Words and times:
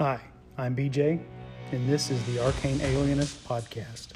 Hi, 0.00 0.18
I'm 0.56 0.74
BJ, 0.74 1.20
and 1.72 1.86
this 1.86 2.10
is 2.10 2.24
the 2.24 2.42
Arcane 2.42 2.80
Alienist 2.80 3.46
Podcast. 3.46 4.12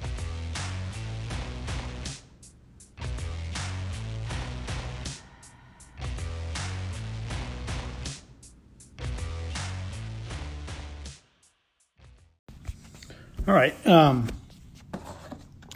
All 13.47 13.53
right, 13.53 13.75
um, 13.87 14.31
I'm 14.95 15.01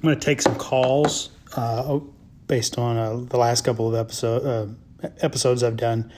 going 0.01 0.15
to 0.15 0.25
take 0.25 0.41
some 0.41 0.55
calls 0.55 1.29
uh, 1.55 2.01
based 2.47 2.79
on 2.79 2.97
uh, 2.97 3.17
the 3.29 3.37
last 3.37 3.63
couple 3.63 3.87
of 3.87 3.95
episode, 3.95 4.73
uh, 5.03 5.09
episodes 5.21 5.63
I've 5.63 5.77
done, 5.77 6.11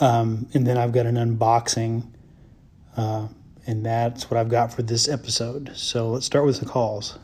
um, 0.00 0.48
and 0.52 0.66
then 0.66 0.76
I've 0.76 0.90
got 0.90 1.06
an 1.06 1.14
unboxing 1.14 2.08
uh, 2.96 3.28
and 3.66 3.84
that's 3.84 4.30
what 4.30 4.38
I've 4.38 4.48
got 4.48 4.72
for 4.72 4.82
this 4.82 5.08
episode. 5.08 5.72
So 5.74 6.10
let's 6.10 6.26
start 6.26 6.46
with 6.46 6.60
the 6.60 6.66
calls. 6.66 7.18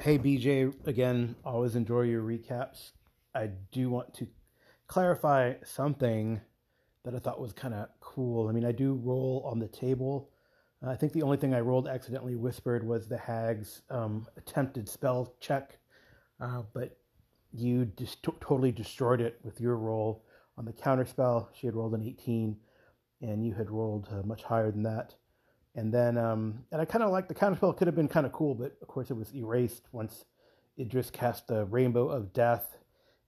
Hey, 0.00 0.18
BJ, 0.18 0.74
again, 0.86 1.36
always 1.44 1.76
enjoy 1.76 2.02
your 2.02 2.22
recaps. 2.22 2.92
I 3.34 3.50
do 3.72 3.90
want 3.90 4.14
to 4.14 4.26
clarify 4.86 5.54
something 5.64 6.40
that 7.04 7.14
I 7.14 7.18
thought 7.18 7.40
was 7.40 7.52
kind 7.52 7.74
of 7.74 7.88
cool. 8.00 8.48
I 8.48 8.52
mean, 8.52 8.64
I 8.64 8.72
do 8.72 8.94
roll 8.94 9.42
on 9.46 9.58
the 9.58 9.68
table. 9.68 10.30
Uh, 10.84 10.90
I 10.90 10.96
think 10.96 11.12
the 11.12 11.22
only 11.22 11.36
thing 11.36 11.54
I 11.54 11.60
rolled 11.60 11.88
accidentally 11.88 12.36
whispered 12.36 12.86
was 12.86 13.08
the 13.08 13.18
hag's 13.18 13.82
um, 13.90 14.26
attempted 14.36 14.88
spell 14.88 15.34
check, 15.40 15.78
uh, 16.40 16.62
but 16.72 16.96
you 17.52 17.86
just 17.96 18.22
t- 18.22 18.32
totally 18.40 18.72
destroyed 18.72 19.20
it 19.20 19.38
with 19.42 19.60
your 19.60 19.76
roll 19.76 20.24
on 20.56 20.64
the 20.64 20.72
counter 20.72 21.06
spell. 21.06 21.50
She 21.54 21.66
had 21.66 21.74
rolled 21.74 21.94
an 21.94 22.02
18 22.02 22.56
and 23.24 23.44
you 23.44 23.54
had 23.54 23.70
rolled 23.70 24.08
uh, 24.12 24.22
much 24.26 24.42
higher 24.42 24.70
than 24.70 24.82
that. 24.82 25.14
And 25.74 25.92
then, 25.92 26.18
um, 26.18 26.64
and 26.70 26.80
I 26.80 26.84
kind 26.84 27.02
of 27.02 27.10
like 27.10 27.26
the 27.26 27.34
counterspell 27.34 27.76
could 27.76 27.88
have 27.88 27.96
been 27.96 28.08
kind 28.08 28.26
of 28.26 28.32
cool, 28.32 28.54
but 28.54 28.76
of 28.80 28.88
course 28.88 29.10
it 29.10 29.14
was 29.16 29.34
erased 29.34 29.88
once 29.92 30.24
Idris 30.78 31.10
cast 31.10 31.48
the 31.48 31.64
Rainbow 31.64 32.08
of 32.08 32.32
Death 32.32 32.78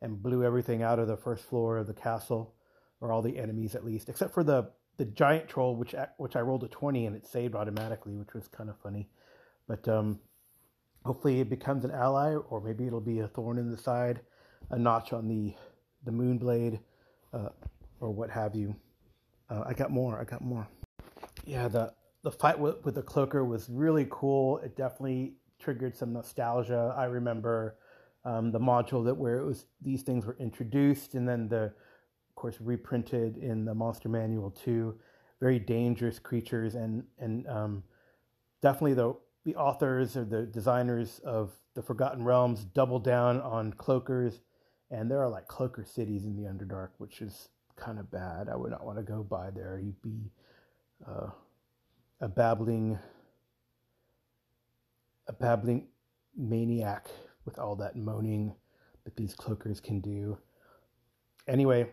and 0.02 0.22
blew 0.22 0.44
everything 0.44 0.82
out 0.82 0.98
of 0.98 1.08
the 1.08 1.16
first 1.16 1.44
floor 1.44 1.78
of 1.78 1.86
the 1.86 1.94
castle, 1.94 2.54
or 3.00 3.10
all 3.10 3.22
the 3.22 3.38
enemies 3.38 3.74
at 3.74 3.84
least, 3.84 4.08
except 4.08 4.32
for 4.34 4.44
the 4.44 4.70
the 4.98 5.04
giant 5.04 5.48
troll, 5.48 5.76
which 5.76 5.94
which 6.18 6.36
I 6.36 6.40
rolled 6.40 6.64
a 6.64 6.68
twenty 6.68 7.06
and 7.06 7.16
it 7.16 7.26
saved 7.26 7.54
automatically, 7.54 8.14
which 8.14 8.34
was 8.34 8.48
kind 8.48 8.70
of 8.70 8.76
funny. 8.78 9.08
But 9.66 9.88
um, 9.88 10.20
hopefully 11.04 11.40
it 11.40 11.50
becomes 11.50 11.84
an 11.84 11.90
ally, 11.90 12.34
or 12.34 12.60
maybe 12.60 12.86
it'll 12.86 13.00
be 13.00 13.20
a 13.20 13.28
thorn 13.28 13.58
in 13.58 13.70
the 13.70 13.76
side, 13.76 14.20
a 14.70 14.78
notch 14.78 15.12
on 15.12 15.28
the 15.28 15.54
the 16.04 16.12
moonblade, 16.12 16.78
uh, 17.32 17.48
or 18.00 18.10
what 18.10 18.30
have 18.30 18.54
you. 18.54 18.76
Uh, 19.48 19.64
I 19.66 19.74
got 19.74 19.90
more. 19.90 20.18
I 20.20 20.24
got 20.24 20.42
more. 20.42 20.68
Yeah, 21.44 21.68
the 21.68 21.92
the 22.22 22.32
fight 22.32 22.58
with, 22.58 22.84
with 22.84 22.96
the 22.96 23.02
cloaker 23.02 23.44
was 23.44 23.68
really 23.68 24.06
cool. 24.10 24.58
It 24.58 24.76
definitely 24.76 25.34
triggered 25.60 25.96
some 25.96 26.12
nostalgia. 26.12 26.94
I 26.96 27.04
remember 27.04 27.76
um, 28.24 28.50
the 28.50 28.58
module 28.58 29.04
that 29.04 29.14
where 29.16 29.38
it 29.38 29.44
was 29.44 29.66
these 29.80 30.02
things 30.02 30.26
were 30.26 30.36
introduced, 30.40 31.14
and 31.14 31.28
then 31.28 31.48
the, 31.48 31.64
of 31.64 32.34
course, 32.34 32.56
reprinted 32.60 33.36
in 33.38 33.64
the 33.64 33.74
Monster 33.74 34.08
Manual 34.08 34.50
too. 34.50 34.98
Very 35.40 35.58
dangerous 35.58 36.18
creatures, 36.18 36.74
and 36.74 37.04
and 37.18 37.46
um, 37.46 37.84
definitely 38.62 38.94
the 38.94 39.14
the 39.44 39.54
authors 39.54 40.16
or 40.16 40.24
the 40.24 40.42
designers 40.42 41.20
of 41.24 41.52
the 41.74 41.82
Forgotten 41.82 42.24
Realms 42.24 42.64
double 42.64 42.98
down 42.98 43.40
on 43.42 43.72
cloakers, 43.74 44.40
and 44.90 45.08
there 45.08 45.20
are 45.22 45.28
like 45.28 45.46
cloaker 45.46 45.84
cities 45.84 46.24
in 46.24 46.34
the 46.34 46.48
Underdark, 46.48 46.88
which 46.98 47.20
is 47.20 47.50
kind 47.76 47.98
of 47.98 48.10
bad. 48.10 48.48
I 48.48 48.56
would 48.56 48.70
not 48.70 48.84
want 48.84 48.98
to 48.98 49.04
go 49.04 49.22
by 49.22 49.50
there. 49.50 49.80
You'd 49.82 50.00
be 50.02 50.30
uh, 51.06 51.28
a 52.20 52.28
babbling, 52.28 52.98
a 55.28 55.32
babbling 55.32 55.88
maniac 56.36 57.06
with 57.44 57.58
all 57.58 57.76
that 57.76 57.96
moaning 57.96 58.54
that 59.04 59.16
these 59.16 59.34
cloakers 59.34 59.80
can 59.82 60.00
do. 60.00 60.38
Anyway, 61.46 61.88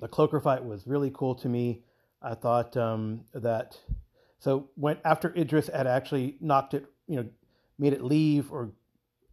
the 0.00 0.08
cloaker 0.08 0.40
fight 0.40 0.64
was 0.64 0.86
really 0.86 1.10
cool 1.12 1.34
to 1.36 1.48
me. 1.48 1.82
I 2.22 2.34
thought 2.34 2.76
um, 2.76 3.24
that 3.34 3.78
so 4.38 4.70
when 4.76 4.98
after 5.04 5.34
Idris 5.36 5.68
had 5.68 5.86
actually 5.86 6.36
knocked 6.40 6.74
it, 6.74 6.86
you 7.06 7.16
know, 7.16 7.28
made 7.78 7.92
it 7.92 8.02
leave 8.02 8.52
or 8.52 8.72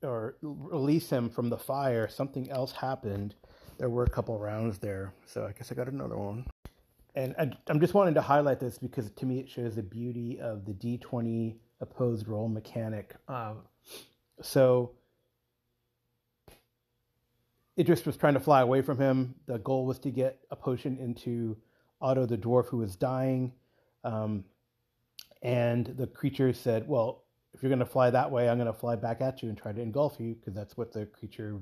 or 0.03 0.35
release 0.41 1.09
him 1.09 1.29
from 1.29 1.49
the 1.49 1.57
fire, 1.57 2.07
something 2.07 2.49
else 2.51 2.71
happened 2.71 3.35
there 3.77 3.89
were 3.89 4.03
a 4.03 4.09
couple 4.09 4.37
rounds 4.39 4.79
there, 4.79 5.13
so 5.25 5.45
I 5.45 5.51
guess 5.51 5.71
I 5.71 5.75
got 5.75 5.87
another 5.87 6.17
one. 6.17 6.45
And 7.15 7.35
I, 7.39 7.51
am 7.71 7.79
just 7.79 7.93
wanting 7.93 8.13
to 8.15 8.21
highlight 8.21 8.59
this 8.59 8.77
because 8.77 9.09
to 9.11 9.25
me 9.25 9.39
it 9.39 9.49
shows 9.49 9.75
the 9.75 9.83
beauty 9.83 10.39
of 10.39 10.65
the 10.65 10.73
D20 10.73 11.55
opposed 11.79 12.27
roll 12.27 12.49
mechanic. 12.49 13.15
Um, 13.27 13.59
so 14.41 14.91
Idris 17.79 18.05
was 18.05 18.17
trying 18.17 18.33
to 18.33 18.39
fly 18.39 18.61
away 18.61 18.81
from 18.81 18.97
him. 18.97 19.35
The 19.45 19.59
goal 19.59 19.85
was 19.85 19.99
to 19.99 20.09
get 20.09 20.39
a 20.51 20.55
potion 20.55 20.97
into 20.97 21.57
Otto 22.01 22.25
the 22.25 22.37
dwarf 22.37 22.67
who 22.67 22.77
was 22.77 22.95
dying. 22.95 23.53
Um, 24.03 24.45
and 25.41 25.85
the 25.85 26.07
creature 26.07 26.53
said, 26.53 26.87
Well, 26.87 27.23
if 27.53 27.63
you're 27.63 27.69
going 27.69 27.79
to 27.79 27.85
fly 27.85 28.09
that 28.09 28.31
way, 28.31 28.49
I'm 28.49 28.57
going 28.57 28.71
to 28.71 28.77
fly 28.77 28.95
back 28.95 29.21
at 29.21 29.41
you 29.41 29.49
and 29.49 29.57
try 29.57 29.71
to 29.71 29.81
engulf 29.81 30.17
you 30.19 30.35
because 30.35 30.53
that's 30.53 30.75
what 30.75 30.91
the 30.91 31.05
creature 31.05 31.61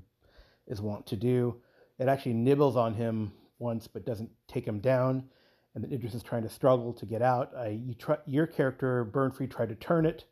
is 0.68 0.81
wont 0.81 1.06
to 1.07 1.16
do. 1.16 1.62
It 2.00 2.08
actually 2.08 2.34
nibbles 2.34 2.76
on 2.76 2.94
him 2.94 3.34
once, 3.59 3.88
but 3.88 4.06
doesn't 4.06 4.31
take 4.48 4.66
him 4.66 4.80
down. 4.80 5.30
And 5.76 5.84
then 5.84 5.92
Idris 5.92 6.14
is 6.14 6.24
trying 6.24 6.44
to 6.44 6.50
struggle 6.50 6.94
to 6.94 7.06
get 7.06 7.22
out. 7.22 7.52
Uh, 7.58 7.70
you 7.70 7.94
try, 7.94 8.18
your 8.26 8.46
character, 8.46 9.06
Burnfree, 9.06 9.50
tried 9.50 9.70
to 9.70 9.76
turn 9.76 10.06
it 10.06 10.26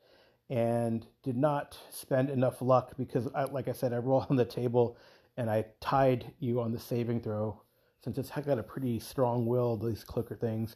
and 0.49 1.05
did 1.23 1.37
not 1.37 1.77
spend 1.89 2.29
enough 2.29 2.61
luck 2.61 2.93
because, 2.97 3.27
I, 3.33 3.45
like 3.45 3.67
I 3.67 3.71
said, 3.71 3.93
I 3.93 3.97
rolled 3.97 4.27
on 4.29 4.35
the 4.35 4.45
table 4.45 4.97
and 5.37 5.49
I 5.49 5.65
tied 5.79 6.33
you 6.39 6.61
on 6.61 6.71
the 6.71 6.79
saving 6.79 7.21
throw 7.21 7.61
since 8.03 8.17
it's 8.17 8.29
got 8.29 8.59
a 8.59 8.63
pretty 8.63 8.99
strong 8.99 9.45
will, 9.45 9.77
these 9.77 10.03
cloaker 10.03 10.35
things. 10.35 10.75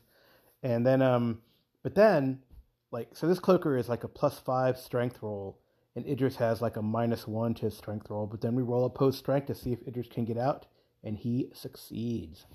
And 0.63 0.85
then, 0.85 1.01
um, 1.01 1.41
but 1.83 1.95
then, 1.95 2.39
like, 2.91 3.09
so 3.13 3.27
this 3.27 3.39
cloaker 3.39 3.77
is 3.77 3.89
like 3.89 4.03
a 4.03 4.07
plus 4.07 4.39
five 4.39 4.77
strength 4.77 5.19
roll, 5.21 5.59
and 5.95 6.05
Idris 6.07 6.35
has 6.37 6.61
like 6.61 6.77
a 6.77 6.81
minus 6.81 7.27
one 7.27 7.53
to 7.55 7.65
his 7.65 7.77
strength 7.77 8.09
roll. 8.09 8.27
But 8.27 8.41
then 8.41 8.55
we 8.55 8.63
roll 8.63 8.85
a 8.85 8.89
post 8.89 9.19
strength 9.19 9.47
to 9.47 9.55
see 9.55 9.73
if 9.73 9.87
Idris 9.87 10.07
can 10.07 10.25
get 10.25 10.37
out, 10.37 10.67
and 11.05 11.17
he 11.17 11.49
succeeds. 11.53 12.45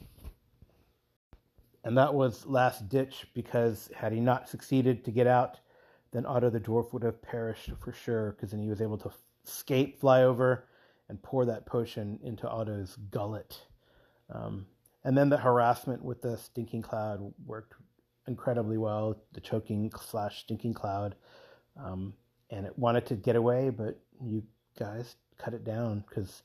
And 1.84 1.96
that 1.96 2.12
was 2.12 2.44
last 2.44 2.88
ditch 2.88 3.26
because 3.32 3.88
had 3.94 4.12
he 4.12 4.20
not 4.20 4.48
succeeded 4.48 5.04
to 5.04 5.10
get 5.10 5.26
out, 5.26 5.60
then 6.12 6.26
Otto 6.26 6.50
the 6.50 6.60
dwarf 6.60 6.92
would 6.92 7.04
have 7.04 7.22
perished 7.22 7.70
for 7.78 7.92
sure 7.92 8.32
because 8.32 8.50
then 8.50 8.60
he 8.60 8.68
was 8.68 8.82
able 8.82 8.98
to 8.98 9.10
escape, 9.46 10.00
fly 10.00 10.24
over, 10.24 10.66
and 11.08 11.22
pour 11.22 11.46
that 11.46 11.64
potion 11.64 12.18
into 12.22 12.48
Otto's 12.48 12.96
gullet. 13.10 13.62
Um, 14.32 14.66
and 15.04 15.16
then 15.16 15.30
the 15.30 15.38
harassment 15.38 16.04
with 16.04 16.20
the 16.20 16.36
stinking 16.36 16.82
cloud 16.82 17.32
worked 17.46 17.74
incredibly 18.26 18.76
well. 18.76 19.16
The 19.32 19.40
choking 19.40 19.90
slash 19.98 20.40
stinking 20.40 20.74
cloud, 20.74 21.14
um, 21.82 22.12
and 22.50 22.66
it 22.66 22.78
wanted 22.78 23.06
to 23.06 23.14
get 23.14 23.36
away, 23.36 23.70
but 23.70 23.98
you 24.22 24.42
guys 24.78 25.16
cut 25.38 25.54
it 25.54 25.64
down 25.64 26.04
because 26.08 26.42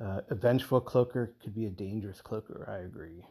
uh, 0.00 0.20
a 0.28 0.34
vengeful 0.34 0.80
cloaker 0.80 1.34
could 1.42 1.54
be 1.54 1.66
a 1.66 1.70
dangerous 1.70 2.20
cloaker. 2.20 2.68
I 2.68 2.84
agree, 2.84 3.24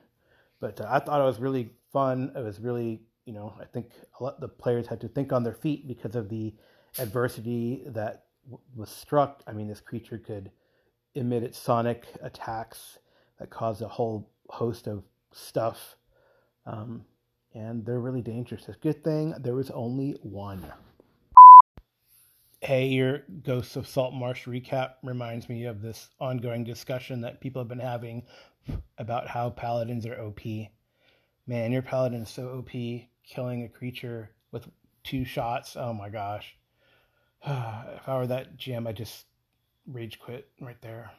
but 0.60 0.80
uh, 0.80 0.88
I 0.90 1.00
thought 1.00 1.22
it 1.22 1.26
was 1.26 1.40
really 1.40 1.72
fun. 1.92 2.32
It 2.36 2.44
was 2.44 2.60
really, 2.60 3.02
you 3.26 3.34
know, 3.34 3.54
I 3.60 3.66
think 3.66 3.88
a 4.20 4.24
lot 4.24 4.40
the 4.40 4.48
players 4.48 4.88
had 4.88 5.02
to 5.02 5.08
think 5.08 5.34
on 5.34 5.44
their 5.44 5.54
feet 5.54 5.88
because 5.88 6.16
of 6.16 6.30
the 6.30 6.54
adversity 7.00 7.84
that 7.88 8.26
w- 8.46 8.62
was 8.76 8.90
struck. 8.90 9.44
I 9.48 9.52
mean, 9.54 9.68
this 9.68 9.82
creature 9.82 10.18
could 10.18 10.52
emit 11.16 11.44
its 11.44 11.58
sonic 11.58 12.06
attacks 12.22 13.00
that 13.40 13.50
cause 13.50 13.82
a 13.82 13.88
whole 13.88 14.32
host 14.50 14.88
of 14.88 15.04
stuff, 15.32 15.96
um, 16.66 17.04
and 17.54 17.86
they're 17.86 18.00
really 18.00 18.22
dangerous. 18.22 18.68
It's 18.68 18.78
a 18.78 18.80
good 18.80 19.04
thing 19.04 19.36
there 19.40 19.56
was 19.56 19.70
only 19.72 20.18
one. 20.22 20.64
Hey, 22.64 22.88
your 22.88 23.24
Ghosts 23.44 23.76
of 23.76 23.86
Salt 23.86 24.14
Marsh 24.14 24.48
recap 24.48 24.94
reminds 25.04 25.50
me 25.50 25.66
of 25.66 25.82
this 25.82 26.08
ongoing 26.22 26.64
discussion 26.64 27.20
that 27.20 27.42
people 27.42 27.60
have 27.60 27.68
been 27.68 27.78
having 27.78 28.24
about 28.98 29.28
how 29.28 29.50
paladins 29.50 30.06
are 30.06 30.18
OP. 30.22 30.40
Man, 31.46 31.74
your 31.74 31.82
paladin 31.82 32.22
is 32.22 32.30
so 32.30 32.48
OP, 32.52 32.72
killing 33.28 33.64
a 33.64 33.68
creature 33.68 34.30
with 34.54 34.70
two 35.04 35.26
shots. 35.26 35.76
Oh 35.76 35.92
my 35.92 36.08
gosh. 36.08 36.56
if 37.46 38.08
I 38.08 38.18
were 38.18 38.28
that 38.28 38.58
GM, 38.58 38.88
I'd 38.88 38.96
just 38.96 39.26
rage 39.86 40.18
quit 40.22 40.48
right 40.62 40.82
there. 40.82 41.12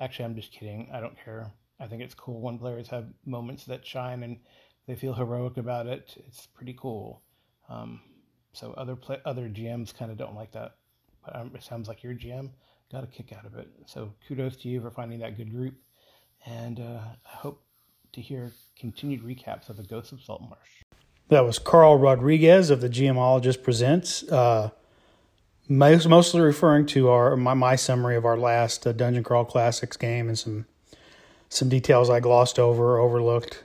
Actually, 0.00 0.24
I'm 0.24 0.36
just 0.36 0.52
kidding. 0.52 0.88
I 0.90 1.00
don't 1.00 1.22
care. 1.22 1.52
I 1.78 1.86
think 1.86 2.00
it's 2.00 2.14
cool 2.14 2.40
when 2.40 2.58
players 2.58 2.88
have 2.88 3.12
moments 3.26 3.66
that 3.66 3.86
shine 3.86 4.22
and 4.22 4.38
they 4.86 4.94
feel 4.94 5.12
heroic 5.12 5.58
about 5.58 5.86
it. 5.86 6.14
It's 6.26 6.46
pretty 6.46 6.74
cool. 6.80 7.20
Um, 7.68 8.00
so 8.52 8.72
other 8.76 8.96
play, 8.96 9.18
other 9.24 9.48
GMs 9.48 9.96
kind 9.96 10.10
of 10.10 10.18
don't 10.18 10.34
like 10.34 10.52
that. 10.52 10.76
But 11.24 11.36
um, 11.36 11.50
it 11.54 11.62
sounds 11.62 11.88
like 11.88 12.02
your 12.02 12.14
GM 12.14 12.50
got 12.90 13.04
a 13.04 13.06
kick 13.06 13.32
out 13.32 13.44
of 13.44 13.54
it. 13.54 13.68
So 13.86 14.12
kudos 14.26 14.56
to 14.56 14.68
you 14.68 14.80
for 14.80 14.90
finding 14.90 15.18
that 15.20 15.36
good 15.36 15.50
group, 15.50 15.74
and 16.46 16.80
uh, 16.80 17.00
I 17.26 17.36
hope 17.36 17.62
to 18.12 18.20
hear 18.20 18.52
continued 18.78 19.22
recaps 19.22 19.68
of 19.68 19.76
the 19.76 19.82
Ghosts 19.82 20.12
of 20.12 20.22
Salt 20.22 20.42
Marsh. 20.42 20.82
That 21.28 21.44
was 21.44 21.58
Karl 21.58 21.98
Rodriguez 21.98 22.70
of 22.70 22.80
the 22.80 22.88
GMologist 22.88 23.62
Presents. 23.62 24.22
Uh, 24.24 24.70
most, 25.68 26.08
mostly 26.08 26.40
referring 26.40 26.86
to 26.86 27.10
our 27.10 27.36
my, 27.36 27.52
my 27.54 27.76
summary 27.76 28.16
of 28.16 28.24
our 28.24 28.38
last 28.38 28.86
uh, 28.86 28.92
Dungeon 28.92 29.22
Crawl 29.22 29.44
Classics 29.44 29.96
game 29.96 30.28
and 30.28 30.38
some 30.38 30.66
some 31.50 31.68
details 31.68 32.10
I 32.10 32.20
glossed 32.20 32.58
over 32.58 32.98
overlooked, 32.98 33.62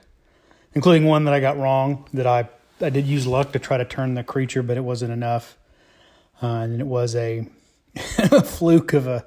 including 0.74 1.04
one 1.04 1.24
that 1.24 1.34
I 1.34 1.40
got 1.40 1.56
wrong 1.56 2.06
that 2.12 2.26
I 2.26 2.48
I 2.84 2.90
did 2.90 3.06
use 3.06 3.26
luck 3.26 3.52
to 3.52 3.58
try 3.58 3.78
to 3.78 3.84
turn 3.84 4.14
the 4.14 4.22
creature, 4.22 4.62
but 4.62 4.76
it 4.76 4.82
wasn't 4.82 5.12
enough, 5.12 5.56
uh, 6.42 6.46
and 6.46 6.80
it 6.80 6.86
was 6.86 7.16
a, 7.16 7.48
fluke 8.44 8.92
of 8.92 9.06
a 9.06 9.24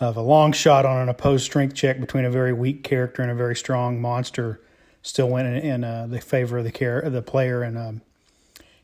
of 0.00 0.16
a 0.16 0.20
long 0.20 0.52
shot 0.52 0.84
on 0.84 1.00
an 1.00 1.08
opposed 1.08 1.44
strength 1.44 1.74
check 1.74 2.00
between 2.00 2.24
a 2.24 2.30
very 2.30 2.52
weak 2.52 2.82
character 2.82 3.22
and 3.22 3.30
a 3.30 3.34
very 3.34 3.54
strong 3.54 4.00
monster 4.00 4.60
still 5.02 5.28
went 5.28 5.46
in, 5.46 5.56
in 5.56 5.84
uh, 5.84 6.06
the 6.08 6.20
favor 6.20 6.58
of 6.58 6.64
the 6.64 6.72
care 6.72 7.00
the 7.08 7.22
player, 7.22 7.62
and 7.62 7.78
um, 7.78 8.00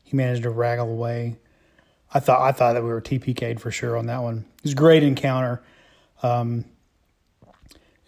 he 0.03 0.15
managed 0.15 0.43
to 0.43 0.49
wraggle 0.49 0.89
away. 0.89 1.35
I 2.13 2.19
thought 2.19 2.41
I 2.41 2.51
thought 2.51 2.73
that 2.73 2.83
we 2.83 2.89
were 2.89 3.01
TPK'd 3.01 3.59
for 3.59 3.71
sure 3.71 3.97
on 3.97 4.05
that 4.07 4.21
one. 4.21 4.45
It 4.57 4.63
was 4.63 4.71
a 4.73 4.75
great 4.75 5.03
encounter, 5.03 5.61
um, 6.23 6.65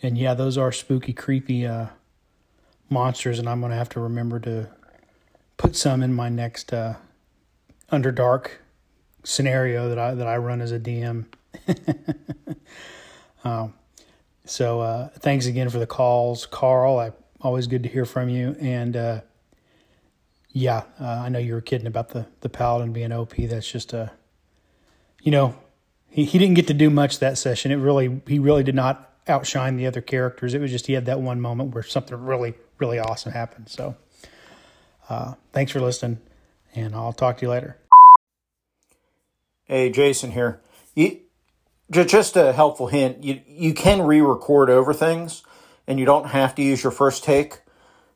and 0.01 0.17
yeah, 0.17 0.33
those 0.33 0.57
are 0.57 0.71
spooky, 0.71 1.13
creepy 1.13 1.67
uh, 1.67 1.87
monsters, 2.89 3.39
and 3.39 3.49
I'm 3.49 3.61
gonna 3.61 3.75
have 3.75 3.89
to 3.89 3.99
remember 3.99 4.39
to 4.41 4.69
put 5.57 5.75
some 5.75 6.03
in 6.03 6.13
my 6.13 6.29
next 6.29 6.73
uh, 6.73 6.95
Underdark 7.91 8.51
scenario 9.23 9.89
that 9.89 9.99
I 9.99 10.13
that 10.15 10.27
I 10.27 10.37
run 10.37 10.61
as 10.61 10.71
a 10.71 10.79
DM. 10.79 11.25
um, 13.43 13.73
so 14.45 14.81
uh, 14.81 15.09
thanks 15.19 15.45
again 15.45 15.69
for 15.69 15.79
the 15.79 15.87
calls, 15.87 16.45
Karl. 16.45 16.99
I 16.99 17.11
always 17.41 17.67
good 17.67 17.83
to 17.83 17.89
hear 17.89 18.05
from 18.05 18.29
you. 18.29 18.55
And 18.59 18.95
uh, 18.95 19.21
yeah, 20.49 20.83
uh, 20.99 21.05
I 21.05 21.29
know 21.29 21.39
you 21.39 21.53
were 21.53 21.61
kidding 21.61 21.87
about 21.87 22.09
the 22.09 22.25
the 22.41 22.49
paladin 22.49 22.93
being 22.93 23.11
OP. 23.11 23.35
That's 23.35 23.69
just 23.69 23.93
a, 23.93 24.11
you 25.21 25.31
know, 25.31 25.55
he 26.09 26.25
he 26.25 26.37
didn't 26.37 26.55
get 26.55 26.67
to 26.67 26.73
do 26.73 26.89
much 26.89 27.19
that 27.19 27.37
session. 27.37 27.71
It 27.71 27.75
really 27.75 28.21
he 28.27 28.39
really 28.39 28.63
did 28.63 28.75
not 28.75 29.11
outshine 29.27 29.77
the 29.77 29.87
other 29.87 30.01
characters. 30.01 30.53
It 30.53 30.61
was 30.61 30.71
just 30.71 30.87
he 30.87 30.93
had 30.93 31.05
that 31.05 31.19
one 31.19 31.39
moment 31.39 31.73
where 31.73 31.83
something 31.83 32.17
really 32.17 32.53
really 32.77 32.99
awesome 32.99 33.31
happened. 33.31 33.69
So, 33.69 33.95
uh, 35.13 35.33
thanks 35.51 35.71
for 35.71 35.79
listening, 35.79 36.19
and 36.73 36.95
I'll 36.95 37.13
talk 37.13 37.37
to 37.37 37.45
you 37.45 37.49
later. 37.51 37.77
Hey, 39.65 39.89
Jason 39.91 40.31
here. 40.31 40.61
You, 40.95 41.19
just 41.91 42.35
a 42.35 42.53
helpful 42.53 42.87
hint. 42.87 43.23
You 43.23 43.41
you 43.45 43.73
can 43.73 44.01
re-record 44.01 44.69
over 44.69 44.93
things 44.93 45.43
and 45.87 45.99
you 45.99 46.05
don't 46.05 46.27
have 46.27 46.55
to 46.55 46.63
use 46.63 46.83
your 46.83 46.91
first 46.91 47.23
take. 47.23 47.61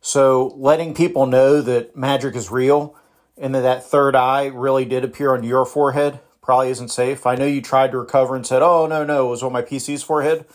So 0.01 0.53
letting 0.55 0.93
people 0.93 1.25
know 1.25 1.61
that 1.61 1.95
magic 1.95 2.35
is 2.35 2.49
real 2.49 2.95
and 3.37 3.53
that 3.53 3.61
that 3.61 3.85
third 3.85 4.15
eye 4.15 4.45
really 4.45 4.85
did 4.85 5.03
appear 5.03 5.35
on 5.35 5.43
your 5.43 5.65
forehead 5.65 6.19
probably 6.41 6.69
isn't 6.69 6.89
safe. 6.89 7.25
I 7.25 7.35
know 7.35 7.45
you 7.45 7.61
tried 7.61 7.91
to 7.91 7.99
recover 7.99 8.35
and 8.35 8.45
said, 8.45 8.61
"Oh 8.63 8.87
no, 8.87 9.03
no, 9.03 9.27
it 9.27 9.29
was 9.29 9.43
on 9.43 9.53
my 9.53 9.61
PC's 9.61 10.01
forehead," 10.01 10.45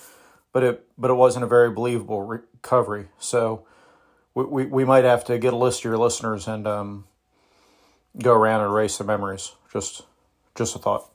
but 0.52 0.64
it 0.64 0.86
but 0.98 1.10
it 1.10 1.14
wasn't 1.14 1.44
a 1.44 1.48
very 1.48 1.70
believable 1.70 2.22
recovery. 2.22 3.08
So 3.18 3.64
we 4.34 4.44
we, 4.44 4.64
we 4.66 4.84
might 4.84 5.04
have 5.04 5.24
to 5.26 5.38
get 5.38 5.52
a 5.52 5.56
list 5.56 5.80
of 5.80 5.84
your 5.84 5.98
listeners 5.98 6.48
and 6.48 6.66
um, 6.66 7.04
go 8.20 8.34
around 8.34 8.62
and 8.62 8.70
erase 8.70 8.98
the 8.98 9.04
memories. 9.04 9.52
Just 9.72 10.02
just 10.54 10.76
a 10.76 10.78
thought. 10.78 11.08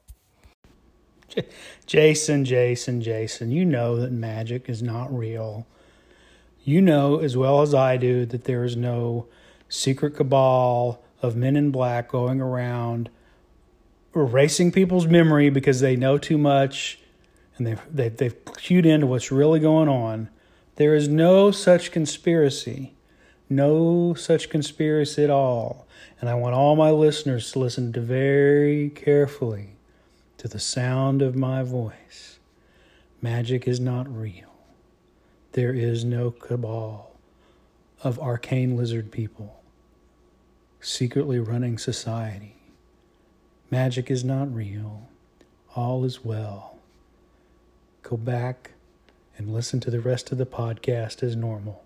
Jason, 1.86 2.46
Jason, 2.46 3.02
Jason, 3.02 3.52
you 3.52 3.66
know 3.66 3.98
that 3.98 4.12
magic 4.12 4.70
is 4.70 4.82
not 4.82 5.16
real. 5.16 5.68
You 6.64 6.82
know 6.82 7.20
as 7.20 7.38
well 7.38 7.62
as 7.62 7.74
I 7.74 7.98
do 7.98 8.26
that 8.26 8.46
there 8.46 8.64
is 8.64 8.76
no 8.76 9.28
secret 9.70 10.16
cabal 10.16 11.02
of 11.22 11.36
men 11.36 11.56
in 11.56 11.72
black 11.72 12.10
going 12.10 12.42
around 12.42 13.10
erasing 14.16 14.72
people's 14.72 15.08
memory 15.08 15.50
because 15.50 15.80
they 15.80 15.96
know 15.96 16.18
too 16.18 16.38
much 16.38 17.00
and 17.58 17.66
they've, 17.66 17.82
they've, 17.92 18.18
they've 18.18 18.46
cued 18.58 18.86
into 18.86 19.08
what's 19.08 19.32
really 19.32 19.60
going 19.60 19.90
on. 19.90 20.30
There 20.76 20.96
is 20.96 21.08
no 21.08 21.52
such 21.52 21.92
conspiracy. 21.92 22.97
No 23.50 24.14
such 24.14 24.50
conspiracy 24.50 25.24
at 25.24 25.30
all. 25.30 25.88
And 26.20 26.30
I 26.30 26.34
want 26.36 26.56
all 26.56 26.76
my 26.76 26.92
listeners 26.92 27.52
to 27.52 27.60
listen 27.60 27.94
to 27.94 28.02
very 28.02 28.90
carefully 28.90 29.76
to 30.38 30.48
the 30.48 30.60
sound 30.60 31.22
of 31.22 31.36
my 31.36 31.64
voice. 31.64 32.40
Magic 33.22 33.68
is 33.68 33.80
not 33.80 34.14
real. 34.14 34.54
There 35.54 35.74
is 35.74 36.04
no 36.04 36.32
cabal 36.32 37.16
of 38.04 38.20
arcane 38.20 38.78
lizard 38.78 39.12
people 39.12 39.58
secretly 40.80 41.40
running 41.40 41.78
society. 41.78 42.56
Magic 43.70 44.10
is 44.10 44.24
not 44.24 44.54
real. 44.54 45.10
All 45.76 46.06
is 46.06 46.24
well. 46.24 46.78
Go 48.04 48.16
back 48.16 48.72
and 49.38 49.54
listen 49.54 49.80
to 49.82 49.92
the 49.92 50.00
rest 50.00 50.32
of 50.32 50.38
the 50.38 50.46
podcast 50.46 51.22
as 51.24 51.36
normal. 51.36 51.84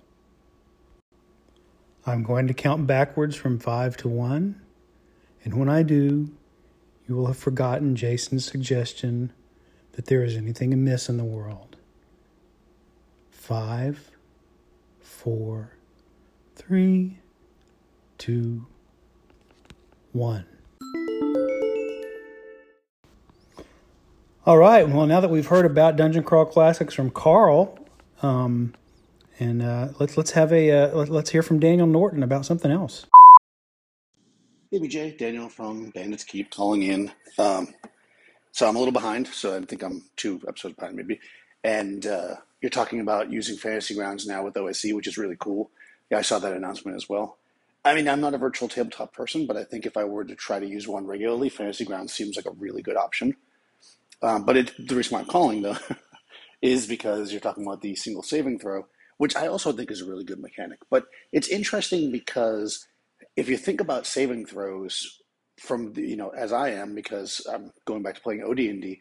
I'm 2.06 2.24
going 2.24 2.48
to 2.48 2.54
count 2.54 2.88
backwards 2.88 3.36
from 3.36 3.60
five 3.60 3.96
to 3.98 4.08
one, 4.08 4.60
and 5.44 5.54
when 5.54 5.70
I 5.70 5.84
do, 5.84 6.32
you 7.08 7.16
will 7.16 7.28
have 7.28 7.38
forgotten 7.38 7.96
Jason's 7.96 8.46
suggestion 8.46 9.32
that 9.94 10.06
there 10.06 10.24
is 10.24 10.36
anything 10.36 10.74
amiss 10.74 11.10
in 11.10 11.18
the 11.18 11.24
world 11.24 11.76
five, 13.30 14.12
four, 15.02 15.76
three, 16.56 17.20
two, 18.18 18.66
one. 20.14 20.46
All 24.44 24.58
right. 24.58 24.88
Well, 24.88 25.06
now 25.06 25.20
that 25.20 25.30
we've 25.30 25.48
heard 25.48 25.66
about 25.66 25.98
Dungeon 25.98 26.24
Crawl 26.24 26.46
Classics 26.46 26.94
from 26.94 27.12
Karl, 27.12 27.78
um, 28.24 28.74
and 29.42 29.64
uh, 29.64 29.88
let's 30.00 30.18
let's 30.18 30.32
have 30.32 30.54
a 30.54 30.72
uh, 30.72 30.96
let, 30.96 31.10
us 31.10 31.30
hear 31.30 31.42
from 31.42 31.60
Daniel 31.60 31.88
Norton 31.88 32.22
about 32.22 32.46
something 32.46 32.70
else. 32.70 33.08
Hey, 34.70 34.80
BJ, 34.80 35.18
Daniel 35.18 35.50
from 35.50 35.90
Bandits 35.90 36.24
Keep 36.24 36.52
calling 36.52 36.84
in. 36.84 37.12
Um, 37.40 37.74
so 38.52 38.70
I'm 38.70 38.76
a 38.76 38.80
little 38.80 38.94
behind, 38.94 39.28
so 39.28 39.58
I 39.58 39.62
think 39.62 39.82
I'm 39.82 40.04
two 40.16 40.40
episodes 40.48 40.76
behind, 40.76 40.96
maybe. 40.96 41.20
And 41.64 42.06
uh, 42.06 42.36
you're 42.62 42.70
talking 42.70 43.00
about 43.00 43.32
using 43.32 43.58
fantasy 43.58 43.96
grounds 43.96 44.28
now 44.28 44.44
with 44.44 44.56
OSE, 44.56 44.94
which 44.94 45.08
is 45.08 45.18
really 45.18 45.38
cool. 45.40 45.72
Yeah, 46.12 46.20
I 46.20 46.22
saw 46.22 46.38
that 46.40 46.54
announcement 46.54 46.96
as 46.96 47.10
well. 47.10 47.38
I 47.84 47.96
mean, 47.96 48.08
I'm 48.08 48.22
not 48.22 48.36
a 48.36 48.38
virtual 48.38 48.70
tabletop 48.70 49.12
person, 49.12 49.48
but 49.48 49.58
I 49.58 49.64
think 49.64 49.88
if 49.88 49.98
I 49.98 50.04
were 50.04 50.24
to 50.24 50.36
try 50.36 50.60
to 50.60 50.68
use 50.68 50.88
one 50.88 51.08
regularly, 51.08 51.50
fantasy 51.50 51.84
grounds 51.84 52.14
seems 52.14 52.36
like 52.36 52.46
a 52.46 52.52
really 52.52 52.84
good 52.84 52.98
option. 52.98 53.36
Um, 54.22 54.46
but 54.46 54.56
it, 54.56 54.88
the 54.88 54.96
reason 54.96 55.16
why 55.16 55.22
I'm 55.22 55.26
calling 55.26 55.64
though 55.64 55.78
is 56.62 56.86
because 56.86 57.32
you're 57.32 57.42
talking 57.42 57.66
about 57.66 57.82
the 57.82 57.96
single 57.96 58.22
saving 58.22 58.60
throw, 58.60 58.86
which 59.22 59.36
I 59.36 59.46
also 59.46 59.72
think 59.72 59.92
is 59.92 60.02
a 60.02 60.10
really 60.10 60.24
good 60.24 60.40
mechanic. 60.40 60.80
But 60.90 61.06
it's 61.32 61.48
interesting 61.48 62.12
because 62.12 62.88
if 63.36 63.50
you 63.50 63.56
think 63.56 63.80
about 63.80 64.08
saving 64.08 64.48
throws 64.48 65.22
from 65.60 65.94
the, 65.94 66.02
you 66.02 66.16
know 66.16 66.30
as 66.30 66.52
I 66.52 66.70
am 66.70 66.96
because 66.96 67.46
I'm 67.48 67.72
going 67.86 68.02
back 68.02 68.16
to 68.16 68.22
playing 68.22 68.44
OD&D, 68.44 69.00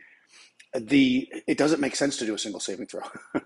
the 0.74 1.32
it 1.46 1.56
doesn't 1.56 1.80
make 1.80 1.96
sense 1.96 2.18
to 2.18 2.26
do 2.26 2.34
a 2.34 2.38
single 2.38 2.60
saving 2.60 2.88
throw. 2.88 3.00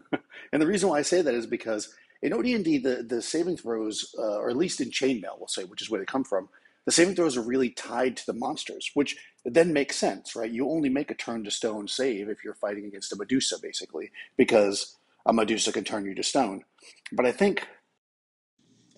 and 0.53 0.61
the 0.61 0.67
reason 0.67 0.89
why 0.89 0.99
I 0.99 1.03
say 1.03 1.23
that 1.23 1.33
is 1.33 1.47
because 1.47 1.95
in 2.23 2.33
OD&D, 2.33 2.79
the, 2.79 3.07
the 3.09 3.23
saving 3.23 3.57
throws, 3.57 4.13
uh, 4.19 4.39
or 4.39 4.51
at 4.51 4.57
least 4.57 4.81
in 4.81 4.91
chainmail, 4.91 5.39
we'll 5.39 5.47
say, 5.47 5.63
which 5.63 5.81
is 5.81 5.89
where 5.89 6.01
they 6.01 6.07
come 6.07 6.25
from, 6.25 6.49
the 6.87 6.93
saving 6.93 7.15
throws 7.15 7.37
are 7.37 7.43
really 7.43 7.71
tied 7.71 8.17
to 8.17 8.27
the 8.27 8.33
monsters, 8.33 8.91
which 8.95 9.17
then 9.45 9.73
makes 9.73 9.95
sense, 9.95 10.35
right? 10.35 10.51
You 10.51 10.69
only 10.69 10.89
make 10.89 11.13
a 11.13 11.15
turn 11.15 11.45
to 11.45 11.53
stone 11.53 11.87
save 11.87 12.29
if 12.29 12.43
you're 12.43 12.55
fighting 12.55 12.87
against 12.87 13.13
a 13.13 13.17
Medusa, 13.17 13.61
basically, 13.63 14.11
because 14.37 14.97
a 15.27 15.33
Medusa 15.33 15.73
can 15.73 15.85
turn 15.85 16.05
you 16.05 16.15
to 16.15 16.23
stone. 16.23 16.65
But 17.13 17.27
I 17.27 17.33
think 17.33 17.67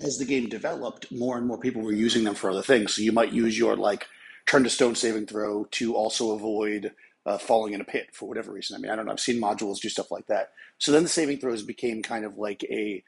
as 0.00 0.18
the 0.18 0.24
game 0.24 0.48
developed, 0.48 1.10
more 1.10 1.38
and 1.38 1.46
more 1.46 1.58
people 1.58 1.82
were 1.82 1.92
using 1.92 2.24
them 2.24 2.34
for 2.34 2.50
other 2.50 2.62
things. 2.62 2.94
So 2.94 3.02
you 3.02 3.12
might 3.12 3.32
use 3.32 3.58
your 3.58 3.76
like 3.76 4.06
turn 4.46 4.64
to 4.64 4.70
stone 4.70 4.94
saving 4.94 5.26
throw 5.26 5.64
to 5.72 5.94
also 5.94 6.32
avoid 6.32 6.92
uh, 7.24 7.38
falling 7.38 7.72
in 7.72 7.80
a 7.80 7.84
pit 7.84 8.08
for 8.12 8.28
whatever 8.28 8.52
reason. 8.52 8.76
I 8.76 8.78
mean, 8.78 8.90
I 8.90 8.96
don't 8.96 9.06
know. 9.06 9.12
I've 9.12 9.20
seen 9.20 9.40
modules 9.40 9.80
do 9.80 9.88
stuff 9.88 10.10
like 10.10 10.26
that. 10.26 10.50
So 10.78 10.92
then 10.92 11.02
the 11.02 11.08
saving 11.08 11.38
throws 11.38 11.62
became 11.62 12.02
kind 12.02 12.24
of 12.24 12.36
like 12.38 12.62
a 12.64 13.02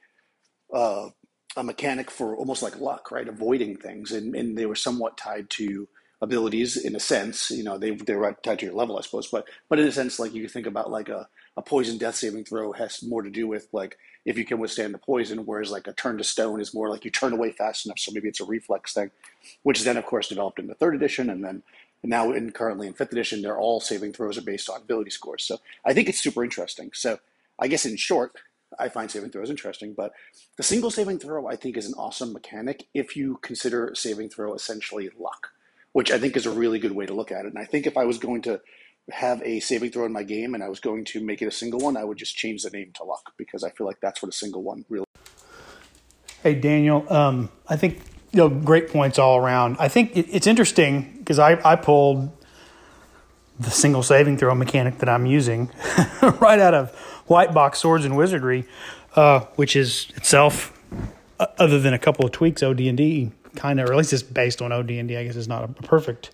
uh, 0.75 1.11
a 1.57 1.65
mechanic 1.65 2.11
for 2.11 2.37
almost 2.37 2.63
like 2.63 2.79
luck, 2.81 3.11
right? 3.11 3.29
Avoiding 3.29 3.77
things, 3.77 4.13
and, 4.13 4.35
and 4.35 4.57
they 4.57 4.67
were 4.67 4.75
somewhat 4.75 5.17
tied 5.17 5.49
to 5.51 5.89
abilities 6.21 6.77
in 6.77 6.97
a 6.97 7.01
sense. 7.01 7.51
You 7.51 7.65
know, 7.65 7.79
they 7.79 7.91
they 7.93 8.15
were 8.15 8.37
tied 8.43 8.61
to 8.61 8.67
your 8.67 8.75
level, 8.75 8.99
I 8.99 9.03
suppose. 9.03 9.29
But 9.29 9.47
but 9.69 9.79
in 9.79 9.87
a 9.87 9.93
sense, 9.93 10.19
like 10.19 10.35
you 10.35 10.49
think 10.49 10.67
about 10.67 10.91
like 10.91 11.09
a 11.09 11.29
a 11.57 11.63
poison 11.63 11.99
death 11.99 12.15
saving 12.15 12.45
throw 12.45 12.73
has 12.73 13.03
more 13.03 13.23
to 13.23 13.31
do 13.31 13.47
with 13.47 13.69
like 13.73 13.99
if 14.25 14.37
you 14.39 14.45
can 14.45 14.59
withstand 14.59 14.95
the 14.95 14.99
poison, 14.99 15.39
whereas 15.47 15.71
like 15.71 15.87
a 15.87 15.93
turn 15.93 16.19
to 16.19 16.25
stone 16.25 16.61
is 16.61 16.75
more 16.75 16.89
like 16.89 17.05
you 17.05 17.11
turn 17.11 17.33
away 17.33 17.53
fast 17.53 17.87
enough. 17.87 17.99
So 17.99 18.13
maybe 18.13 18.29
it's 18.29 18.41
a 18.41 18.45
reflex 18.45 18.95
thing, 18.95 19.11
which 19.63 19.79
is 19.79 19.85
then 19.85 19.97
of 19.97 20.07
course 20.07 20.29
developed 20.29 20.59
in 20.59 20.67
the 20.67 20.75
third 20.75 20.95
edition, 20.95 21.31
and 21.31 21.45
then 21.45 21.63
now, 22.03 22.33
in 22.33 22.53
currently 22.53 22.87
in 22.87 22.93
fifth 22.93 23.13
edition, 23.13 23.43
they're 23.43 23.59
all 23.59 23.81
saving 23.81 24.13
throws 24.13 24.39
are 24.39 24.43
based 24.43 24.71
on 24.71 24.81
ability 24.81 25.11
scores. 25.11 25.45
So 25.45 25.59
I 25.85 25.93
think 25.93 26.09
it's 26.09 26.21
super 26.21 26.45
interesting. 26.45 26.91
So 26.95 27.19
I 27.59 27.67
guess 27.67 27.85
in 27.85 27.97
short, 27.97 28.33
I 28.79 28.89
find 28.89 29.11
saving 29.11 29.31
throws 29.31 29.51
interesting, 29.51 29.95
but 29.95 30.13
the 30.57 30.63
single 30.63 30.91
saving 30.91 31.19
throw 31.19 31.49
I 31.49 31.57
think 31.57 31.77
is 31.77 31.87
an 31.89 31.95
awesome 31.95 32.33
mechanic 32.33 32.87
if 32.95 33.17
you 33.17 33.39
consider 33.43 33.93
saving 33.95 34.29
throw 34.29 34.55
essentially 34.55 35.11
luck, 35.19 35.49
which 35.99 36.13
I 36.13 36.19
think 36.21 36.37
is 36.37 36.47
a 36.47 36.53
really 36.53 36.79
good 36.79 36.93
way 36.93 37.07
to 37.07 37.13
look 37.13 37.33
at 37.33 37.45
it. 37.45 37.49
And 37.49 37.59
I 37.59 37.65
think 37.65 37.85
if 37.85 37.97
I 37.97 38.05
was 38.05 38.19
going 38.19 38.43
to 38.43 38.61
have 39.11 39.43
a 39.43 39.59
saving 39.59 39.91
throw 39.91 40.05
in 40.05 40.13
my 40.13 40.23
game 40.23 40.55
and 40.55 40.63
I 40.63 40.69
was 40.69 40.79
going 40.79 41.05
to 41.07 41.21
make 41.21 41.43
it 41.43 41.47
a 41.47 41.51
single 41.51 41.81
one, 41.81 41.97
I 41.97 42.05
would 42.05 42.17
just 42.17 42.37
change 42.37 42.63
the 42.63 42.71
name 42.71 42.93
to 42.99 43.03
luck 43.03 43.33
because 43.37 43.65
I 43.65 43.71
feel 43.71 43.85
like 43.85 43.99
that's 44.01 44.23
what 44.23 44.29
a 44.29 44.33
single 44.33 44.63
one 44.63 44.85
really. 44.89 45.07
Hey 46.45 46.55
Daniel, 46.55 47.05
um, 47.13 47.51
I 47.69 47.75
think 47.75 48.01
you 48.31 48.37
know 48.37 48.49
great 48.49 48.91
points 48.91 49.19
all 49.19 49.39
around. 49.39 49.77
I 49.81 49.89
think 49.89 50.17
it, 50.17 50.27
it's 50.31 50.47
interesting 50.47 51.17
because 51.19 51.41
I 51.41 51.61
I 51.69 51.75
pulled 51.75 52.31
the 53.59 53.71
single 53.73 54.05
saving 54.05 54.39
throw 54.39 54.55
mechanic 54.55 54.99
that 54.99 55.09
I'm 55.09 55.27
using 55.27 55.69
right 56.41 56.61
out 56.61 56.75
of 56.75 56.95
White 57.27 57.53
Box 57.53 57.81
Swords 57.81 58.05
and 58.05 58.17
Wizardry, 58.17 58.69
uh, 59.17 59.41
which 59.57 59.75
is 59.75 60.13
itself, 60.15 60.81
uh, 61.41 61.47
other 61.59 61.81
than 61.81 61.93
a 61.93 61.99
couple 61.99 62.25
of 62.25 62.31
tweaks, 62.31 62.63
OD&D 62.63 63.33
kind 63.57 63.81
of, 63.81 63.89
or 63.89 63.93
at 63.93 63.99
least 63.99 64.13
it's 64.13 64.23
based 64.23 64.63
on 64.63 64.73
OD&D. 64.73 65.17
I 65.17 65.25
guess 65.25 65.37
it's 65.37 65.49
not 65.49 65.65
a 65.65 65.69
perfect 65.69 66.31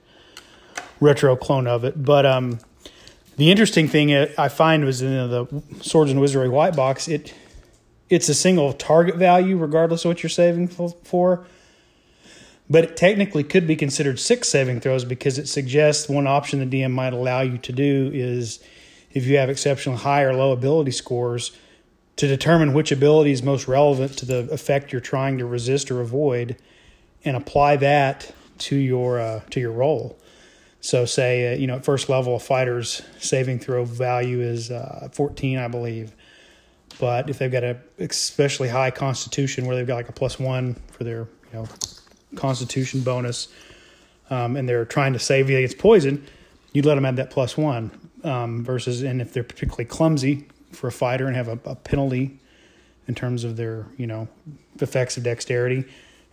retro 1.00 1.37
clone 1.37 1.66
of 1.66 1.85
it, 1.85 2.02
but 2.02 2.25
um, 2.25 2.59
the 3.37 3.50
interesting 3.50 3.88
thing 3.88 4.12
I 4.38 4.49
find 4.49 4.85
was 4.85 5.02
in 5.02 5.11
the 5.11 5.62
Swords 5.80 6.11
and 6.11 6.21
Wizardry 6.21 6.49
White 6.49 6.76
Box, 6.76 7.09
it 7.09 7.35
it's 8.11 8.28
a 8.28 8.35
single 8.35 8.73
target 8.73 9.16
value 9.16 9.56
regardless 9.56 10.04
of 10.04 10.11
what 10.11 10.23
you're 10.23 10.30
saving 10.30 10.68
for 10.68 11.47
but 12.68 12.85
it 12.85 12.97
technically 12.97 13.44
could 13.44 13.66
be 13.66 13.76
considered 13.76 14.18
six 14.18 14.49
saving 14.49 14.80
throws 14.80 15.04
because 15.04 15.38
it 15.38 15.49
suggests 15.49 16.09
one 16.09 16.26
option 16.26 16.59
the 16.61 16.83
DM 16.83 16.92
might 16.92 17.12
allow 17.12 17.40
you 17.40 17.59
to 17.59 17.73
do 17.73 18.11
is 18.14 18.61
if 19.12 19.26
you 19.26 19.37
have 19.37 19.50
exceptionally 19.50 19.99
high 19.99 20.23
or 20.23 20.35
low 20.35 20.52
ability 20.52 20.90
scores 20.90 21.52
to 22.16 22.26
determine 22.26 22.73
which 22.73 22.92
ability 22.92 23.33
is 23.33 23.42
most 23.42 23.68
relevant 23.68 24.16
to 24.18 24.25
the 24.26 24.49
effect 24.50 24.92
you're 24.92 25.00
trying 25.00 25.38
to 25.38 25.47
resist 25.47 25.90
or 25.90 26.00
avoid 26.00 26.56
and 27.25 27.37
apply 27.37 27.76
that 27.76 28.33
to 28.59 28.76
your 28.76 29.21
uh, 29.21 29.40
to 29.50 29.61
your 29.61 29.73
roll. 29.73 30.19
So 30.81 31.04
say 31.04 31.52
uh, 31.52 31.57
you 31.57 31.66
know 31.66 31.76
at 31.76 31.85
first 31.85 32.09
level 32.09 32.37
a 32.37 32.40
fighter's 32.40 33.02
saving 33.19 33.59
throw 33.59 33.85
value 33.85 34.40
is 34.40 34.71
uh, 34.71 35.09
14 35.12 35.59
I 35.59 35.69
believe. 35.69 36.14
But 37.00 37.28
if 37.28 37.38
they've 37.38 37.50
got 37.50 37.64
a 37.64 37.78
especially 37.99 38.69
high 38.69 38.90
constitution 38.90 39.66
where 39.66 39.75
they've 39.75 39.87
got 39.87 39.97
like 39.97 40.09
a 40.09 40.12
plus 40.12 40.38
1 40.38 40.75
for 40.93 41.02
their, 41.02 41.26
you 41.52 41.59
know, 41.59 41.69
constitution 42.37 43.00
bonus, 43.00 43.49
um, 44.31 44.57
and 44.57 44.69
they're 44.69 44.85
trying 44.85 45.12
to 45.12 45.19
save 45.19 45.50
you 45.50 45.57
against 45.59 45.78
poison, 45.78 46.25
you'd 46.73 46.87
let 46.87 46.95
them 46.95 47.04
have 47.04 47.16
that 47.16 47.31
plus 47.31 47.57
one. 47.57 47.90
Um, 48.23 48.64
versus, 48.64 49.02
and 49.02 49.21
if 49.21 49.35
they're 49.35 49.45
particularly 49.45 49.85
clumsy 49.85 50.49
for 50.73 50.88
a 50.88 50.93
fighter 50.93 51.26
and 51.26 51.37
have 51.37 51.49
a, 51.49 51.59
a, 51.66 51.75
penalty 51.75 52.38
in 53.07 53.14
terms 53.14 53.45
of 53.45 53.59
their, 53.59 53.85
you 53.99 54.07
know, 54.07 54.28
effects 54.81 55.19
of 55.19 55.25
dexterity, 55.25 55.85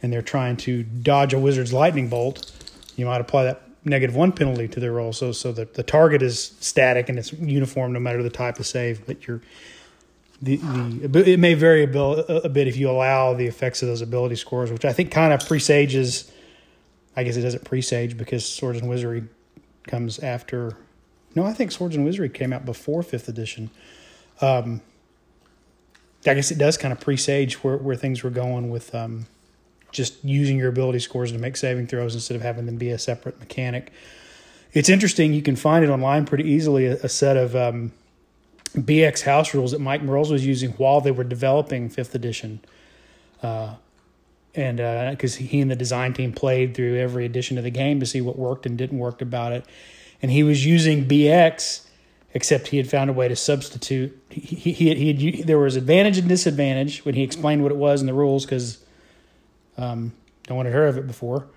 and 0.02 0.12
they're 0.12 0.22
trying 0.22 0.58
to 0.58 0.84
dodge 0.84 1.34
a 1.34 1.40
wizard's 1.40 1.74
lightning 1.74 2.10
bolt, 2.10 2.52
you 2.96 3.06
might 3.06 3.22
apply 3.22 3.44
that 3.44 3.62
negative 3.84 4.16
one 4.16 4.32
penalty 4.32 4.68
to 4.68 4.80
their 4.80 4.92
roll. 4.92 5.14
So, 5.14 5.32
so 5.32 5.52
that 5.54 5.74
the 5.74 5.84
target 5.84 6.22
is 6.22 6.56
static 6.60 7.10
and 7.10 7.18
it's 7.18 7.34
uniform 7.34 7.94
no 7.94 8.00
matter 8.00 8.24
the 8.24 8.30
type 8.30 8.60
of 8.60 8.68
save, 8.68 9.06
but 9.06 9.28
you're 9.28 9.42
the, 10.42 10.58
the 10.58 11.32
it 11.32 11.40
may 11.40 11.54
vary 11.54 11.84
a, 11.84 11.90
a 11.90 12.50
bit 12.50 12.68
if 12.68 12.76
you 12.76 12.90
allow 12.90 13.34
the 13.34 13.46
effects 13.46 13.82
of 13.84 13.88
those 13.88 14.02
ability 14.02 14.36
scores, 14.36 14.72
which 14.72 14.86
I 14.86 14.94
think 14.94 15.12
kind 15.12 15.34
of 15.34 15.48
presages. 15.48 16.32
I 17.16 17.24
guess 17.24 17.36
it 17.36 17.42
doesn't 17.42 17.66
presage 17.66 18.18
because 18.18 18.48
Swords 18.48 18.80
and 18.80 18.90
Wizardry 18.90 19.26
comes 19.88 20.20
after. 20.20 20.78
No, 21.36 21.44
I 21.44 21.54
think 21.54 21.72
Swords 21.72 21.96
and 21.96 22.06
Wizardry 22.06 22.30
came 22.30 22.54
out 22.54 22.66
before 22.66 23.04
fifth 23.04 23.28
edition. 23.28 23.70
Um, 24.40 24.82
I 26.26 26.34
guess 26.34 26.52
it 26.52 26.58
does 26.58 26.78
kind 26.78 26.92
of 26.92 27.00
presage 27.00 27.64
where, 27.64 27.78
where 27.78 27.96
things 27.96 28.24
were 28.24 28.30
going 28.30 28.70
with 28.70 28.96
um, 28.96 29.26
just 29.92 30.24
using 30.24 30.58
your 30.58 30.70
ability 30.70 31.00
scores 31.00 31.32
to 31.32 31.38
make 31.38 31.58
saving 31.58 31.88
throws 31.88 32.16
instead 32.16 32.36
of 32.36 32.42
having 32.42 32.66
them 32.66 32.78
be 32.78 32.90
a 32.90 33.00
separate 33.00 33.40
mechanic. 33.40 33.92
It's 34.74 34.90
interesting. 34.90 35.34
You 35.34 35.42
can 35.42 35.56
find 35.56 35.84
it 35.84 35.90
online 35.90 36.26
pretty 36.26 36.50
easily. 36.50 36.86
A, 36.86 36.94
a 37.04 37.10
set 37.10 37.38
of 37.38 37.56
um, 37.56 37.92
BX 38.76 39.22
house 39.24 39.54
rules 39.54 39.72
that 39.72 39.80
Mike 39.80 40.02
Mearls 40.02 40.32
was 40.32 40.46
using 40.46 40.72
while 40.72 41.02
they 41.02 41.12
were 41.12 41.24
developing 41.24 41.90
fifth 41.90 42.16
edition. 42.16 42.62
Uh, 43.44 43.76
and 44.56 44.78
because 45.12 45.38
uh, 45.38 45.44
he 45.44 45.62
and 45.62 45.72
the 45.72 45.76
design 45.76 46.14
team 46.14 46.34
played 46.34 46.76
through 46.76 46.98
every 46.98 47.26
edition 47.26 47.58
of 47.58 47.64
the 47.64 47.70
game 47.70 48.00
to 48.00 48.06
see 48.06 48.22
what 48.22 48.38
worked 48.38 48.66
and 48.66 48.78
didn't 48.78 49.00
work 49.00 49.22
about 49.22 49.54
it. 49.54 49.66
And 50.22 50.32
he 50.32 50.44
was 50.44 50.66
using 50.66 51.06
BX, 51.06 51.86
except 52.34 52.68
he 52.68 52.78
had 52.78 52.90
found 52.90 53.10
a 53.10 53.14
way 53.14 53.28
to 53.28 53.36
substitute. 53.36 54.18
He, 54.30 54.42
he, 54.42 54.72
he, 54.74 54.88
had, 54.90 54.98
he 54.98 55.44
there 55.44 55.58
was 55.58 55.76
advantage 55.76 56.18
and 56.18 56.28
disadvantage 56.28 57.04
when 57.06 57.16
he 57.16 57.24
explained 57.24 57.64
what 57.64 57.72
it 57.72 57.78
was 57.78 58.02
in 58.02 58.08
the 58.08 58.14
rules 58.14 58.46
because 58.46 58.84
um, 59.82 60.14
no 60.50 60.56
one 60.56 60.66
had 60.66 60.74
heard 60.74 60.90
of 60.90 60.98
it 60.98 61.08
before, 61.08 61.48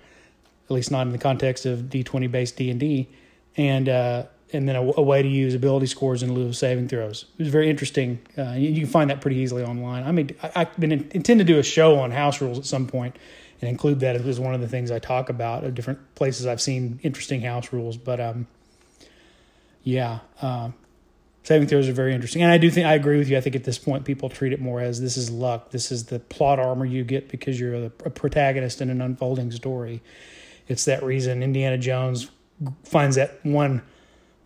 at 0.64 0.70
least 0.70 0.90
not 0.90 1.06
in 1.06 1.12
the 1.12 1.18
context 1.18 1.66
of 1.66 1.80
D20 1.80 2.30
based 2.30 2.56
D&D. 2.56 3.08
And, 3.56 3.88
uh, 3.88 4.24
and 4.52 4.68
then 4.68 4.76
a, 4.76 4.82
a, 4.82 5.02
way 5.02 5.22
to 5.22 5.28
use 5.28 5.54
ability 5.54 5.86
scores 5.86 6.22
in 6.22 6.32
lieu 6.32 6.46
of 6.46 6.56
saving 6.56 6.88
throws. 6.88 7.26
It 7.38 7.42
was 7.42 7.52
very 7.52 7.68
interesting. 7.68 8.20
Uh, 8.36 8.52
you, 8.52 8.70
you, 8.70 8.80
can 8.82 8.90
find 8.90 9.10
that 9.10 9.20
pretty 9.20 9.36
easily 9.36 9.62
online. 9.62 10.04
I 10.04 10.12
mean, 10.12 10.30
I, 10.42 10.60
have 10.60 10.78
been 10.78 10.92
in, 10.92 11.10
intend 11.12 11.38
to 11.40 11.44
do 11.44 11.58
a 11.58 11.62
show 11.62 11.98
on 11.98 12.10
house 12.10 12.40
rules 12.40 12.58
at 12.58 12.64
some 12.64 12.86
point 12.86 13.16
and 13.60 13.68
include 13.68 14.00
that 14.00 14.16
as 14.16 14.40
one 14.40 14.54
of 14.54 14.60
the 14.60 14.68
things 14.68 14.90
I 14.90 14.98
talk 14.98 15.28
about 15.28 15.64
of 15.64 15.74
different 15.74 16.14
places 16.14 16.46
I've 16.46 16.60
seen 16.60 17.00
interesting 17.02 17.40
house 17.40 17.72
rules. 17.72 17.96
But 17.96 18.20
um, 18.20 18.46
yeah, 19.82 20.20
uh, 20.40 20.70
saving 21.44 21.68
throws 21.68 21.88
are 21.88 21.92
very 21.92 22.14
interesting, 22.14 22.42
and 22.42 22.50
I 22.50 22.58
do 22.58 22.70
think 22.70 22.86
I 22.86 22.94
agree 22.94 23.18
with 23.18 23.28
you. 23.28 23.36
I 23.36 23.40
think 23.40 23.54
at 23.54 23.64
this 23.64 23.78
point 23.78 24.04
people 24.04 24.28
treat 24.28 24.52
it 24.52 24.60
more 24.60 24.80
as 24.80 25.00
this 25.00 25.16
is 25.16 25.30
luck. 25.30 25.70
This 25.70 25.92
is 25.92 26.06
the 26.06 26.18
plot 26.18 26.58
armor 26.58 26.84
you 26.84 27.04
get 27.04 27.28
because 27.28 27.60
you're 27.60 27.74
a, 27.74 27.84
a 28.04 28.10
protagonist 28.10 28.80
in 28.80 28.90
an 28.90 29.00
unfolding 29.00 29.52
story. 29.52 30.02
It's 30.66 30.84
that 30.86 31.02
reason 31.02 31.42
Indiana 31.42 31.78
Jones 31.78 32.30
finds 32.84 33.16
that 33.16 33.38
one 33.44 33.82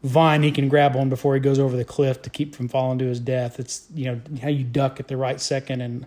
vine 0.02 0.42
he 0.42 0.50
can 0.50 0.68
grab 0.68 0.96
on 0.96 1.08
before 1.08 1.34
he 1.34 1.40
goes 1.40 1.58
over 1.58 1.76
the 1.76 1.84
cliff 1.84 2.22
to 2.22 2.30
keep 2.30 2.54
from 2.54 2.68
falling 2.68 2.98
to 2.98 3.06
his 3.06 3.20
death. 3.20 3.58
It's 3.58 3.86
you 3.94 4.06
know 4.06 4.20
how 4.42 4.48
you 4.48 4.64
duck 4.64 5.00
at 5.00 5.08
the 5.08 5.16
right 5.16 5.40
second, 5.40 5.80
and 5.80 6.06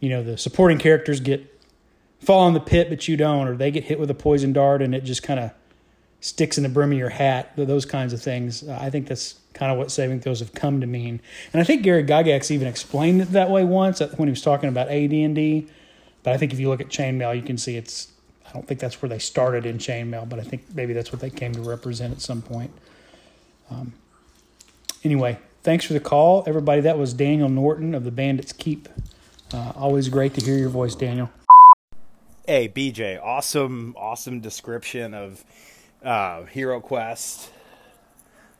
you 0.00 0.08
know 0.08 0.22
the 0.22 0.38
supporting 0.38 0.78
characters 0.78 1.20
get 1.20 1.54
fall 2.20 2.48
in 2.48 2.54
the 2.54 2.60
pit, 2.60 2.88
but 2.88 3.06
you 3.06 3.16
don't, 3.16 3.48
or 3.48 3.56
they 3.56 3.70
get 3.70 3.84
hit 3.84 3.98
with 3.98 4.10
a 4.10 4.14
poison 4.14 4.52
dart 4.52 4.82
and 4.82 4.94
it 4.94 5.04
just 5.04 5.22
kind 5.22 5.38
of 5.38 5.52
sticks 6.20 6.56
in 6.56 6.62
the 6.62 6.68
brim 6.68 6.92
of 6.92 6.98
your 6.98 7.10
hat. 7.10 7.52
Those 7.56 7.84
kinds 7.84 8.12
of 8.12 8.22
things. 8.22 8.68
I 8.68 8.90
think 8.90 9.08
that's 9.08 9.36
kind 9.54 9.72
of 9.72 9.78
what 9.78 9.90
saving 9.90 10.20
throws 10.20 10.40
have 10.40 10.54
come 10.54 10.80
to 10.80 10.86
mean. 10.86 11.20
And 11.52 11.60
I 11.60 11.64
think 11.64 11.82
Gary 11.82 12.04
Gygax 12.04 12.50
even 12.50 12.68
explained 12.68 13.22
it 13.22 13.32
that 13.32 13.50
way 13.50 13.64
once 13.64 14.00
when 14.00 14.28
he 14.28 14.30
was 14.30 14.42
talking 14.42 14.68
about 14.68 14.88
AD&D. 14.88 15.66
But 16.22 16.32
I 16.32 16.36
think 16.36 16.52
if 16.52 16.60
you 16.60 16.68
look 16.68 16.80
at 16.80 16.88
chainmail, 16.88 17.36
you 17.36 17.42
can 17.42 17.58
see 17.58 17.76
it's 17.76 18.12
I 18.48 18.52
don't 18.52 18.66
think 18.66 18.80
that's 18.80 19.02
where 19.02 19.08
they 19.08 19.18
started 19.18 19.66
in 19.66 19.78
chainmail, 19.78 20.28
but 20.28 20.38
I 20.38 20.42
think 20.42 20.62
maybe 20.74 20.94
that's 20.94 21.12
what 21.12 21.20
they 21.20 21.28
came 21.28 21.52
to 21.54 21.60
represent 21.60 22.14
at 22.14 22.22
some 22.22 22.40
point. 22.40 22.70
Um, 23.70 23.92
anyway, 25.04 25.38
thanks 25.62 25.84
for 25.84 25.92
the 25.92 26.00
call, 26.00 26.44
everybody. 26.46 26.80
That 26.80 26.96
was 26.96 27.12
Daniel 27.12 27.50
Norton 27.50 27.94
of 27.94 28.04
the 28.04 28.10
Bandits 28.10 28.54
Keep. 28.54 28.88
Uh, 29.52 29.72
always 29.76 30.08
great 30.08 30.34
to 30.34 30.44
hear 30.44 30.56
your 30.56 30.70
voice, 30.70 30.94
Daniel. 30.94 31.30
Hey, 32.46 32.68
BJ, 32.68 33.22
awesome, 33.22 33.94
awesome 33.98 34.40
description 34.40 35.12
of 35.12 35.44
uh, 36.02 36.44
Hero 36.44 36.80
Quest. 36.80 37.50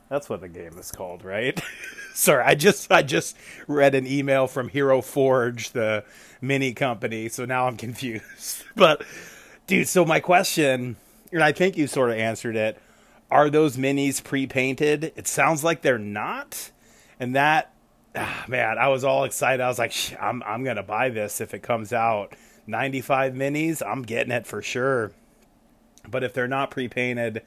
That's 0.09 0.29
what 0.29 0.41
the 0.41 0.49
game 0.49 0.77
is 0.77 0.91
called, 0.91 1.23
right? 1.23 1.61
Sorry, 2.13 2.43
I 2.43 2.55
just 2.55 2.91
I 2.91 3.03
just 3.03 3.37
read 3.67 3.95
an 3.95 4.07
email 4.07 4.47
from 4.47 4.69
Hero 4.69 5.01
Forge, 5.01 5.71
the 5.71 6.03
mini 6.41 6.73
company, 6.73 7.29
so 7.29 7.45
now 7.45 7.67
I'm 7.67 7.77
confused. 7.77 8.63
But 8.75 9.03
Dude, 9.69 9.87
so 9.87 10.03
my 10.03 10.19
question, 10.19 10.95
and 11.31 11.43
I 11.43 11.51
think 11.51 11.77
you 11.77 11.85
sort 11.85 12.09
of 12.09 12.17
answered 12.17 12.55
it, 12.55 12.81
are 13.29 13.51
those 13.51 13.77
minis 13.77 14.23
pre-painted? 14.23 15.13
It 15.15 15.27
sounds 15.27 15.63
like 15.63 15.83
they're 15.83 15.99
not. 15.99 16.71
And 17.19 17.35
that 17.35 17.71
ah, 18.15 18.45
man, 18.47 18.79
I 18.79 18.87
was 18.87 19.03
all 19.03 19.25
excited. 19.25 19.61
I 19.61 19.67
was 19.67 19.77
like, 19.77 19.93
I'm 20.19 20.41
I'm 20.41 20.63
going 20.63 20.77
to 20.77 20.81
buy 20.81 21.09
this 21.09 21.39
if 21.39 21.53
it 21.53 21.61
comes 21.61 21.93
out. 21.93 22.33
95 22.65 23.33
minis, 23.33 23.83
I'm 23.85 24.01
getting 24.01 24.31
it 24.31 24.47
for 24.47 24.63
sure. 24.63 25.11
But 26.07 26.23
if 26.23 26.33
they're 26.33 26.47
not 26.47 26.71
pre-painted, 26.71 27.41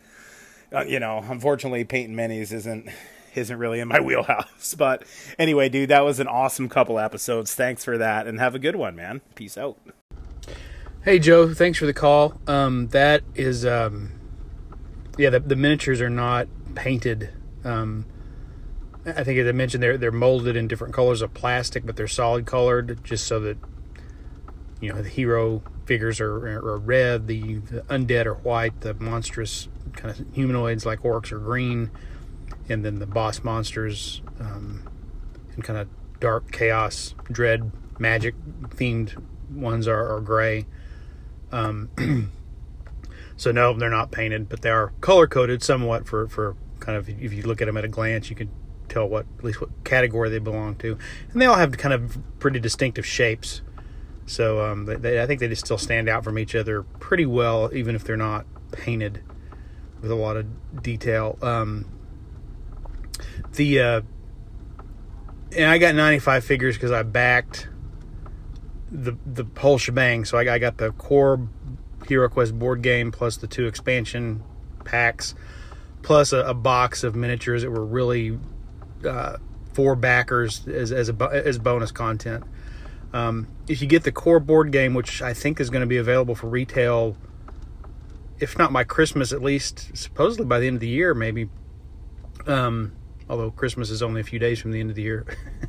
uh, 0.73 0.85
you 0.85 1.00
know, 1.00 1.25
unfortunately 1.28 1.85
painting 1.85 2.16
minis 2.16 2.52
isn't 2.52 2.88
isn't 3.35 3.59
really 3.59 3.80
in 3.80 3.88
my 3.88 4.00
wheelhouse. 4.02 4.75
But 4.75 5.04
anyway, 5.38 5.68
dude, 5.68 5.90
that 5.90 6.04
was 6.04 6.21
an 6.21 6.28
awesome 6.28 6.68
couple 6.68 6.99
episodes. 6.99 7.54
Thanks 7.54 7.85
for 7.85 7.99
that 7.99 8.26
and 8.26 8.38
have 8.38 8.54
a 8.54 8.59
good 8.59 8.76
one, 8.76 8.94
man. 8.94 9.21
Peace 9.35 9.56
out. 9.56 9.78
Hey 11.04 11.18
Joe, 11.18 11.52
thanks 11.52 11.78
for 11.78 11.87
the 11.87 11.92
call. 11.92 12.40
Um, 12.47 12.88
that 12.88 13.23
is, 13.35 13.66
um, 13.66 14.12
yeah, 15.18 15.30
the, 15.30 15.40
the, 15.40 15.56
miniatures 15.56 16.00
are 16.00 16.11
not 16.11 16.47
painted. 16.76 17.30
Um, 17.64 18.06
I 19.04 19.25
think 19.25 19.37
as 19.40 19.49
I 19.49 19.52
mentioned, 19.52 19.82
they're 19.82 19.99
they're 19.99 20.12
molded 20.12 20.54
in 20.54 20.68
different 20.68 20.94
colors 20.94 21.21
of 21.21 21.35
plastic, 21.35 21.85
but 21.85 21.97
they're 21.97 22.06
solid 22.06 22.47
colored, 22.47 23.02
just 23.02 23.26
so 23.26 23.40
that 23.40 23.59
you 24.80 24.92
know 24.92 25.02
the 25.02 25.09
hero 25.09 25.64
figures 25.86 26.20
are, 26.20 26.46
are 26.46 26.78
red, 26.78 27.26
the, 27.26 27.56
the 27.56 27.82
undead 27.82 28.26
are 28.26 28.34
white, 28.34 28.80
the 28.80 28.94
monstrous 28.94 29.68
kind 29.94 30.18
of 30.18 30.34
humanoids 30.34 30.86
like 30.86 31.02
orcs 31.02 31.32
are 31.32 31.38
green, 31.38 31.90
and 32.68 32.84
then 32.84 32.98
the 32.98 33.06
boss 33.06 33.42
monsters 33.42 34.22
um, 34.40 34.88
and 35.54 35.64
kind 35.64 35.78
of 35.78 35.88
dark 36.20 36.50
chaos, 36.52 37.14
dread, 37.30 37.72
magic 37.98 38.34
themed 38.68 39.20
ones 39.50 39.86
are, 39.88 40.14
are 40.14 40.20
gray. 40.20 40.66
Um, 41.50 41.90
so 43.36 43.50
no, 43.52 43.72
they're 43.74 43.90
not 43.90 44.10
painted, 44.10 44.48
but 44.48 44.62
they 44.62 44.70
are 44.70 44.92
color 45.00 45.26
coded 45.26 45.62
somewhat 45.62 46.06
for 46.06 46.28
for 46.28 46.56
kind 46.80 46.96
of 46.96 47.08
if 47.08 47.32
you 47.32 47.42
look 47.42 47.60
at 47.60 47.66
them 47.66 47.76
at 47.76 47.84
a 47.84 47.88
glance, 47.88 48.30
you 48.30 48.36
can 48.36 48.50
tell 48.88 49.08
what 49.08 49.26
at 49.38 49.44
least 49.44 49.60
what 49.60 49.70
category 49.84 50.30
they 50.30 50.38
belong 50.38 50.76
to, 50.76 50.98
and 51.32 51.40
they 51.40 51.46
all 51.46 51.56
have 51.56 51.76
kind 51.76 51.92
of 51.92 52.18
pretty 52.38 52.60
distinctive 52.60 53.06
shapes. 53.06 53.62
So 54.26 54.64
um, 54.64 54.87
they, 54.87 54.97
they, 54.97 55.23
I 55.23 55.26
think 55.26 55.41
they 55.41 55.49
just 55.49 55.64
still 55.64 55.79
stand 55.79 56.09
out 56.09 56.25
from 56.25 56.38
each 56.38 56.55
other 56.55 56.83
pretty 56.83 57.26
well, 57.26 57.71
even 57.75 57.95
if 57.95 58.05
they're 58.05 58.17
not 58.17 58.47
painted 58.73 59.23
with 60.00 60.11
a 60.11 60.14
lot 60.14 60.37
of 60.37 60.83
detail. 60.83 61.38
Um, 61.43 61.87
the 63.55 63.81
uh, 63.81 64.00
and 65.57 65.71
I 65.71 65.79
got 65.79 65.95
95 65.95 66.45
figures 66.45 66.76
because 66.76 66.93
I 66.93 67.02
backed 67.02 67.69
the 68.91 69.17
the 69.26 69.47
whole 69.59 69.79
shebang. 69.79 70.25
So 70.25 70.38
I, 70.38 70.55
I 70.55 70.59
got 70.59 70.79
the 70.79 70.93
core 70.93 71.49
Hero 72.07 72.29
Quest 72.29 72.59
board 72.59 72.83
game 72.83 73.12
plus 73.12 73.37
the 73.37 73.47
two 73.47 73.67
expansion 73.67 74.43
packs, 74.85 75.35
plus 76.02 76.33
a, 76.33 76.38
a 76.38 76.55
box 76.55 77.05
of 77.05 77.14
miniatures 77.14 77.62
that 77.62 77.71
were 77.71 77.85
really 77.85 78.38
uh, 79.09 79.37
for 79.73 79.97
backers 79.97 80.67
as 80.69 80.93
as, 80.93 81.09
a, 81.09 81.31
as 81.33 81.59
bonus 81.59 81.93
content. 81.93 82.45
Um, 83.12 83.49
if 83.69 83.83
you 83.83 83.88
get 83.88 84.04
the 84.04 84.12
core 84.12 84.40
board 84.40 84.73
game, 84.73 84.95
which 84.95 85.21
I 85.21 85.35
think 85.35 85.61
is 85.61 85.71
going 85.71 85.83
to 85.83 85.87
be 85.87 85.99
available 85.99 86.35
for 86.35 86.49
retail, 86.49 87.16
if 88.40 88.59
not 88.59 88.73
by 88.73 88.85
Christmas, 88.85 89.33
at 89.33 89.42
least 89.42 89.97
supposedly 89.97 90.47
by 90.47 90.59
the 90.59 90.66
end 90.66 90.76
of 90.76 90.81
the 90.81 90.88
year, 90.88 91.14
maybe. 91.14 91.49
Um, 92.47 92.92
although 93.28 93.50
Christmas 93.50 93.90
is 93.90 94.02
only 94.02 94.21
a 94.21 94.25
few 94.25 94.38
days 94.38 94.61
from 94.61 94.73
the 94.73 94.81
end 94.81 94.90
of 94.90 94.97
the 94.97 95.02
year. 95.02 95.26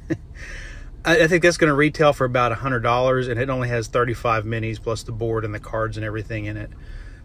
I, 1.05 1.23
I, 1.23 1.27
think 1.27 1.43
that's 1.43 1.57
going 1.57 1.69
to 1.69 1.75
retail 1.75 2.13
for 2.13 2.25
about 2.25 2.51
a 2.51 2.55
hundred 2.55 2.81
dollars, 2.81 3.27
and 3.27 3.39
it 3.39 3.49
only 3.49 3.67
has 3.67 3.87
35 3.87 4.45
minis 4.45 4.81
plus 4.81 5.03
the 5.03 5.11
board 5.11 5.45
and 5.45 5.53
the 5.53 5.59
cards 5.59 5.97
and 5.97 6.05
everything 6.05 6.45
in 6.45 6.57
it. 6.57 6.71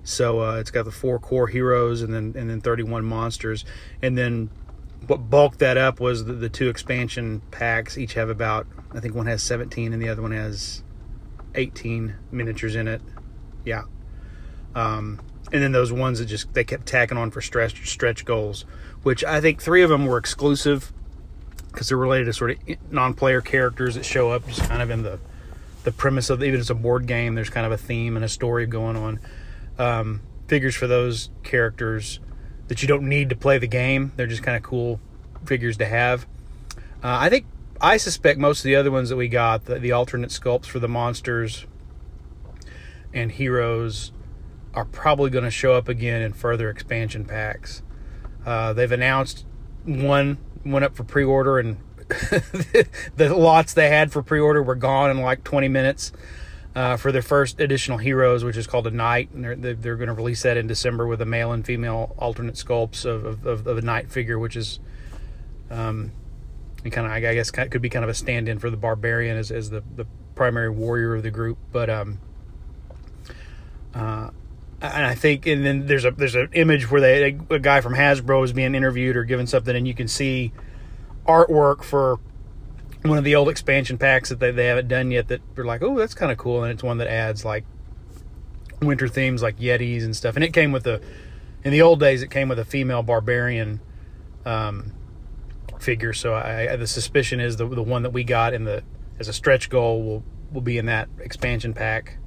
So 0.05 0.41
uh, 0.41 0.57
it's 0.57 0.71
got 0.71 0.85
the 0.85 0.91
four 0.91 1.19
core 1.19 1.49
heroes 1.49 2.03
and 2.03 2.13
then 2.13 2.35
and 2.37 2.49
then 2.49 2.61
31 2.61 3.05
monsters, 3.05 3.65
and 4.03 4.17
then 4.19 4.51
what 5.07 5.31
bulked 5.31 5.59
that 5.61 5.77
up 5.77 6.01
was 6.01 6.25
the, 6.25 6.33
the 6.33 6.49
two 6.49 6.69
expansion 6.69 7.43
packs. 7.51 7.97
Each 7.97 8.15
have 8.15 8.29
about 8.29 8.67
I 8.93 9.01
think 9.01 9.15
one 9.15 9.27
has 9.27 9.43
17 9.43 9.93
and 9.93 10.03
the 10.03 10.09
other 10.09 10.23
one 10.23 10.33
has 10.33 10.83
18 11.55 12.15
miniatures 12.31 12.75
in 12.75 12.89
it. 12.89 13.03
Yeah. 13.65 13.83
Um, 14.75 15.21
and 15.53 15.63
then 15.63 15.73
those 15.73 15.93
ones 15.93 16.19
that 16.19 16.27
just 16.27 16.53
they 16.53 16.65
kept 16.65 16.87
tacking 16.87 17.19
on 17.19 17.31
for 17.31 17.41
stretch 17.41 17.89
stretch 17.89 18.25
goals, 18.25 18.65
which 19.03 19.25
I 19.25 19.41
think 19.41 19.63
three 19.63 19.83
of 19.83 19.91
them 19.91 20.07
were 20.07 20.19
exclusive 20.19 20.93
because 21.73 21.89
they're 21.89 21.99
related 21.99 22.27
to 22.27 22.33
sort 22.33 22.51
of 22.53 22.59
non-player 22.93 23.41
characters 23.41 23.95
that 23.95 24.05
show 24.05 24.31
up 24.31 24.47
just 24.47 24.63
kind 24.69 24.83
of 24.83 24.91
in 24.91 25.03
the 25.03 25.19
the 25.85 25.93
premise 25.93 26.29
of 26.29 26.43
even 26.43 26.61
as 26.61 26.71
a 26.71 26.75
board 26.75 27.07
game. 27.07 27.35
There's 27.35 27.51
kind 27.51 27.65
of 27.65 27.73
a 27.73 27.79
theme 27.79 28.17
and 28.17 28.25
a 28.25 28.29
story 28.29 28.67
going 28.67 28.97
on. 28.97 29.21
Um, 29.79 30.21
figures 30.49 30.75
for 30.75 30.87
those 30.87 31.31
characters 31.45 32.21
that 32.69 32.83
you 32.83 32.89
don't 32.89 33.09
need 33.09 33.29
to 33.31 33.37
play 33.37 33.59
the 33.59 33.67
game. 33.67 34.13
They're 34.17 34.27
just 34.27 34.43
kind 34.43 34.57
of 34.57 34.63
cool 34.63 35.01
figures 35.45 35.77
to 35.79 35.87
have. 35.87 36.27
Uh, 37.03 37.19
I 37.21 37.29
think 37.29 37.47
I 37.81 37.97
suspect 37.97 38.39
most 38.39 38.61
of 38.61 38.65
the 38.65 38.77
other 38.77 38.91
ones 38.91 39.09
that 39.09 39.17
we 39.17 39.29
got, 39.29 39.65
the, 39.67 39.79
the 39.79 39.93
alternate 39.93 40.31
sculpts 40.31 40.67
for 40.67 40.79
the 40.79 40.89
monsters 40.89 41.67
and 43.13 43.33
heroes, 43.33 44.13
are 44.75 44.85
probably 44.85 45.31
going 45.31 45.45
to 45.45 45.51
show 45.51 45.75
up 45.75 45.89
again 45.89 46.23
in 46.23 46.33
further 46.33 46.71
expansion 46.71 47.25
packs. 47.25 47.83
Uh, 48.45 48.73
they've 48.73 48.93
announced 48.93 49.45
one 49.85 50.39
went 50.65 50.85
up 50.85 50.95
for 50.95 51.05
pre-order, 51.05 51.59
and 51.59 51.79
the 53.17 53.35
lots 53.35 53.75
they 53.75 53.89
had 53.89 54.13
for 54.13 54.23
pre-order 54.23 54.63
were 54.63 54.75
gone 54.75 55.11
in 55.11 55.21
like 55.21 55.45
20 55.45 55.69
minutes. 55.69 56.13
Uh, 56.79 56.97
for 56.97 57.11
their 57.11 57.23
first 57.23 57.59
additional 57.59 57.99
heroes, 57.99 58.45
which 58.45 58.57
is 58.57 58.69
called 58.69 58.87
a 58.87 58.91
knight, 58.93 59.29
and 59.33 59.43
they're, 59.43 59.75
they're 59.75 59.97
going 59.97 60.07
to 60.07 60.15
release 60.15 60.43
that 60.43 60.57
in 60.57 60.69
December 60.69 61.09
with 61.09 61.21
a 61.21 61.27
male 61.27 61.51
and 61.51 61.67
female 61.67 62.15
alternate 62.19 62.55
sculpts 62.55 63.05
of, 63.05 63.45
of, 63.45 63.67
of 63.67 63.79
a 63.79 63.83
knight 63.83 64.13
figure, 64.13 64.39
which 64.39 64.55
is 64.55 64.79
um, 65.73 66.13
kind 66.85 67.05
of 67.05 67.11
I 67.11 67.19
guess 67.19 67.51
could 67.51 67.83
be 67.83 67.89
kind 67.89 68.05
of 68.05 68.09
a 68.09 68.15
stand-in 68.15 68.61
for 68.61 68.71
the 68.71 68.77
barbarian 68.77 69.37
as, 69.37 69.51
as 69.51 69.71
the, 69.71 69.83
the 69.97 70.07
primary 70.37 70.71
warrior 70.71 71.17
of 71.17 71.25
the 71.25 71.33
group. 71.33 71.59
But 71.73 71.91
um, 71.91 72.21
uh, 73.93 74.31
and 74.81 75.05
I 75.05 75.17
think, 75.17 75.47
and 75.47 75.67
then 75.67 75.87
there's 75.89 76.05
a 76.05 76.13
there's 76.13 76.37
an 76.37 76.51
image 76.53 76.89
where 76.89 77.01
they 77.01 77.39
a 77.51 77.59
guy 77.59 77.81
from 77.81 77.97
Hasbro 77.97 78.45
is 78.45 78.53
being 78.53 78.77
interviewed 78.77 79.17
or 79.17 79.25
given 79.25 79.49
something, 79.49 79.75
and 79.75 79.89
you 79.89 79.95
can 79.95 80.07
see 80.07 80.53
artwork 81.27 81.83
for 81.83 82.21
one 83.03 83.19
of 83.19 83.25
the 83.25 83.35
old 83.35 83.49
expansion 83.49 83.99
packs 83.99 84.29
that 84.29 84.41
they, 84.41 84.51
they 84.51 84.67
haven't 84.67 84.89
done 84.89 85.11
yet. 85.11 85.29
That 85.29 85.41
they're 85.55 85.65
like, 85.65 85.83
oh, 85.83 85.97
that's 85.97 86.15
kind 86.15 86.33
of 86.33 86.39
cool, 86.39 86.63
and 86.63 86.73
it's 86.73 86.83
one 86.83 86.99
that 86.99 87.09
adds 87.09 87.45
like 87.45 87.65
winter 88.81 89.09
themes 89.09 89.43
like 89.43 89.59
Yetis 89.59 90.05
and 90.05 90.15
stuff. 90.15 90.37
And 90.37 90.45
it 90.45 90.53
came 90.53 90.73
with 90.73 90.87
a 90.87 91.01
in 91.65 91.73
the 91.73 91.83
old 91.83 92.01
days, 92.01 92.23
it 92.23 92.31
came 92.31 92.49
with 92.49 92.59
a 92.59 92.65
female 92.65 93.03
barbarian 93.03 93.81
um, 94.45 94.93
figure. 95.81 96.13
So 96.13 96.35
I, 96.35 96.73
I, 96.73 96.77
the 96.77 96.87
suspicion 96.87 97.41
is 97.41 97.57
the 97.57 97.67
the 97.67 97.83
one 97.83 98.03
that 98.03 98.13
we 98.13 98.25
got 98.25 98.55
in 98.55 98.65
the 98.65 98.83
as 99.19 99.29
a 99.29 99.33
stretch 99.33 99.71
goal 99.71 100.03
will 100.03 100.25
will 100.53 100.61
be 100.61 100.79
in 100.79 100.87
that 100.87 101.09
expansion 101.19 101.75
pack 101.75 102.19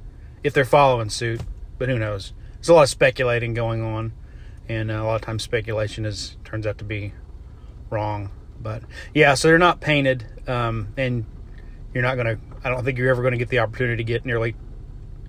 if 0.42 0.52
they're 0.52 0.64
following 0.64 1.10
suit. 1.10 1.40
But 1.78 1.88
who 1.88 1.98
knows? 1.98 2.32
there's 2.62 2.68
a 2.68 2.74
lot 2.74 2.82
of 2.84 2.90
speculating 2.90 3.54
going 3.54 3.82
on, 3.82 4.12
and 4.68 4.88
uh, 4.88 4.94
a 4.94 5.02
lot 5.02 5.16
of 5.16 5.22
times 5.22 5.42
speculation 5.42 6.06
is 6.06 6.36
turns 6.44 6.64
out 6.64 6.78
to 6.78 6.84
be 6.84 7.12
wrong. 7.90 8.30
But 8.62 8.82
yeah, 9.14 9.34
so 9.34 9.48
they're 9.48 9.58
not 9.58 9.80
painted, 9.80 10.24
um, 10.48 10.88
and 10.96 11.24
you're 11.94 12.02
not 12.02 12.16
gonna. 12.16 12.38
I 12.64 12.68
don't 12.68 12.84
think 12.84 12.98
you're 12.98 13.10
ever 13.10 13.28
to 13.30 13.36
get 13.36 13.48
the 13.48 13.60
opportunity 13.60 13.96
to 13.98 14.04
get 14.04 14.24
nearly 14.24 14.54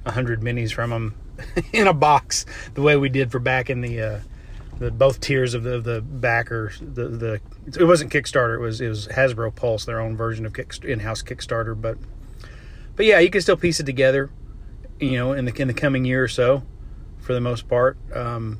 hundred 0.05 0.41
minis 0.41 0.73
from 0.73 0.89
them 0.89 1.15
in 1.73 1.87
a 1.87 1.93
box 1.93 2.45
the 2.73 2.81
way 2.81 2.97
we 2.97 3.09
did 3.09 3.31
for 3.31 3.39
back 3.39 3.69
in 3.69 3.81
the. 3.81 4.01
Uh, 4.01 4.19
the 4.79 4.89
both 4.89 5.19
tiers 5.19 5.53
of 5.53 5.61
the 5.61 5.79
the 5.79 6.01
backers 6.01 6.79
the 6.79 7.07
the 7.07 7.41
it 7.79 7.85
wasn't 7.85 8.11
Kickstarter 8.11 8.55
it 8.55 8.59
was 8.59 8.81
it 8.81 8.89
was 8.89 9.07
Hasbro 9.07 9.55
Pulse 9.55 9.85
their 9.85 9.99
own 9.99 10.17
version 10.17 10.47
of 10.47 10.57
in-house 10.83 11.21
Kickstarter 11.21 11.79
but 11.79 11.99
but 12.95 13.05
yeah 13.05 13.19
you 13.19 13.29
can 13.29 13.39
still 13.39 13.55
piece 13.55 13.79
it 13.79 13.85
together 13.85 14.31
you 14.99 15.11
know 15.11 15.33
in 15.33 15.45
the 15.45 15.53
in 15.61 15.67
the 15.67 15.75
coming 15.75 16.05
year 16.05 16.23
or 16.23 16.27
so 16.27 16.63
for 17.23 17.33
the 17.33 17.41
most 17.41 17.67
part. 17.67 17.97
Um, 18.15 18.59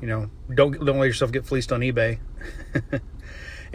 you 0.00 0.08
know, 0.08 0.28
don't 0.52 0.72
don't 0.84 0.98
let 0.98 1.06
yourself 1.06 1.32
get 1.32 1.46
fleeced 1.46 1.72
on 1.72 1.80
eBay. 1.80 2.18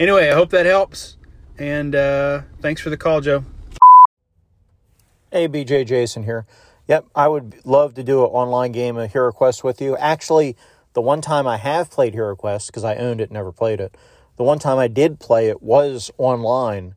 anyway, 0.00 0.30
I 0.30 0.34
hope 0.34 0.50
that 0.50 0.66
helps, 0.66 1.16
and 1.58 1.94
uh, 1.94 2.42
thanks 2.60 2.80
for 2.80 2.90
the 2.90 2.96
call, 2.96 3.20
Joe. 3.20 3.44
Hey, 5.30 5.46
BJ 5.46 5.86
Jason 5.86 6.24
here. 6.24 6.46
Yep, 6.88 7.06
I 7.14 7.28
would 7.28 7.54
love 7.64 7.94
to 7.94 8.02
do 8.02 8.24
an 8.24 8.30
online 8.30 8.72
game 8.72 8.96
of 8.96 9.12
Hero 9.12 9.30
Quest 9.30 9.62
with 9.62 9.80
you. 9.80 9.96
Actually, 9.96 10.56
the 10.94 11.00
one 11.00 11.20
time 11.20 11.46
I 11.46 11.58
have 11.58 11.90
played 11.90 12.14
Hero 12.14 12.34
Quest 12.34 12.66
because 12.66 12.82
I 12.82 12.96
owned 12.96 13.20
it, 13.20 13.24
and 13.24 13.32
never 13.32 13.52
played 13.52 13.78
it. 13.78 13.96
The 14.36 14.42
one 14.42 14.58
time 14.58 14.78
I 14.78 14.88
did 14.88 15.20
play 15.20 15.48
it 15.48 15.62
was 15.62 16.10
online. 16.18 16.96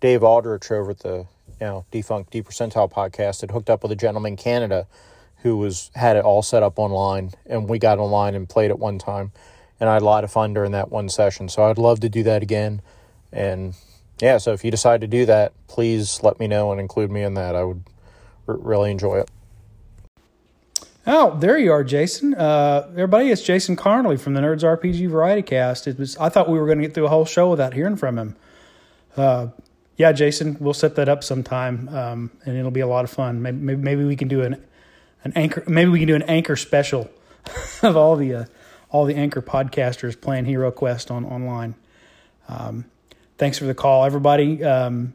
Dave 0.00 0.22
Aldrich 0.22 0.70
over 0.70 0.92
at 0.92 1.00
the 1.00 1.26
you 1.60 1.66
know 1.66 1.84
defunct 1.90 2.30
D 2.30 2.42
Percentile 2.42 2.90
podcast 2.90 3.40
had 3.40 3.50
hooked 3.50 3.68
up 3.68 3.82
with 3.82 3.92
a 3.92 3.96
gentleman 3.96 4.32
in 4.32 4.36
Canada 4.36 4.86
who 5.42 5.56
was 5.58 5.90
had 5.94 6.16
it 6.16 6.24
all 6.24 6.42
set 6.42 6.62
up 6.62 6.78
online, 6.78 7.32
and 7.44 7.68
we 7.68 7.78
got 7.78 7.98
online 7.98 8.34
and 8.34 8.48
played 8.48 8.70
it 8.70 8.78
one 8.78 8.98
time, 8.98 9.32
and 9.80 9.88
I 9.88 9.94
had 9.94 10.02
a 10.02 10.06
lot 10.06 10.24
of 10.24 10.32
fun 10.32 10.54
during 10.54 10.72
that 10.72 10.90
one 10.90 11.08
session. 11.08 11.48
So 11.48 11.64
I'd 11.64 11.78
love 11.78 12.00
to 12.00 12.08
do 12.08 12.22
that 12.22 12.42
again, 12.42 12.82
and 13.32 13.74
yeah. 14.20 14.38
So 14.38 14.52
if 14.52 14.64
you 14.64 14.70
decide 14.70 15.00
to 15.00 15.06
do 15.06 15.26
that, 15.26 15.52
please 15.66 16.22
let 16.22 16.38
me 16.38 16.46
know 16.46 16.72
and 16.72 16.80
include 16.80 17.10
me 17.10 17.22
in 17.22 17.34
that. 17.34 17.56
I 17.56 17.64
would 17.64 17.84
r- 18.46 18.56
really 18.56 18.90
enjoy 18.90 19.18
it. 19.18 19.30
Oh, 21.06 21.36
there 21.38 21.58
you 21.58 21.70
are, 21.70 21.84
Jason. 21.84 22.34
Uh, 22.34 22.86
everybody, 22.92 23.28
it's 23.28 23.42
Jason 23.42 23.76
Connerly 23.76 24.18
from 24.18 24.32
the 24.32 24.40
Nerds 24.40 24.62
RPG 24.62 25.10
Variety 25.10 25.42
Cast. 25.42 25.86
It 25.86 25.98
was 25.98 26.16
I 26.16 26.30
thought 26.30 26.48
we 26.48 26.58
were 26.58 26.66
going 26.66 26.78
to 26.78 26.84
get 26.84 26.94
through 26.94 27.06
a 27.06 27.10
whole 27.10 27.26
show 27.26 27.50
without 27.50 27.74
hearing 27.74 27.96
from 27.96 28.18
him. 28.18 28.36
Uh, 29.16 29.48
yeah, 29.96 30.12
Jason, 30.12 30.56
we'll 30.60 30.74
set 30.74 30.96
that 30.96 31.08
up 31.08 31.22
sometime, 31.22 31.88
um, 31.90 32.30
and 32.44 32.56
it'll 32.56 32.70
be 32.70 32.80
a 32.80 32.86
lot 32.86 33.04
of 33.04 33.10
fun. 33.10 33.42
Maybe, 33.42 33.76
maybe 33.76 34.04
we 34.04 34.16
can 34.16 34.28
do 34.28 34.42
an 34.42 34.64
an 35.24 35.32
anchor. 35.36 35.62
Maybe 35.66 35.90
we 35.90 35.98
can 35.98 36.08
do 36.08 36.14
an 36.14 36.22
anchor 36.22 36.56
special 36.56 37.10
of 37.82 37.96
all 37.96 38.16
the 38.16 38.34
uh, 38.34 38.44
all 38.94 39.04
the 39.04 39.16
anchor 39.16 39.42
podcasters 39.42 40.18
playing 40.18 40.44
Hero 40.44 40.70
Quest 40.70 41.10
on 41.10 41.24
online. 41.24 41.74
Um, 42.48 42.84
thanks 43.38 43.58
for 43.58 43.64
the 43.64 43.74
call, 43.74 44.04
everybody. 44.04 44.62
Um, 44.62 45.14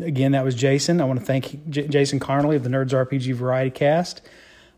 again, 0.00 0.32
that 0.32 0.44
was 0.44 0.54
Jason. 0.54 1.02
I 1.02 1.04
want 1.04 1.20
to 1.20 1.26
thank 1.26 1.68
J- 1.68 1.88
Jason 1.88 2.18
Connerly 2.18 2.56
of 2.56 2.64
the 2.64 2.70
Nerds 2.70 2.94
RPG 2.94 3.34
Variety 3.34 3.70
Cast. 3.70 4.22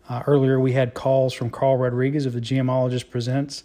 Uh, 0.09 0.24
earlier, 0.26 0.59
we 0.59 0.72
had 0.72 0.94
calls 0.94 1.33
from 1.33 1.48
Karl 1.48 1.76
Rodriguez 1.76 2.26
of 2.26 2.33
the 2.33 2.40
GMologist 2.40 3.09
Presents, 3.09 3.62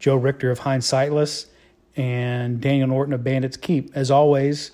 Joe 0.00 0.16
Richter 0.16 0.50
of 0.50 0.58
Hindsightless, 0.58 1.46
and 1.94 2.60
Daniel 2.60 2.88
Norton 2.88 3.14
of 3.14 3.22
Bandits 3.22 3.56
Keep. 3.56 3.92
As 3.94 4.10
always, 4.10 4.72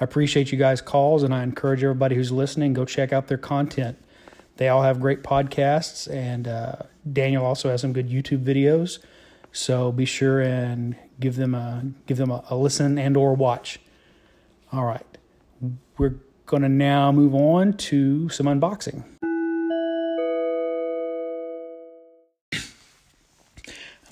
I 0.00 0.04
appreciate 0.04 0.50
you 0.50 0.56
guys' 0.56 0.80
calls, 0.80 1.22
and 1.22 1.34
I 1.34 1.42
encourage 1.42 1.84
everybody 1.84 2.16
who's 2.16 2.32
listening 2.32 2.72
go 2.72 2.86
check 2.86 3.12
out 3.12 3.26
their 3.26 3.36
content. 3.36 3.98
They 4.56 4.70
all 4.70 4.84
have 4.84 5.00
great 5.00 5.22
podcasts, 5.22 6.10
and 6.10 6.48
uh, 6.48 6.76
Daniel 7.10 7.44
also 7.44 7.68
has 7.70 7.80
some 7.80 7.92
good 7.92 8.08
YouTube 8.08 8.44
videos. 8.44 8.98
So 9.52 9.92
be 9.92 10.04
sure 10.04 10.40
and 10.40 10.96
give 11.20 11.36
them 11.36 11.54
a 11.54 11.84
give 12.06 12.16
them 12.16 12.30
a, 12.30 12.44
a 12.48 12.56
listen 12.56 12.98
and 12.98 13.16
or 13.16 13.34
watch. 13.34 13.78
All 14.72 14.84
right, 14.84 15.06
we're 15.98 16.14
to 16.62 16.68
now 16.68 17.12
move 17.12 17.34
on 17.34 17.74
to 17.74 18.28
some 18.28 18.46
unboxing. 18.46 19.04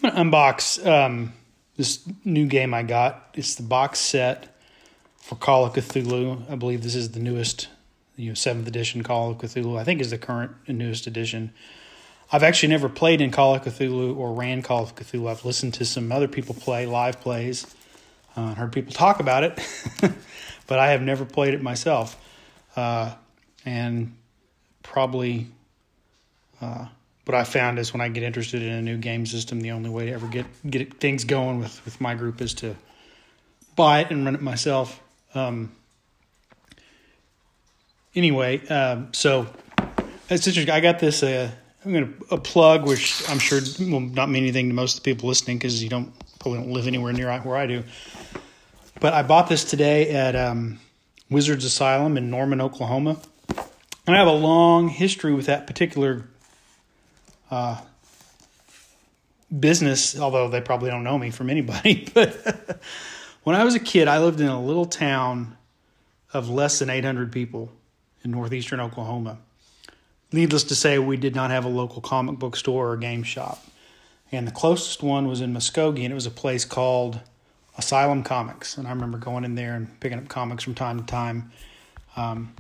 I'm 0.03 0.11
to 0.11 0.17
unbox 0.17 0.87
um, 0.87 1.35
this 1.77 2.07
new 2.25 2.47
game 2.47 2.73
I 2.73 2.83
got. 2.83 3.31
It's 3.35 3.55
the 3.55 3.63
box 3.63 3.99
set 3.99 4.57
for 5.19 5.37
Call 5.37 5.67
of 5.67 5.75
Cthulhu. 5.75 6.51
I 6.51 6.55
believe 6.55 6.83
this 6.83 6.95
is 6.95 7.11
the 7.11 7.21
newest, 7.21 7.69
you 8.17 8.29
know, 8.29 8.35
seventh 8.35 8.67
edition 8.67 9.03
Call 9.03 9.31
of 9.31 9.39
Cthulhu. 9.39 9.79
I 9.79 9.85
think 9.85 10.01
is 10.01 10.11
the 10.11 10.19
current 10.19 10.53
and 10.67 10.79
newest 10.79 11.07
edition. 11.07 11.53
I've 12.33 12.43
actually 12.45 12.69
never 12.69 12.89
played 12.89 13.21
in 13.21 13.31
Call 13.33 13.57
of 13.57 13.63
Cthulhu 13.63 14.17
or 14.17 14.33
ran 14.33 14.63
Call 14.63 14.85
of 14.85 14.95
Cthulhu. 14.95 15.29
I've 15.29 15.45
listened 15.45 15.75
to 15.75 15.85
some 15.85 16.13
other 16.13 16.29
people 16.29 16.55
play 16.55 16.87
live 16.87 17.21
plays, 17.21 17.67
uh, 18.37 18.55
heard 18.55 18.73
people 18.73 18.93
talk 18.93 19.19
about 19.19 19.43
it, 19.43 19.59
but 20.67 20.79
I 20.79 20.93
have 20.93 21.03
never 21.03 21.25
played 21.25 21.55
it 21.55 21.63
myself. 21.63 22.17
Uh, 22.77 23.15
and 23.67 24.15
probably 24.85 25.49
uh, 26.61 26.87
what 27.25 27.35
I 27.35 27.45
found 27.45 27.79
is 27.79 27.93
when 27.93 28.01
I 28.01 28.09
get 28.09 28.23
interested 28.23 28.63
in 28.63 28.71
a 28.71 28.83
new 28.83 28.97
game 28.97 29.27
system, 29.27 29.61
the 29.61 29.73
only 29.73 29.91
way 29.91 30.07
to 30.07 30.13
ever 30.13 30.29
get 30.29 30.47
get 30.69 30.95
things 30.95 31.25
going 31.25 31.59
with 31.59 31.85
with 31.85 32.01
my 32.01 32.15
group 32.15 32.41
is 32.41 32.55
to 32.55 32.77
buy 33.77 34.01
it 34.01 34.11
and 34.11 34.25
run 34.25 34.35
it 34.35 34.41
myself. 34.41 35.01
Um, 35.35 35.73
anyway, 38.15 38.67
um, 38.69 39.13
so 39.13 39.47
it's 40.29 40.47
interesting. 40.47 40.71
I 40.71 40.81
got 40.81 41.01
this. 41.01 41.23
Uh, 41.23 41.51
I'm 41.83 41.93
going 41.93 42.13
to 42.13 42.35
a 42.35 42.39
plug, 42.39 42.87
which 42.87 43.23
I'm 43.31 43.39
sure 43.39 43.61
will 43.79 44.01
not 44.01 44.29
mean 44.29 44.43
anything 44.43 44.69
to 44.69 44.75
most 44.75 44.99
of 44.99 45.03
the 45.03 45.15
people 45.15 45.31
listening 45.31 45.57
because 45.57 45.83
you 45.83 45.89
don't 45.89 46.13
probably 46.39 46.61
don't 46.61 46.73
live 46.73 46.87
anywhere 46.87 47.13
near 47.15 47.35
where 47.41 47.57
I 47.57 47.67
do. 47.67 47.85
But 49.01 49.15
I 49.15 49.23
bought 49.23 49.49
this 49.49 49.65
today 49.65 50.11
at 50.11 50.37
um, 50.37 50.79
Wizards 51.31 51.65
Asylum 51.65 52.19
in 52.19 52.29
Norman, 52.29 52.61
Oklahoma, 52.61 53.19
and 54.07 54.15
I 54.15 54.19
have 54.19 54.27
a 54.27 54.33
long 54.33 54.89
history 54.89 55.33
with 55.33 55.47
that 55.47 55.67
particular 55.67 56.29
uh, 57.51 57.81
business. 59.59 60.21
Although 60.21 60.49
they 60.49 60.61
probably 60.61 60.91
don't 60.91 61.05
know 61.05 61.17
me 61.17 61.31
from 61.31 61.49
anybody, 61.49 62.07
but 62.15 62.79
when 63.43 63.57
I 63.57 63.65
was 63.65 63.75
a 63.75 63.81
kid, 63.81 64.07
I 64.07 64.19
lived 64.19 64.41
in 64.43 64.49
a 64.49 64.63
little 64.63 64.85
town 64.85 65.57
of 66.35 66.51
less 66.51 66.79
than 66.79 66.91
800 66.91 67.33
people 67.33 67.73
in 68.23 68.33
northeastern 68.33 68.81
Oklahoma 68.81 69.39
Needless 70.33 70.65
to 70.65 70.75
say, 70.75 70.99
we 70.99 71.17
did 71.17 71.35
not 71.35 71.51
have 71.51 71.65
a 71.65 71.69
local 71.69 72.01
comic 72.01 72.39
book 72.39 72.57
store 72.57 72.93
or 72.93 72.97
game 72.97 73.23
shop. 73.23 73.65
And 74.31 74.47
the 74.47 74.53
closest 74.53 75.03
one 75.03 75.27
was 75.27 75.41
in 75.41 75.53
Muskogee, 75.53 76.05
and 76.05 76.13
it 76.13 76.15
was 76.15 76.27
a 76.27 76.31
place 76.31 76.65
called 76.65 77.21
Asylum 77.77 78.23
Comics. 78.23 78.79
And 78.79 78.87
I 78.87 78.91
remember 78.91 79.19
going 79.19 79.45
in 79.45 79.57
there 79.57 79.75
and 79.75 79.99
picking 79.99 80.19
up 80.19 80.29
comics 80.29 80.63
from 80.63 80.75
time 80.75 81.01
to 81.01 81.07
time. 81.07 81.51
Um, 82.17 82.55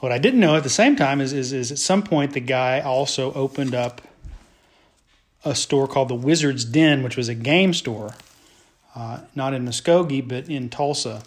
what 0.00 0.12
I 0.12 0.18
didn't 0.18 0.40
know 0.40 0.54
at 0.54 0.62
the 0.62 0.68
same 0.68 0.96
time 0.96 1.20
is, 1.20 1.32
is, 1.32 1.52
is 1.52 1.72
at 1.72 1.78
some 1.78 2.02
point 2.02 2.32
the 2.32 2.40
guy 2.40 2.80
also 2.80 3.32
opened 3.32 3.74
up 3.74 4.02
a 5.44 5.54
store 5.54 5.88
called 5.88 6.08
the 6.08 6.14
Wizard's 6.14 6.64
Den, 6.64 7.02
which 7.02 7.16
was 7.16 7.28
a 7.28 7.34
game 7.34 7.72
store, 7.72 8.14
uh, 8.94 9.20
not 9.34 9.54
in 9.54 9.64
Muskogee, 9.64 10.26
but 10.26 10.48
in 10.48 10.68
Tulsa. 10.68 11.22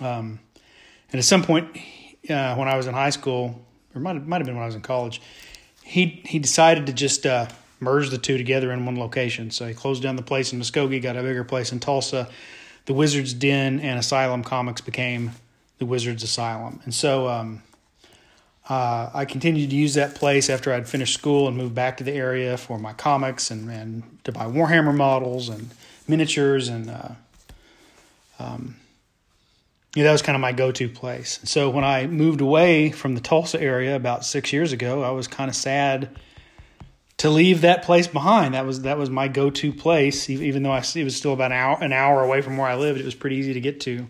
Um, 0.00 0.40
and 1.12 1.18
at 1.18 1.24
some 1.24 1.42
point, 1.42 1.68
uh, 2.30 2.54
when 2.56 2.68
I 2.68 2.76
was 2.76 2.86
in 2.86 2.94
high 2.94 3.10
school, 3.10 3.64
or 3.96 4.00
might 4.00 4.14
have, 4.14 4.26
might 4.26 4.38
have 4.38 4.46
been 4.46 4.54
when 4.54 4.62
I 4.62 4.66
was 4.66 4.74
in 4.74 4.82
college. 4.82 5.20
He 5.82 6.22
he 6.26 6.38
decided 6.38 6.86
to 6.86 6.92
just 6.92 7.26
uh, 7.26 7.46
merge 7.80 8.10
the 8.10 8.18
two 8.18 8.36
together 8.36 8.72
in 8.72 8.84
one 8.84 8.98
location. 8.98 9.50
So 9.50 9.66
he 9.66 9.74
closed 9.74 10.02
down 10.02 10.16
the 10.16 10.22
place 10.22 10.52
in 10.52 10.60
Muskogee, 10.60 11.00
got 11.00 11.16
a 11.16 11.22
bigger 11.22 11.44
place 11.44 11.72
in 11.72 11.80
Tulsa. 11.80 12.28
The 12.84 12.94
Wizards 12.94 13.34
Den 13.34 13.80
and 13.80 13.98
Asylum 13.98 14.44
Comics 14.44 14.80
became 14.80 15.32
the 15.78 15.86
Wizards 15.86 16.22
Asylum, 16.22 16.80
and 16.84 16.94
so 16.94 17.28
um, 17.28 17.62
uh, 18.68 19.10
I 19.14 19.24
continued 19.24 19.70
to 19.70 19.76
use 19.76 19.94
that 19.94 20.14
place 20.14 20.50
after 20.50 20.72
I'd 20.72 20.88
finished 20.88 21.14
school 21.14 21.46
and 21.46 21.56
moved 21.56 21.74
back 21.74 21.96
to 21.98 22.04
the 22.04 22.12
area 22.12 22.56
for 22.56 22.78
my 22.78 22.92
comics 22.92 23.50
and, 23.50 23.70
and 23.70 24.02
to 24.24 24.32
buy 24.32 24.46
Warhammer 24.46 24.94
models 24.94 25.48
and 25.48 25.70
miniatures 26.08 26.68
and 26.68 26.90
uh, 26.90 27.08
um, 28.38 28.76
know, 30.02 30.08
that 30.08 30.12
was 30.12 30.22
kind 30.22 30.36
of 30.36 30.40
my 30.40 30.52
go-to 30.52 30.88
place. 30.88 31.40
So 31.44 31.70
when 31.70 31.84
I 31.84 32.06
moved 32.06 32.40
away 32.40 32.90
from 32.90 33.14
the 33.14 33.20
Tulsa 33.20 33.60
area 33.60 33.96
about 33.96 34.24
six 34.24 34.52
years 34.52 34.72
ago, 34.72 35.02
I 35.02 35.10
was 35.10 35.26
kind 35.26 35.48
of 35.48 35.56
sad 35.56 36.10
to 37.18 37.30
leave 37.30 37.62
that 37.62 37.82
place 37.82 38.06
behind. 38.06 38.54
That 38.54 38.66
was 38.66 38.82
that 38.82 38.98
was 38.98 39.08
my 39.08 39.28
go-to 39.28 39.72
place, 39.72 40.28
even 40.28 40.62
though 40.62 40.72
I 40.72 40.84
it 40.94 41.04
was 41.04 41.16
still 41.16 41.32
about 41.32 41.52
an 41.52 41.58
hour 41.58 41.82
an 41.82 41.92
hour 41.92 42.22
away 42.22 42.42
from 42.42 42.56
where 42.56 42.66
I 42.66 42.74
lived. 42.76 43.00
It 43.00 43.04
was 43.04 43.14
pretty 43.14 43.36
easy 43.36 43.54
to 43.54 43.60
get 43.60 43.80
to. 43.82 44.06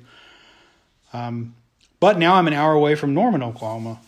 Um, 1.12 1.54
but 2.00 2.18
now 2.18 2.34
I'm 2.34 2.46
an 2.46 2.52
hour 2.52 2.72
away 2.72 2.94
from 2.94 3.14
Norman, 3.14 3.42
Oklahoma, 3.42 4.00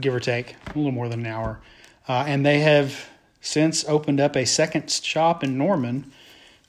give 0.00 0.14
or 0.14 0.20
take 0.20 0.56
a 0.66 0.76
little 0.76 0.92
more 0.92 1.08
than 1.08 1.20
an 1.20 1.26
hour, 1.26 1.60
uh, 2.08 2.24
and 2.26 2.44
they 2.44 2.60
have 2.60 3.08
since 3.40 3.84
opened 3.86 4.20
up 4.20 4.36
a 4.36 4.44
second 4.44 4.90
shop 4.90 5.44
in 5.44 5.56
Norman 5.56 6.10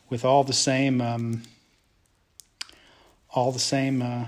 with 0.10 0.24
all 0.24 0.44
the 0.44 0.54
same. 0.54 1.02
Um, 1.02 1.42
all 3.36 3.52
the 3.52 3.60
same 3.60 4.02
uh, 4.02 4.26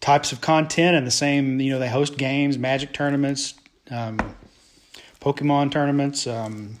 types 0.00 0.32
of 0.32 0.40
content 0.40 0.96
and 0.96 1.06
the 1.06 1.10
same, 1.10 1.60
you 1.60 1.72
know, 1.72 1.78
they 1.78 1.88
host 1.88 2.16
games, 2.16 2.56
magic 2.56 2.92
tournaments, 2.92 3.54
um, 3.90 4.18
Pokemon 5.20 5.72
tournaments, 5.72 6.26
um, 6.26 6.76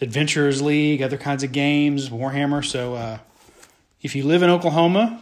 Adventurers 0.00 0.60
League, 0.60 1.02
other 1.02 1.16
kinds 1.16 1.42
of 1.42 1.50
games, 1.50 2.10
Warhammer. 2.10 2.64
So 2.64 2.94
uh, 2.94 3.18
if 4.02 4.14
you 4.14 4.24
live 4.24 4.42
in 4.42 4.50
Oklahoma, 4.50 5.20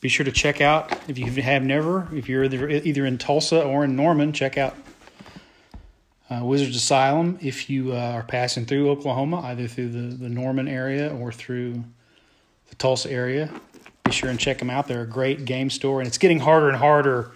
be 0.00 0.08
sure 0.08 0.24
to 0.24 0.32
check 0.32 0.60
out, 0.60 0.96
if 1.08 1.18
you 1.18 1.26
have 1.42 1.64
never, 1.64 2.08
if 2.14 2.28
you're 2.28 2.44
either, 2.44 2.68
either 2.68 3.04
in 3.04 3.18
Tulsa 3.18 3.62
or 3.62 3.84
in 3.84 3.96
Norman, 3.96 4.32
check 4.32 4.56
out 4.56 4.76
uh, 6.30 6.44
Wizards 6.44 6.76
Asylum. 6.76 7.38
If 7.42 7.68
you 7.68 7.92
uh, 7.92 8.12
are 8.12 8.22
passing 8.22 8.66
through 8.66 8.88
Oklahoma, 8.90 9.40
either 9.42 9.66
through 9.66 9.88
the, 9.90 10.16
the 10.16 10.28
Norman 10.28 10.68
area 10.68 11.12
or 11.12 11.32
through 11.32 11.84
the 12.72 12.76
Tulsa 12.76 13.10
area. 13.10 13.50
Be 14.04 14.12
sure 14.12 14.30
and 14.30 14.40
check 14.40 14.58
them 14.58 14.70
out. 14.70 14.88
They're 14.88 15.02
a 15.02 15.06
great 15.06 15.44
game 15.44 15.68
store, 15.68 16.00
and 16.00 16.08
it's 16.08 16.18
getting 16.18 16.40
harder 16.40 16.68
and 16.68 16.76
harder. 16.76 17.32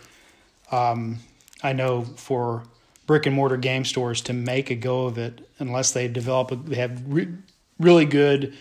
Um, 0.73 1.19
I 1.63 1.75
know 1.75 2.05
for 2.05 2.63
brick 3.07 3.27
and 3.27 3.37
mortar 3.37 3.59
game 3.59 3.85
stores 3.85 4.23
to 4.23 4.33
make 4.33 4.71
a 4.71 4.75
go 4.75 5.07
of 5.07 5.19
it 5.19 5.47
unless 5.59 5.93
they 5.93 6.09
develop. 6.09 6.51
A, 6.53 6.57
they 6.57 6.77
have 6.77 7.03
re- 7.07 7.29
really 7.79 8.07
good. 8.07 8.57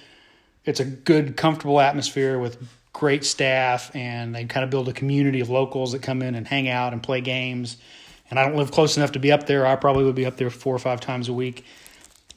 It's 0.66 0.82
a 0.82 0.86
good, 0.86 1.38
comfortable 1.38 1.80
atmosphere 1.80 2.38
with 2.40 2.62
great 2.92 3.24
staff, 3.24 3.96
and 3.96 4.36
they 4.36 4.44
kind 4.44 4.66
of 4.66 4.70
build 4.70 4.90
a 4.90 4.94
community 4.94 5.40
of 5.40 5.50
locals 5.50 5.94
that 5.94 6.02
come 6.02 6.22
in 6.22 6.36
and 6.36 6.46
hang 6.46 6.68
out 6.68 6.92
and 6.92 7.02
play 7.02 7.22
games. 7.22 7.78
And 8.30 8.38
I 8.38 8.44
don't 8.44 8.58
live 8.58 8.72
close 8.72 8.98
enough 8.98 9.14
to 9.14 9.20
be 9.20 9.32
up 9.32 9.46
there. 9.46 9.66
I 9.66 9.78
probably 9.78 10.04
would 10.04 10.16
be 10.16 10.26
up 10.26 10.36
there 10.36 10.50
four 10.50 10.76
or 10.76 10.80
five 10.80 11.00
times 11.00 11.30
a 11.30 11.34
week 11.34 11.64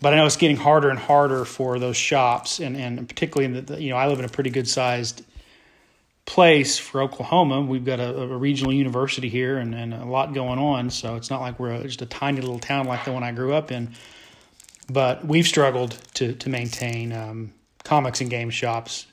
but 0.00 0.12
I 0.12 0.16
know 0.16 0.26
it's 0.26 0.37
getting 0.37 0.56
harder 0.56 0.90
and 0.90 0.98
harder 0.98 1.44
for 1.44 1.78
those 1.78 1.96
shops, 1.96 2.61
and, 2.61 2.76
and 2.76 3.08
particularly 3.08 3.58
in 3.58 3.64
the, 3.64 3.82
you 3.82 3.90
know 3.90 3.96
I 3.96 4.06
live 4.06 4.18
in 4.18 4.24
a 4.24 4.28
pretty 4.28 4.50
good 4.50 4.68
sized 4.68 5.24
place 6.24 6.78
for 6.78 7.00
Oklahoma. 7.00 7.62
We've 7.62 7.84
got 7.84 8.00
a, 8.00 8.20
a, 8.20 8.37
regional 8.37 8.72
university 8.72 9.30
here 9.30 9.56
and, 9.56 9.74
and 9.74 9.94
a 9.94 10.04
lot 10.04 10.34
going 10.34 10.58
on, 10.58 10.90
so 10.90 11.16
it's 11.16 11.30
not 11.30 11.40
like 11.40 11.58
we're 11.58 11.82
just 11.84 12.02
a 12.02 12.06
tiny 12.06 12.40
little 12.40 12.58
town 12.58 12.87
like 12.87 13.04
the 13.04 13.12
one 13.12 13.22
I 13.22 13.32
grew 13.32 13.54
up 13.54 13.72
in. 13.72 13.94
But 14.90 15.24
we've 15.26 15.46
struggled 15.46 15.92
to 16.14 16.34
to 16.34 16.48
maintain 16.48 17.12
um, 17.12 17.52
comics 17.82 18.20
and 18.20 18.30
game 18.30 18.50
shops. 18.50 19.06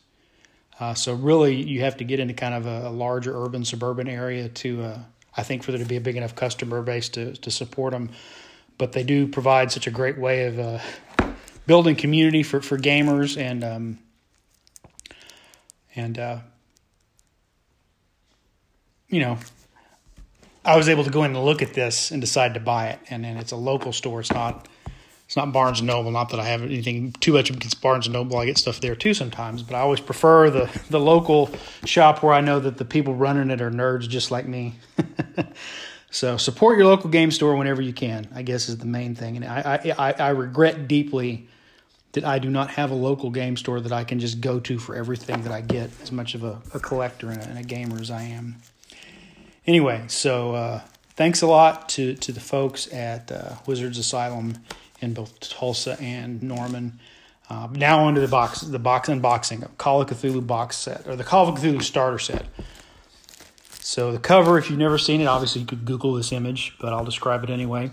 Uh, 0.80 0.94
so 0.94 1.14
really, 1.14 1.56
you 1.56 1.82
have 1.82 1.98
to 1.98 2.04
get 2.04 2.20
into 2.20 2.34
kind 2.34 2.54
of 2.54 2.66
a, 2.66 2.90
a 2.90 2.92
larger 2.92 3.34
urban 3.34 3.64
suburban 3.64 4.10
area 4.10 4.50
to, 4.50 4.84
uh, 4.84 5.00
I 5.38 5.44
think, 5.44 5.64
for 5.64 5.72
there 5.72 5.80
to 5.80 5.86
be 5.86 5.96
a 5.96 6.02
big 6.02 6.18
enough 6.18 6.36
customer 6.36 6.82
base 6.82 7.10
to 7.10 7.34
to 7.34 7.50
support 7.50 7.94
them 7.94 8.10
but 8.78 8.92
they 8.92 9.04
do 9.04 9.28
provide 9.28 9.72
such 9.72 9.88
a 9.88 9.92
great 9.92 10.18
way 10.18 10.46
of 10.46 10.60
uh, 10.60 10.80
building 11.66 11.96
community 11.96 12.44
for, 12.44 12.62
for 12.62 12.78
gamers 12.78 13.40
and 13.40 13.64
um, 13.64 14.00
and 15.96 16.20
uh, 16.20 16.40
you 19.10 19.20
know 19.20 19.38
I 20.66 20.76
was 20.78 20.90
able 20.90 21.04
to 21.04 21.12
go 21.12 21.24
in 21.24 21.36
and 21.36 21.46
look 21.46 21.62
at 21.62 21.74
this 21.74 22.10
and 22.10 22.20
decide 22.20 22.56
to 22.56 22.60
buy 22.60 22.88
it. 22.88 23.00
And, 23.10 23.24
then 23.24 23.38
it's 23.38 23.52
a 23.52 23.56
local 23.56 23.94
store. 23.94 24.20
It's 24.20 24.34
not 24.34 24.68
it's 25.28 25.36
not 25.36 25.52
Barnes 25.52 25.80
and 25.80 25.88
Noble. 25.88 26.12
Not 26.12 26.30
that 26.30 26.40
I 26.40 26.46
have 26.46 26.62
anything 26.62 27.12
too 27.14 27.34
much 27.34 27.50
against 27.50 27.82
Barnes 27.82 28.08
and 28.08 28.14
Noble. 28.14 28.38
I 28.38 28.46
get 28.46 28.58
stuff 28.58 28.80
there 28.82 28.96
too 28.96 29.14
sometimes 29.14 29.64
but 29.64 29.76
I 29.76 29.80
always 29.80 30.00
prefer 30.00 30.50
the 30.50 30.82
the 30.90 31.00
local 31.00 31.50
shop 31.86 32.24
where 32.24 32.34
I 32.34 32.42
know 32.42 32.60
that 32.60 32.78
the 32.78 32.86
people 32.86 33.14
running 33.14 33.50
it 33.52 33.62
are 33.62 33.72
nerds 33.72 34.10
just 34.10 34.32
like 34.32 34.48
me 34.48 34.76
So 36.12 36.38
support 36.38 36.78
your 36.78 36.88
local 36.88 37.10
game 37.10 37.32
store 37.32 37.56
whenever 37.56 37.82
you 37.82 37.94
can. 37.94 38.28
I 38.34 38.42
guess 38.42 38.70
is 38.70 38.78
the 38.78 38.86
main 38.86 39.16
thing. 39.16 39.38
And 39.38 39.46
I 39.46 39.94
I, 39.98 40.12
I 40.14 40.30
regret 40.30 40.88
deeply 40.88 41.48
that 42.14 42.24
I 42.24 42.40
do 42.40 42.50
not 42.50 42.70
have 42.72 42.92
a 42.92 42.96
local 42.96 43.30
game 43.30 43.58
store 43.58 43.82
that 43.82 43.92
I 43.92 44.06
can 44.06 44.20
just 44.20 44.40
go 44.40 44.60
to 44.62 44.80
for 44.80 44.96
everything 44.96 45.42
that 45.42 45.52
I 45.52 45.62
get. 45.62 45.92
As 46.02 46.12
much 46.12 46.34
of 46.34 46.44
a, 46.44 46.62
a 46.74 46.80
collector 46.80 47.30
and 47.30 47.42
a, 47.42 47.46
and 47.46 47.60
a, 47.60 47.64
gamer 47.64 48.00
as 48.00 48.10
I 48.10 48.24
am. 48.24 48.56
Anyway, 49.68 50.06
so 50.08 50.56
uh, 50.56 50.82
thanks 51.16 51.42
a 51.42 51.48
lot 51.48 51.90
to 51.90 52.16
to 52.16 52.32
the 52.32 52.40
folks 52.40 52.92
at 52.94 53.32
uh, 53.32 53.56
Wizards 53.68 53.98
Asylum 53.98 54.58
in 55.02 55.14
both 55.14 55.40
Tulsa 55.40 55.98
and 56.00 56.42
Norman. 56.42 57.00
Uh, 57.50 57.68
now 57.72 58.06
onto 58.06 58.22
the 58.22 58.28
box, 58.28 58.62
the 58.62 58.80
box 58.80 59.08
unboxing 59.08 59.64
of 59.64 59.78
Call 59.78 60.02
of 60.02 60.10
Cthulhu 60.10 60.46
box 60.46 60.78
set 60.78 61.08
or 61.08 61.16
the 61.16 61.24
Call 61.24 61.48
of 61.48 61.60
Cthulhu 61.60 61.82
starter 61.82 62.18
set. 62.18 62.46
So 63.86 64.12
the 64.12 64.18
cover, 64.18 64.58
if 64.58 64.72
you've 64.72 64.80
never 64.80 64.98
seen 64.98 65.22
it, 65.22 65.28
obviously 65.28 65.62
you 65.62 65.68
could 65.68 65.86
Google 65.86 66.16
this 66.16 66.32
image, 66.32 66.76
but 66.80 66.92
I'll 66.92 67.06
describe 67.06 67.44
it 67.44 67.52
anyway. 67.52 67.92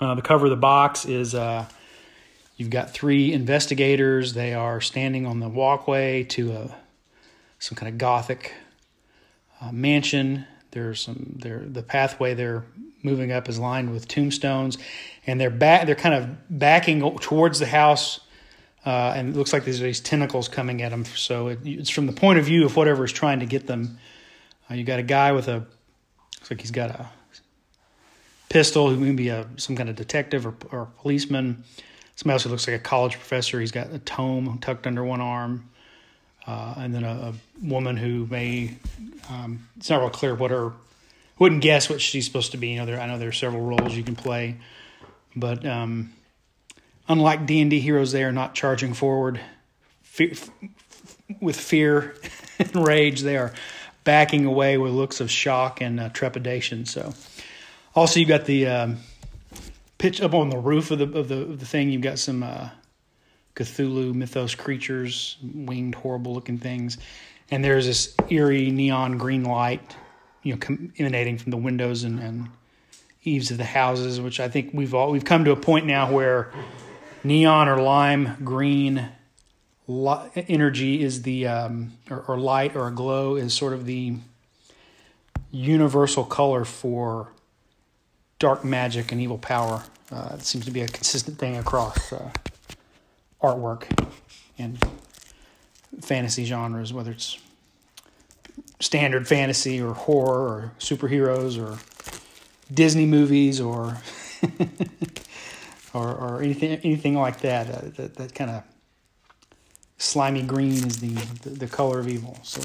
Uh, 0.00 0.14
the 0.14 0.22
cover 0.22 0.46
of 0.46 0.50
the 0.50 0.56
box 0.56 1.04
is 1.04 1.34
uh, 1.34 1.66
you've 2.56 2.70
got 2.70 2.90
three 2.90 3.30
investigators. 3.30 4.32
They 4.32 4.54
are 4.54 4.80
standing 4.80 5.26
on 5.26 5.40
the 5.40 5.48
walkway 5.50 6.24
to 6.24 6.52
a 6.52 6.74
some 7.58 7.76
kind 7.76 7.92
of 7.92 7.98
gothic 7.98 8.54
uh, 9.60 9.72
mansion. 9.72 10.46
There's 10.70 11.02
some 11.02 11.34
there 11.36 11.58
the 11.58 11.82
pathway 11.82 12.32
they're 12.32 12.64
moving 13.02 13.30
up 13.30 13.46
is 13.50 13.58
lined 13.58 13.92
with 13.92 14.08
tombstones, 14.08 14.78
and 15.26 15.38
they're 15.38 15.50
back. 15.50 15.84
They're 15.84 15.96
kind 15.96 16.14
of 16.14 16.34
backing 16.48 17.18
towards 17.18 17.58
the 17.58 17.66
house. 17.66 18.20
Uh, 18.86 19.12
and 19.14 19.34
it 19.34 19.36
looks 19.36 19.52
like 19.52 19.66
there's 19.66 19.80
these 19.80 20.00
tentacles 20.00 20.48
coming 20.48 20.80
at 20.80 20.92
them. 20.92 21.04
So 21.04 21.48
it, 21.48 21.58
it's 21.64 21.90
from 21.90 22.06
the 22.06 22.12
point 22.12 22.38
of 22.38 22.46
view 22.46 22.64
of 22.64 22.74
whatever 22.74 23.04
is 23.04 23.12
trying 23.12 23.40
to 23.40 23.46
get 23.46 23.66
them 23.66 23.98
uh, 24.70 24.74
you 24.74 24.84
got 24.84 24.98
a 24.98 25.04
guy 25.04 25.32
with 25.32 25.48
a 25.48 25.66
looks 26.44 26.50
like 26.50 26.60
he's 26.60 26.70
got 26.70 26.90
a 26.90 27.08
pistol 28.48 28.90
who 28.90 28.96
may 28.96 29.12
be 29.12 29.28
a 29.28 29.46
some 29.56 29.76
kind 29.76 29.88
of 29.88 29.96
detective 29.96 30.46
or, 30.46 30.54
or 30.70 30.88
policeman. 30.98 31.64
Somebody 32.16 32.34
else 32.34 32.44
who 32.44 32.50
looks 32.50 32.68
like 32.68 32.76
a 32.76 32.82
college 32.82 33.14
professor. 33.14 33.58
He's 33.58 33.72
got 33.72 33.92
a 33.92 33.98
tome 33.98 34.58
tucked 34.60 34.86
under 34.86 35.02
one 35.02 35.20
arm, 35.20 35.68
uh, 36.46 36.74
and 36.76 36.94
then 36.94 37.02
a, 37.02 37.32
a, 37.32 37.34
woman 37.66 37.96
who 37.96 38.26
may 38.26 38.76
um, 39.30 39.66
it's 39.76 39.90
not 39.90 40.00
real 40.00 40.10
clear 40.10 40.34
what 40.34 40.50
her 40.50 40.72
wouldn't 41.38 41.62
guess 41.62 41.90
what 41.90 42.00
she's 42.00 42.24
supposed 42.24 42.52
to 42.52 42.56
be. 42.56 42.68
You 42.68 42.80
know, 42.80 42.86
there 42.86 43.00
I 43.00 43.06
know 43.06 43.18
there 43.18 43.30
are 43.30 43.32
several 43.32 43.62
roles 43.62 43.96
you 43.96 44.04
can 44.04 44.14
play, 44.14 44.56
but 45.34 45.66
um, 45.66 46.12
unlike 47.08 47.46
D 47.46 47.60
and 47.60 47.70
D 47.70 47.80
heroes, 47.80 48.12
they 48.12 48.22
are 48.22 48.32
not 48.32 48.54
charging 48.54 48.94
forward 48.94 49.40
fe- 50.02 50.36
with 51.40 51.58
fear 51.58 52.14
and 52.58 52.86
rage. 52.86 53.22
They 53.22 53.36
are 53.36 53.52
backing 54.04 54.44
away 54.44 54.78
with 54.78 54.92
looks 54.92 55.20
of 55.20 55.30
shock 55.30 55.80
and 55.80 55.98
uh, 55.98 56.08
trepidation. 56.10 56.86
So, 56.86 57.14
also 57.94 58.20
you've 58.20 58.28
got 58.28 58.44
the 58.44 58.66
um, 58.66 58.98
pitch 59.98 60.20
up 60.20 60.34
on 60.34 60.50
the 60.50 60.58
roof 60.58 60.90
of 60.90 60.98
the 60.98 61.18
of 61.18 61.28
the, 61.28 61.40
of 61.40 61.60
the 61.60 61.66
thing. 61.66 61.90
You've 61.90 62.02
got 62.02 62.18
some 62.18 62.42
uh, 62.42 62.68
Cthulhu 63.56 64.14
mythos 64.14 64.54
creatures, 64.54 65.38
winged, 65.42 65.94
horrible 65.94 66.34
looking 66.34 66.58
things, 66.58 66.98
and 67.50 67.64
there's 67.64 67.86
this 67.86 68.14
eerie 68.28 68.70
neon 68.70 69.18
green 69.18 69.44
light, 69.44 69.96
you 70.42 70.54
know, 70.54 70.76
emanating 70.98 71.38
from 71.38 71.50
the 71.50 71.56
windows 71.56 72.04
and, 72.04 72.20
and 72.20 72.48
eaves 73.22 73.50
of 73.50 73.58
the 73.58 73.64
houses. 73.64 74.20
Which 74.20 74.40
I 74.40 74.48
think 74.48 74.70
we've 74.74 74.94
all 74.94 75.10
we've 75.10 75.24
come 75.24 75.44
to 75.44 75.52
a 75.52 75.56
point 75.56 75.86
now 75.86 76.12
where 76.12 76.52
neon 77.22 77.68
or 77.68 77.80
lime 77.80 78.36
green 78.44 79.08
energy 79.88 81.02
is 81.02 81.22
the 81.22 81.46
um, 81.46 81.92
or, 82.10 82.24
or, 82.28 82.38
light 82.38 82.74
or 82.74 82.88
a 82.88 82.90
glow 82.90 83.36
is 83.36 83.52
sort 83.52 83.74
of 83.74 83.84
the 83.84 84.16
universal 85.50 86.24
color 86.24 86.64
for 86.64 87.28
dark 88.38 88.64
magic 88.64 89.12
and 89.12 89.20
evil 89.20 89.38
power. 89.38 89.82
Uh, 90.10 90.30
it 90.34 90.42
seems 90.42 90.64
to 90.64 90.70
be 90.70 90.80
a 90.80 90.88
consistent 90.88 91.38
thing 91.38 91.56
across 91.56 92.12
uh, 92.12 92.30
artwork 93.42 93.84
and 94.58 94.78
fantasy 96.00 96.44
genres, 96.44 96.92
whether 96.92 97.10
it's 97.10 97.38
standard 98.80 99.28
fantasy 99.28 99.80
or 99.80 99.92
horror 99.92 100.48
or 100.48 100.72
superheroes 100.78 101.62
or 101.62 101.78
Disney 102.72 103.06
movies 103.06 103.60
or 103.60 103.98
or, 105.94 106.14
or 106.14 106.42
anything 106.42 106.72
anything 106.84 107.14
like 107.14 107.40
that. 107.40 107.68
Uh, 107.68 107.80
that 107.96 108.14
that 108.16 108.34
kind 108.34 108.50
of 108.50 108.62
slimy 109.98 110.42
green 110.42 110.84
is 110.86 111.00
the, 111.00 111.14
the, 111.42 111.50
the 111.50 111.66
color 111.66 111.98
of 111.98 112.08
evil. 112.08 112.38
So 112.42 112.60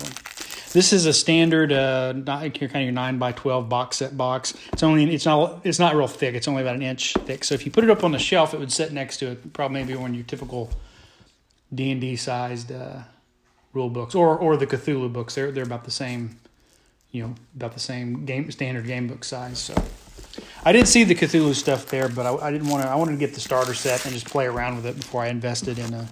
this 0.72 0.94
is 0.94 1.06
a 1.06 1.14
standard 1.14 1.72
uh, 1.72 2.14
kind 2.26 2.56
of 2.56 2.82
your 2.82 2.92
nine 2.92 3.18
by 3.18 3.32
twelve 3.32 3.70
box 3.70 3.98
set 3.98 4.16
box. 4.16 4.54
It's 4.74 4.84
only 4.84 5.14
it's 5.14 5.26
not 5.26 5.62
it's 5.64 5.80
not 5.80 5.96
real 5.96 6.08
thick. 6.08 6.36
It's 6.36 6.48
only 6.48 6.62
about 6.62 6.76
an 6.76 6.82
inch 6.82 7.14
thick. 7.26 7.44
So 7.44 7.56
if 7.56 7.66
you 7.66 7.72
put 7.72 7.84
it 7.84 7.90
up 7.90 8.04
on 8.04 8.12
the 8.12 8.20
shelf, 8.20 8.54
it 8.54 8.60
would 8.60 8.72
sit 8.72 8.92
next 8.92 9.18
to 9.18 9.32
it. 9.32 9.54
Probably 9.54 9.82
maybe 9.82 9.96
one 9.96 10.12
of 10.12 10.16
your 10.16 10.26
typical 10.26 10.70
D 11.74 11.92
and 11.92 12.02
D 12.02 12.16
sized 12.16 12.72
uh, 12.72 13.02
rule 13.74 13.90
books 13.90 14.16
or 14.16 14.38
or 14.38 14.58
the 14.58 14.68
Cthulhu 14.68 15.12
books. 15.12 15.36
They're 15.36 15.52
they're 15.52 15.64
about 15.64 15.86
the 15.86 15.92
same, 15.92 16.40
you 17.12 17.24
know, 17.24 17.36
about 17.56 17.74
the 17.74 17.80
same 17.80 18.26
game 18.26 18.52
standard 18.52 18.86
game 18.86 19.08
book 19.08 19.24
size. 19.24 19.60
So. 19.60 19.76
I 20.64 20.72
did 20.72 20.88
see 20.88 21.04
the 21.04 21.16
Cthulhu 21.16 21.56
stuff 21.56 21.88
there, 21.88 22.08
but 22.08 22.26
I, 22.26 22.48
I 22.48 22.52
didn't 22.52 22.70
want 22.70 22.84
to. 22.84 22.90
I 22.90 22.96
wanted 22.96 23.14
to 23.14 23.18
get 23.18 23.34
the 23.34 23.40
starter 23.40 23.74
set 23.74 24.06
and 24.06 24.14
just 24.14 24.28
play 24.30 24.46
around 24.46 24.76
with 24.76 24.86
it 24.86 24.96
before 24.96 25.24
I 25.24 25.30
invested 25.30 25.80
in 25.80 25.94
a 25.94 26.08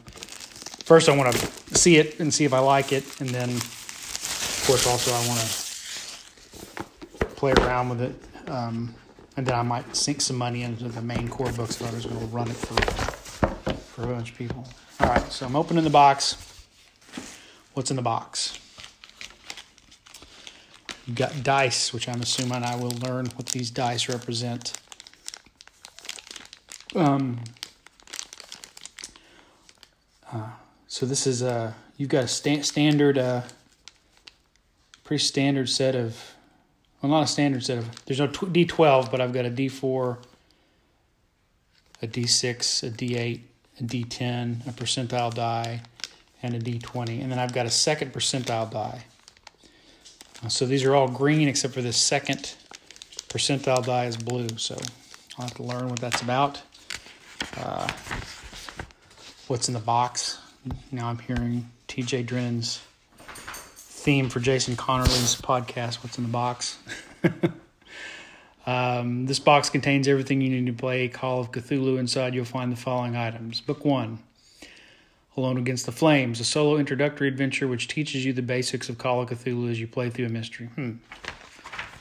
first 0.87 1.09
I 1.09 1.17
want 1.17 1.35
to 1.35 1.75
see 1.77 1.97
it 1.97 2.17
and 2.21 2.33
see 2.33 2.45
if 2.45 2.53
I 2.53 2.59
like 2.59 2.93
it, 2.93 3.03
and 3.19 3.27
then 3.29 3.49
of 3.49 4.63
course 4.65 4.87
also 4.87 5.11
I 5.11 5.27
want 5.27 5.41
to 7.19 7.25
play 7.35 7.51
around 7.51 7.89
with 7.89 8.01
it, 8.01 8.15
um, 8.49 8.95
and 9.35 9.45
then 9.45 9.53
I 9.53 9.63
might 9.63 9.97
sink 9.97 10.21
some 10.21 10.37
money 10.37 10.63
into 10.63 10.87
the 10.87 11.01
main 11.01 11.27
core 11.27 11.51
books 11.51 11.81
if 11.81 11.87
I 11.87 11.93
was 11.93 12.05
going 12.05 12.19
to 12.19 12.25
run 12.27 12.47
it 12.49 12.55
for 12.55 12.75
for 13.75 14.03
a 14.03 14.07
bunch 14.07 14.31
of 14.31 14.37
people. 14.37 14.65
All 15.01 15.09
right, 15.09 15.29
so 15.29 15.45
I'm 15.45 15.57
opening 15.57 15.83
the 15.83 15.89
box. 15.89 16.37
What's 17.73 17.89
in 17.91 17.97
the 17.97 18.01
box? 18.01 18.57
You've 21.05 21.17
got 21.17 21.43
dice, 21.43 21.93
which 21.93 22.07
I'm 22.07 22.21
assuming 22.21 22.63
I 22.63 22.75
will 22.77 22.91
learn 22.91 23.25
what 23.35 23.47
these 23.47 23.71
dice 23.71 24.07
represent. 24.07 24.73
Um, 26.95 27.41
uh, 30.31 30.49
so 30.97 31.05
this 31.05 31.27
is 31.27 31.43
a 31.43 31.75
you've 31.97 32.09
got 32.09 32.23
a 32.23 32.27
sta- 32.27 32.63
standard, 32.63 33.19
uh, 33.19 33.43
pretty 35.03 35.23
standard 35.23 35.69
set 35.69 35.93
of, 35.93 36.33
well, 37.03 37.11
not 37.11 37.21
a 37.21 37.27
standard 37.27 37.63
set 37.63 37.77
of. 37.77 38.05
There's 38.05 38.19
no 38.19 38.25
D 38.25 38.65
twelve, 38.65 39.11
but 39.11 39.21
I've 39.21 39.31
got 39.31 39.45
a 39.45 39.51
D 39.51 39.67
four, 39.67 40.17
a 42.01 42.07
D 42.07 42.25
six, 42.25 42.81
a 42.81 42.89
D 42.89 43.15
eight, 43.15 43.47
a 43.79 43.83
D 43.83 44.05
ten, 44.05 44.63
a 44.65 44.71
percentile 44.71 45.31
die, 45.31 45.81
and 46.41 46.55
a 46.55 46.59
D 46.59 46.79
twenty, 46.79 47.21
and 47.21 47.31
then 47.31 47.37
I've 47.37 47.53
got 47.53 47.67
a 47.67 47.69
second 47.69 48.11
percentile 48.11 48.71
die. 48.71 49.05
Uh, 50.43 50.47
so 50.47 50.65
these 50.65 50.83
are 50.83 50.95
all 50.95 51.07
green 51.07 51.47
except 51.47 51.75
for 51.75 51.83
this 51.83 51.97
second 51.97 52.55
percentile 53.29 53.85
die 53.85 54.05
is 54.05 54.17
blue. 54.17 54.47
So 54.57 54.75
I'll 55.37 55.45
have 55.45 55.53
to 55.57 55.63
learn 55.63 55.89
what 55.89 55.99
that's 55.99 56.23
about. 56.23 56.59
Uh, 57.55 57.87
what's 59.45 59.67
in 59.67 59.75
the 59.75 59.79
box? 59.79 60.39
Now 60.91 61.09
I'm 61.09 61.19
hearing 61.19 61.69
TJ 61.87 62.25
Drennan's 62.25 62.81
theme 63.19 64.29
for 64.29 64.39
Jason 64.39 64.75
Connerly's 64.75 65.35
podcast, 65.35 66.03
What's 66.03 66.17
in 66.17 66.23
the 66.23 66.29
Box. 66.29 66.77
um, 68.65 69.25
this 69.25 69.39
box 69.39 69.69
contains 69.69 70.07
everything 70.07 70.41
you 70.41 70.49
need 70.49 70.65
to 70.65 70.73
play 70.73 71.07
Call 71.07 71.39
of 71.39 71.51
Cthulhu. 71.51 71.99
Inside, 71.99 72.33
you'll 72.33 72.45
find 72.45 72.71
the 72.71 72.77
following 72.77 73.15
items 73.15 73.61
Book 73.61 73.83
1 73.83 74.19
Alone 75.35 75.57
Against 75.57 75.85
the 75.85 75.91
Flames, 75.91 76.39
a 76.39 76.43
solo 76.43 76.77
introductory 76.77 77.27
adventure 77.27 77.67
which 77.67 77.87
teaches 77.87 78.25
you 78.25 78.33
the 78.33 78.41
basics 78.41 78.89
of 78.89 78.97
Call 78.97 79.21
of 79.21 79.29
Cthulhu 79.29 79.69
as 79.69 79.79
you 79.79 79.87
play 79.87 80.09
through 80.09 80.27
a 80.27 80.29
mystery. 80.29 80.67
Hmm. 80.67 80.93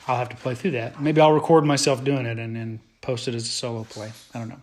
I'll 0.07 0.17
have 0.17 0.29
to 0.29 0.37
play 0.37 0.55
through 0.55 0.71
that. 0.71 1.01
Maybe 1.01 1.19
I'll 1.19 1.33
record 1.33 1.65
myself 1.65 2.03
doing 2.03 2.25
it 2.25 2.39
and 2.39 2.55
then 2.55 2.79
post 3.01 3.27
it 3.27 3.35
as 3.35 3.43
a 3.43 3.49
solo 3.49 3.83
play. 3.83 4.11
I 4.33 4.39
don't 4.39 4.47
know. 4.47 4.61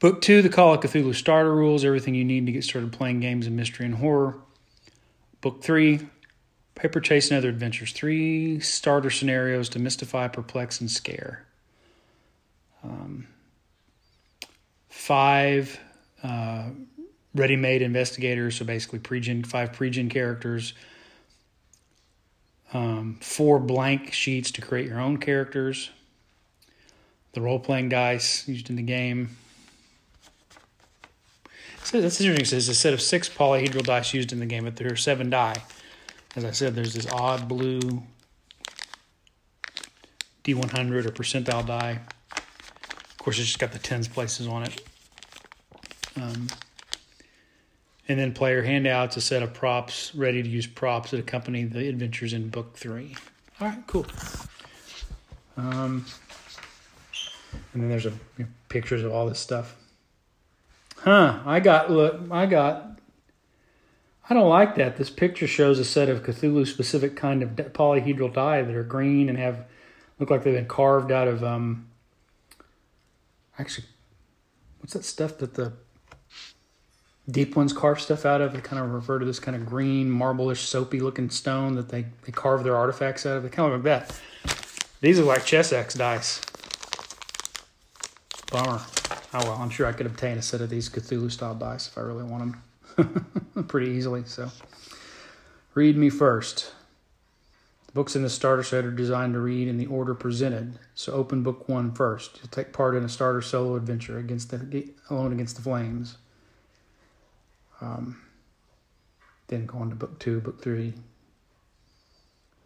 Book 0.00 0.20
two, 0.20 0.42
the 0.42 0.48
Call 0.48 0.74
of 0.74 0.80
Cthulhu 0.80 1.12
starter 1.12 1.52
rules, 1.52 1.84
everything 1.84 2.14
you 2.14 2.24
need 2.24 2.46
to 2.46 2.52
get 2.52 2.62
started 2.62 2.92
playing 2.92 3.18
games 3.18 3.48
of 3.48 3.52
mystery 3.52 3.84
and 3.84 3.96
horror. 3.96 4.38
Book 5.40 5.60
three, 5.60 6.06
Paper 6.76 7.00
Chase 7.00 7.30
and 7.30 7.38
Other 7.38 7.48
Adventures, 7.48 7.92
three 7.92 8.60
starter 8.60 9.10
scenarios 9.10 9.68
to 9.70 9.80
mystify, 9.80 10.28
perplex, 10.28 10.80
and 10.80 10.88
scare. 10.88 11.44
Um, 12.84 13.26
five 14.88 15.80
uh, 16.22 16.70
ready 17.34 17.56
made 17.56 17.82
investigators, 17.82 18.54
so 18.54 18.64
basically 18.64 19.00
pre-gen, 19.00 19.42
five 19.42 19.72
pre-gen 19.72 20.08
characters. 20.10 20.74
Um, 22.72 23.18
four 23.20 23.58
blank 23.58 24.12
sheets 24.12 24.52
to 24.52 24.60
create 24.60 24.86
your 24.86 25.00
own 25.00 25.16
characters. 25.16 25.90
The 27.32 27.40
role 27.40 27.58
playing 27.58 27.88
dice 27.88 28.46
used 28.46 28.70
in 28.70 28.76
the 28.76 28.82
game 28.82 29.36
so 31.88 32.02
that's 32.02 32.20
interesting. 32.20 32.58
It's 32.58 32.68
a 32.68 32.74
set 32.74 32.92
of 32.92 33.00
six 33.00 33.30
polyhedral 33.30 33.82
dice 33.82 34.12
used 34.12 34.30
in 34.30 34.40
the 34.40 34.46
game, 34.46 34.64
but 34.64 34.76
there 34.76 34.92
are 34.92 34.96
seven 34.96 35.30
die. 35.30 35.56
As 36.36 36.44
I 36.44 36.50
said, 36.50 36.74
there's 36.74 36.92
this 36.92 37.10
odd 37.10 37.48
blue 37.48 37.80
D100 40.44 41.06
or 41.06 41.10
percentile 41.12 41.66
die. 41.66 42.00
Of 42.32 43.16
course, 43.16 43.38
it's 43.38 43.46
just 43.46 43.58
got 43.58 43.72
the 43.72 43.78
tens 43.78 44.06
places 44.06 44.46
on 44.46 44.64
it. 44.64 44.82
Um, 46.16 46.48
and 48.06 48.18
then 48.18 48.34
player 48.34 48.60
handouts, 48.60 49.16
a 49.16 49.22
set 49.22 49.42
of 49.42 49.54
props, 49.54 50.14
ready 50.14 50.42
to 50.42 50.48
use 50.48 50.66
props 50.66 51.12
that 51.12 51.20
accompany 51.20 51.64
the 51.64 51.88
adventures 51.88 52.34
in 52.34 52.50
book 52.50 52.76
three. 52.76 53.16
All 53.62 53.68
right, 53.68 53.86
cool. 53.86 54.04
Um, 55.56 56.04
and 57.72 57.82
then 57.82 57.88
there's 57.88 58.04
a 58.04 58.10
you 58.36 58.44
know, 58.44 58.46
pictures 58.68 59.02
of 59.02 59.10
all 59.10 59.26
this 59.26 59.38
stuff. 59.38 59.74
Huh? 61.00 61.40
I 61.44 61.60
got 61.60 61.90
look. 61.90 62.20
I 62.30 62.46
got. 62.46 62.98
I 64.28 64.34
don't 64.34 64.48
like 64.48 64.74
that. 64.74 64.96
This 64.96 65.08
picture 65.08 65.46
shows 65.46 65.78
a 65.78 65.84
set 65.84 66.08
of 66.08 66.22
Cthulhu 66.22 66.66
specific 66.66 67.16
kind 67.16 67.42
of 67.42 67.50
polyhedral 67.50 68.32
die 68.32 68.60
that 68.60 68.74
are 68.74 68.82
green 68.82 69.28
and 69.28 69.38
have 69.38 69.64
look 70.18 70.30
like 70.30 70.44
they've 70.44 70.54
been 70.54 70.66
carved 70.66 71.10
out 71.10 71.28
of 71.28 71.42
um. 71.42 71.88
Actually, 73.58 73.86
what's 74.80 74.92
that 74.92 75.04
stuff 75.04 75.38
that 75.38 75.54
the 75.54 75.72
deep 77.30 77.56
ones 77.56 77.72
carve 77.72 78.00
stuff 78.00 78.24
out 78.24 78.40
of? 78.40 78.52
They 78.52 78.60
kind 78.60 78.82
of 78.82 78.92
refer 78.92 79.18
to 79.18 79.24
this 79.24 79.40
kind 79.40 79.56
of 79.56 79.66
green, 79.66 80.10
marble-ish, 80.10 80.60
soapy 80.60 81.00
looking 81.00 81.30
stone 81.30 81.74
that 81.76 81.88
they 81.88 82.06
they 82.24 82.32
carve 82.32 82.64
their 82.64 82.76
artifacts 82.76 83.24
out 83.24 83.38
of. 83.38 83.42
They 83.42 83.48
kind 83.48 83.72
of 83.72 83.78
look 83.78 83.84
like 83.84 84.08
that. 84.08 84.20
These 85.00 85.20
are 85.20 85.24
like 85.24 85.44
Chessex 85.44 85.94
dice. 85.94 86.40
Bummer. 88.50 88.80
Oh 89.34 89.44
well, 89.44 89.58
I'm 89.60 89.68
sure 89.68 89.86
I 89.86 89.92
could 89.92 90.06
obtain 90.06 90.38
a 90.38 90.42
set 90.42 90.62
of 90.62 90.70
these 90.70 90.88
Cthulhu 90.88 91.30
style 91.30 91.54
dice 91.54 91.86
if 91.86 91.98
I 91.98 92.00
really 92.00 92.24
want 92.24 92.54
them 92.96 93.64
pretty 93.68 93.90
easily. 93.90 94.22
So, 94.24 94.50
read 95.74 95.96
me 95.98 96.08
first. 96.08 96.72
The 97.86 97.92
books 97.92 98.16
in 98.16 98.22
the 98.22 98.30
starter 98.30 98.62
set 98.62 98.86
are 98.86 98.90
designed 98.90 99.34
to 99.34 99.40
read 99.40 99.68
in 99.68 99.76
the 99.76 99.86
order 99.86 100.14
presented. 100.14 100.78
So, 100.94 101.12
open 101.12 101.42
book 101.42 101.68
one 101.68 101.92
first. 101.92 102.38
You'll 102.38 102.48
take 102.48 102.72
part 102.72 102.94
in 102.94 103.04
a 103.04 103.08
starter 103.08 103.42
solo 103.42 103.76
adventure 103.76 104.18
against 104.18 104.50
the 104.50 104.92
alone 105.10 105.32
against 105.32 105.56
the 105.56 105.62
flames. 105.62 106.16
Um, 107.82 108.22
then 109.48 109.66
go 109.66 109.78
on 109.78 109.90
to 109.90 109.96
book 109.96 110.18
two, 110.18 110.40
book 110.40 110.62
three. 110.62 110.94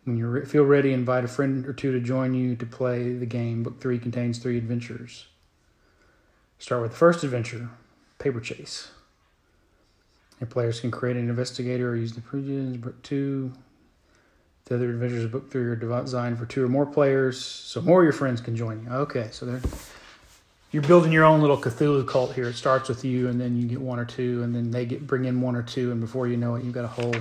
When 0.04 0.16
you 0.16 0.28
re- 0.28 0.44
feel 0.44 0.64
ready, 0.64 0.92
invite 0.92 1.24
a 1.24 1.28
friend 1.28 1.66
or 1.66 1.72
two 1.72 1.92
to 1.92 2.00
join 2.00 2.34
you 2.34 2.54
to 2.54 2.66
play 2.66 3.12
the 3.14 3.26
game. 3.26 3.64
Book 3.64 3.80
three 3.80 3.98
contains 3.98 4.38
three 4.38 4.58
adventures. 4.58 5.26
Start 6.62 6.80
with 6.80 6.92
the 6.92 6.96
first 6.96 7.24
adventure, 7.24 7.70
Paper 8.20 8.38
Chase. 8.38 8.92
Your 10.38 10.46
players 10.46 10.78
can 10.78 10.92
create 10.92 11.16
an 11.16 11.28
investigator 11.28 11.90
or 11.90 11.96
use 11.96 12.12
the 12.12 12.20
previous 12.20 12.76
book 12.76 13.02
two. 13.02 13.52
The 14.66 14.76
other 14.76 14.90
adventures 14.90 15.26
book 15.26 15.50
three 15.50 15.64
are 15.64 15.74
designed 15.74 16.38
for 16.38 16.46
two 16.46 16.64
or 16.64 16.68
more 16.68 16.86
players, 16.86 17.44
so 17.44 17.80
more 17.80 18.02
of 18.02 18.04
your 18.04 18.12
friends 18.12 18.40
can 18.40 18.54
join 18.54 18.84
you. 18.84 18.90
Okay, 18.90 19.26
so 19.32 19.44
they're 19.44 19.60
you're 20.70 20.84
building 20.84 21.10
your 21.10 21.24
own 21.24 21.40
little 21.40 21.58
Cthulhu 21.58 22.06
cult 22.06 22.32
here. 22.34 22.46
It 22.46 22.54
starts 22.54 22.88
with 22.88 23.04
you, 23.04 23.26
and 23.26 23.40
then 23.40 23.56
you 23.56 23.66
get 23.66 23.80
one 23.80 23.98
or 23.98 24.04
two, 24.04 24.44
and 24.44 24.54
then 24.54 24.70
they 24.70 24.86
get 24.86 25.04
bring 25.04 25.24
in 25.24 25.40
one 25.40 25.56
or 25.56 25.64
two, 25.64 25.90
and 25.90 26.00
before 26.00 26.28
you 26.28 26.36
know 26.36 26.54
it, 26.54 26.62
you've 26.62 26.74
got 26.74 26.84
a 26.84 26.88
whole 26.88 27.16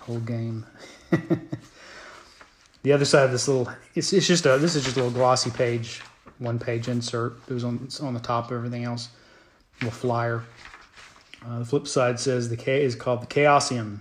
whole 0.00 0.18
game. 0.18 0.66
the 2.82 2.92
other 2.92 3.04
side 3.04 3.26
of 3.26 3.30
this 3.30 3.46
little 3.46 3.72
it's 3.94 4.12
it's 4.12 4.26
just 4.26 4.44
a 4.44 4.58
this 4.58 4.74
is 4.74 4.82
just 4.82 4.96
a 4.96 5.04
little 5.04 5.16
glossy 5.16 5.52
page 5.52 6.02
one 6.40 6.58
page 6.58 6.88
insert. 6.88 7.34
It 7.46 7.54
was 7.54 7.62
on 7.62 7.88
on 8.02 8.14
the 8.14 8.20
top 8.20 8.46
of 8.46 8.56
everything 8.56 8.84
else. 8.84 9.08
A 9.80 9.84
little 9.84 9.98
flyer. 9.98 10.42
Uh, 11.46 11.60
the 11.60 11.64
flip 11.64 11.86
side 11.86 12.18
says 12.18 12.48
the 12.48 12.56
K 12.56 12.82
is 12.82 12.96
called 12.96 13.22
the 13.22 13.26
Chaosium. 13.26 14.00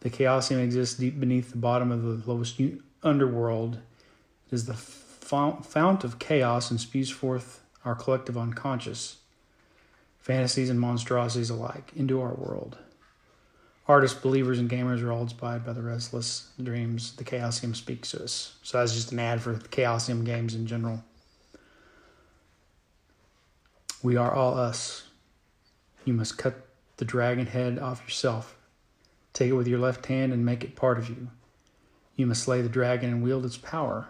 The 0.00 0.10
Chaosium 0.10 0.62
exists 0.62 0.98
deep 0.98 1.18
beneath 1.18 1.50
the 1.50 1.56
bottom 1.56 1.90
of 1.90 2.02
the 2.02 2.30
lowest 2.30 2.60
underworld. 3.02 3.76
It 4.46 4.54
is 4.54 4.66
the 4.66 4.74
fount 4.74 6.04
of 6.04 6.18
chaos 6.18 6.70
and 6.70 6.78
spews 6.78 7.10
forth 7.10 7.62
our 7.84 7.94
collective 7.94 8.36
unconscious, 8.36 9.18
fantasies 10.18 10.70
and 10.70 10.78
monstrosities 10.80 11.50
alike, 11.50 11.92
into 11.96 12.20
our 12.20 12.34
world. 12.34 12.78
Artists, 13.86 14.18
believers, 14.18 14.58
and 14.58 14.70
gamers 14.70 15.02
are 15.02 15.12
all 15.12 15.22
inspired 15.22 15.64
by 15.64 15.72
the 15.72 15.82
restless 15.82 16.48
dreams 16.62 17.16
the 17.16 17.24
Chaosium 17.24 17.76
speaks 17.76 18.12
to 18.12 18.22
us. 18.22 18.56
So 18.62 18.78
that's 18.78 18.94
just 18.94 19.12
an 19.12 19.18
ad 19.18 19.42
for 19.42 19.52
the 19.52 19.68
Chaosium 19.68 20.24
games 20.24 20.54
in 20.54 20.66
general. 20.66 21.02
We 24.04 24.18
are 24.18 24.34
all 24.34 24.58
us. 24.58 25.04
You 26.04 26.12
must 26.12 26.36
cut 26.36 26.66
the 26.98 27.06
dragon 27.06 27.46
head 27.46 27.78
off 27.78 28.02
yourself. 28.04 28.54
Take 29.32 29.48
it 29.48 29.54
with 29.54 29.66
your 29.66 29.78
left 29.78 30.04
hand 30.04 30.30
and 30.30 30.44
make 30.44 30.62
it 30.62 30.76
part 30.76 30.98
of 30.98 31.08
you. 31.08 31.28
You 32.14 32.26
must 32.26 32.42
slay 32.42 32.60
the 32.60 32.68
dragon 32.68 33.08
and 33.08 33.22
wield 33.22 33.46
its 33.46 33.56
power. 33.56 34.08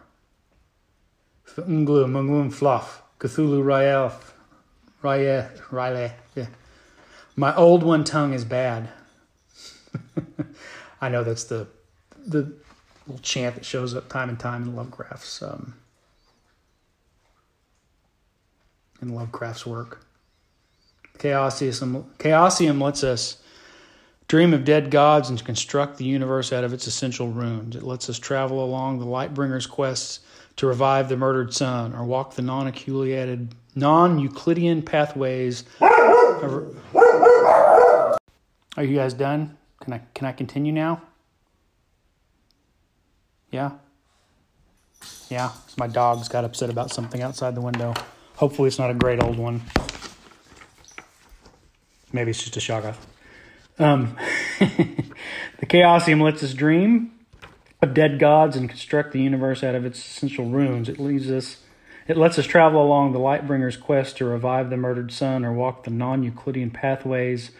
Funglu 1.46 2.06
Munglum 2.06 2.52
Fluff, 2.52 3.02
Cthulhu 3.20 3.64
Rael, 3.64 4.12
Rael, 5.00 5.48
Rael. 5.70 6.10
Yeah. 6.34 6.46
My 7.36 7.54
old 7.54 7.84
one 7.84 8.02
tongue 8.02 8.32
is 8.34 8.44
bad. 8.44 8.88
I 11.00 11.08
know 11.08 11.22
that's 11.22 11.44
the 11.44 11.68
the 12.26 12.52
little 13.06 13.22
chant 13.22 13.54
that 13.54 13.64
shows 13.64 13.94
up 13.94 14.08
time 14.08 14.28
and 14.28 14.40
time 14.40 14.64
in 14.64 14.74
Lovecraft's 14.74 15.40
um, 15.40 15.74
in 19.04 19.14
Lovecraft's 19.14 19.66
work. 19.66 20.00
Chaosium, 21.18 22.04
Chaosium 22.18 22.82
lets 22.82 23.04
us 23.04 23.38
dream 24.26 24.54
of 24.54 24.64
dead 24.64 24.90
gods 24.90 25.30
and 25.30 25.44
construct 25.44 25.98
the 25.98 26.04
universe 26.04 26.52
out 26.52 26.64
of 26.64 26.72
its 26.72 26.86
essential 26.86 27.28
runes. 27.28 27.76
It 27.76 27.82
lets 27.82 28.08
us 28.10 28.18
travel 28.18 28.64
along 28.64 28.98
the 28.98 29.06
Lightbringer's 29.06 29.66
quests 29.66 30.20
to 30.56 30.66
revive 30.66 31.08
the 31.08 31.16
murdered 31.16 31.54
sun 31.54 31.94
or 31.94 32.04
walk 32.04 32.34
the 32.34 32.42
non-Euclidean, 32.42 33.50
non-Euclidean 33.74 34.82
pathways. 34.82 35.64
Are 35.80 36.68
you 38.78 38.96
guys 38.96 39.14
done? 39.14 39.56
Can 39.80 39.92
I 39.92 40.00
can 40.14 40.26
I 40.26 40.32
continue 40.32 40.72
now? 40.72 41.02
Yeah. 43.50 43.72
Yeah, 45.28 45.52
my 45.76 45.86
dog's 45.86 46.28
got 46.28 46.44
upset 46.44 46.70
about 46.70 46.90
something 46.90 47.22
outside 47.22 47.54
the 47.54 47.60
window. 47.60 47.94
Hopefully, 48.36 48.68
it's 48.68 48.78
not 48.78 48.90
a 48.90 48.94
great 48.94 49.22
old 49.22 49.38
one. 49.38 49.62
Maybe 52.12 52.30
it's 52.30 52.42
just 52.42 52.56
a 52.56 52.60
shoggoth. 52.60 52.96
Um, 53.78 54.16
the 54.58 55.66
Chaosium 55.66 56.22
lets 56.22 56.42
us 56.42 56.54
dream 56.54 57.12
of 57.82 57.94
dead 57.94 58.18
gods 58.18 58.56
and 58.56 58.68
construct 58.68 59.12
the 59.12 59.20
universe 59.20 59.62
out 59.62 59.74
of 59.74 59.84
its 59.84 59.98
essential 59.98 60.46
runes. 60.46 60.88
It 60.88 60.98
leads 60.98 61.30
us. 61.30 61.58
It 62.06 62.16
lets 62.16 62.38
us 62.38 62.46
travel 62.46 62.82
along 62.82 63.12
the 63.12 63.18
Lightbringer's 63.18 63.76
quest 63.76 64.16
to 64.18 64.24
revive 64.24 64.70
the 64.70 64.76
murdered 64.76 65.10
sun 65.10 65.44
or 65.44 65.52
walk 65.52 65.84
the 65.84 65.90
non-Euclidean 65.90 66.70
pathways 66.70 67.50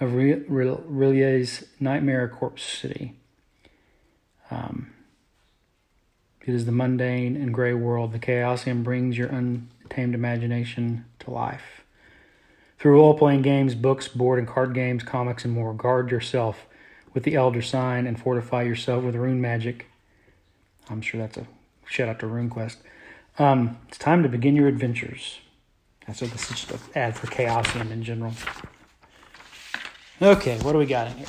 of 0.00 0.10
R'lyeh's 0.10 1.64
nightmare 1.80 2.28
corpse 2.28 2.62
city. 2.62 3.14
Um, 4.50 4.92
it 6.46 6.54
is 6.54 6.66
the 6.66 6.72
mundane 6.72 7.36
and 7.36 7.52
gray 7.54 7.74
world. 7.74 8.12
The 8.12 8.18
Chaosium 8.18 8.82
brings 8.82 9.16
your 9.16 9.32
un- 9.32 9.68
tamed 9.88 10.14
imagination 10.14 11.04
to 11.20 11.30
life. 11.30 11.82
Through 12.78 12.92
role 12.92 13.16
playing 13.16 13.42
games, 13.42 13.74
books, 13.74 14.08
board 14.08 14.38
and 14.38 14.46
card 14.46 14.74
games, 14.74 15.02
comics, 15.02 15.44
and 15.44 15.54
more, 15.54 15.72
guard 15.72 16.10
yourself 16.10 16.66
with 17.14 17.22
the 17.22 17.34
Elder 17.34 17.62
Sign 17.62 18.06
and 18.06 18.20
fortify 18.20 18.62
yourself 18.62 19.02
with 19.04 19.14
rune 19.14 19.40
magic. 19.40 19.86
I'm 20.90 21.00
sure 21.00 21.20
that's 21.20 21.38
a 21.38 21.46
shout 21.88 22.08
out 22.08 22.18
to 22.20 22.26
RuneQuest. 22.26 22.76
Um, 23.38 23.78
it's 23.88 23.98
time 23.98 24.22
to 24.22 24.28
begin 24.28 24.54
your 24.56 24.68
adventures. 24.68 25.40
That's 26.06 26.20
what 26.20 26.30
this 26.30 26.50
is 26.50 26.60
just 26.60 26.70
an 26.70 26.78
ad 26.94 27.16
for 27.16 27.26
Chaosium 27.26 27.90
in 27.90 28.02
general. 28.02 28.32
Okay, 30.22 30.58
what 30.58 30.72
do 30.72 30.78
we 30.78 30.86
got 30.86 31.08
in 31.08 31.18
here? 31.18 31.26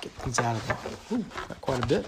Get 0.00 0.18
these 0.24 0.38
out 0.38 0.56
of 0.56 1.08
there. 1.08 1.18
Ooh, 1.18 1.24
got 1.48 1.60
quite 1.60 1.84
a 1.84 1.86
bit. 1.86 2.06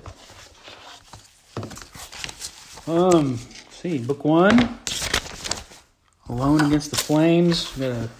Um, 2.86 3.38
see, 3.80 3.96
book 3.96 4.26
one, 4.26 4.78
Alone 6.28 6.60
Against 6.60 6.90
the 6.90 6.98
Flames. 6.98 7.74
We 7.74 7.86
got 7.86 7.92
a 7.92 8.10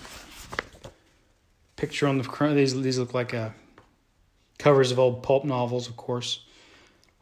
picture 1.76 2.06
on 2.06 2.16
the 2.16 2.24
front. 2.24 2.56
These 2.56 2.80
these 2.80 2.98
look 2.98 3.12
like 3.12 3.34
uh, 3.34 3.50
covers 4.58 4.90
of 4.90 4.98
old 4.98 5.22
pulp 5.22 5.44
novels, 5.44 5.86
of 5.86 5.98
course. 5.98 6.44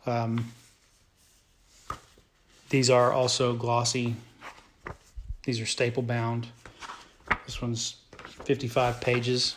Um, 0.07 0.53
these 2.71 2.91
are 2.91 3.13
also 3.13 3.55
glossy. 3.57 4.15
These 5.43 5.61
are 5.61 5.67
staple 5.67 6.05
bound. 6.05 6.47
This 7.45 7.61
one's 7.61 7.97
55 8.45 9.01
pages. 9.01 9.57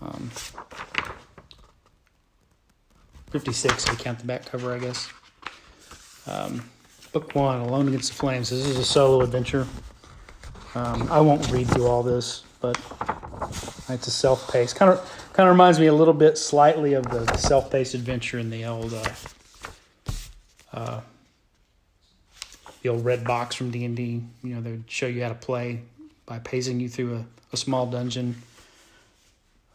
Um, 0.00 0.30
56 3.32 3.84
if 3.84 3.90
you 3.90 3.98
count 3.98 4.18
the 4.18 4.24
back 4.24 4.46
cover, 4.46 4.72
I 4.72 4.78
guess. 4.78 5.12
Um, 6.26 6.64
book 7.12 7.34
one, 7.34 7.60
Alone 7.60 7.88
Against 7.88 8.12
the 8.12 8.18
Flames. 8.18 8.50
This 8.50 8.66
is 8.66 8.76
a 8.76 8.84
solo 8.84 9.22
adventure. 9.22 9.66
Um, 10.74 11.08
I 11.10 11.20
won't 11.20 11.50
read 11.50 11.68
through 11.68 11.86
all 11.86 12.02
this, 12.02 12.42
but 12.60 12.78
it's 13.88 14.06
a 14.06 14.10
self-paced. 14.10 14.76
Kind 14.76 14.92
of, 14.92 14.98
kind 15.32 15.48
of 15.48 15.54
reminds 15.54 15.80
me 15.80 15.86
a 15.86 15.94
little 15.94 16.14
bit, 16.14 16.36
slightly 16.36 16.94
of 16.94 17.04
the 17.10 17.26
self-paced 17.36 17.94
adventure 17.94 18.38
in 18.38 18.50
the 18.50 18.66
old, 18.66 18.92
uh, 18.92 19.04
uh, 20.74 21.00
the 22.82 22.90
old 22.90 23.04
red 23.04 23.24
box 23.24 23.54
from 23.54 23.70
D 23.70 23.84
and 23.84 23.96
D. 23.96 24.22
You 24.42 24.54
know, 24.56 24.60
they 24.60 24.72
would 24.72 24.84
show 24.86 25.06
you 25.06 25.22
how 25.22 25.30
to 25.30 25.34
play 25.34 25.80
by 26.26 26.38
pacing 26.40 26.78
you 26.80 26.88
through 26.88 27.16
a, 27.16 27.24
a 27.54 27.56
small 27.56 27.86
dungeon. 27.86 28.36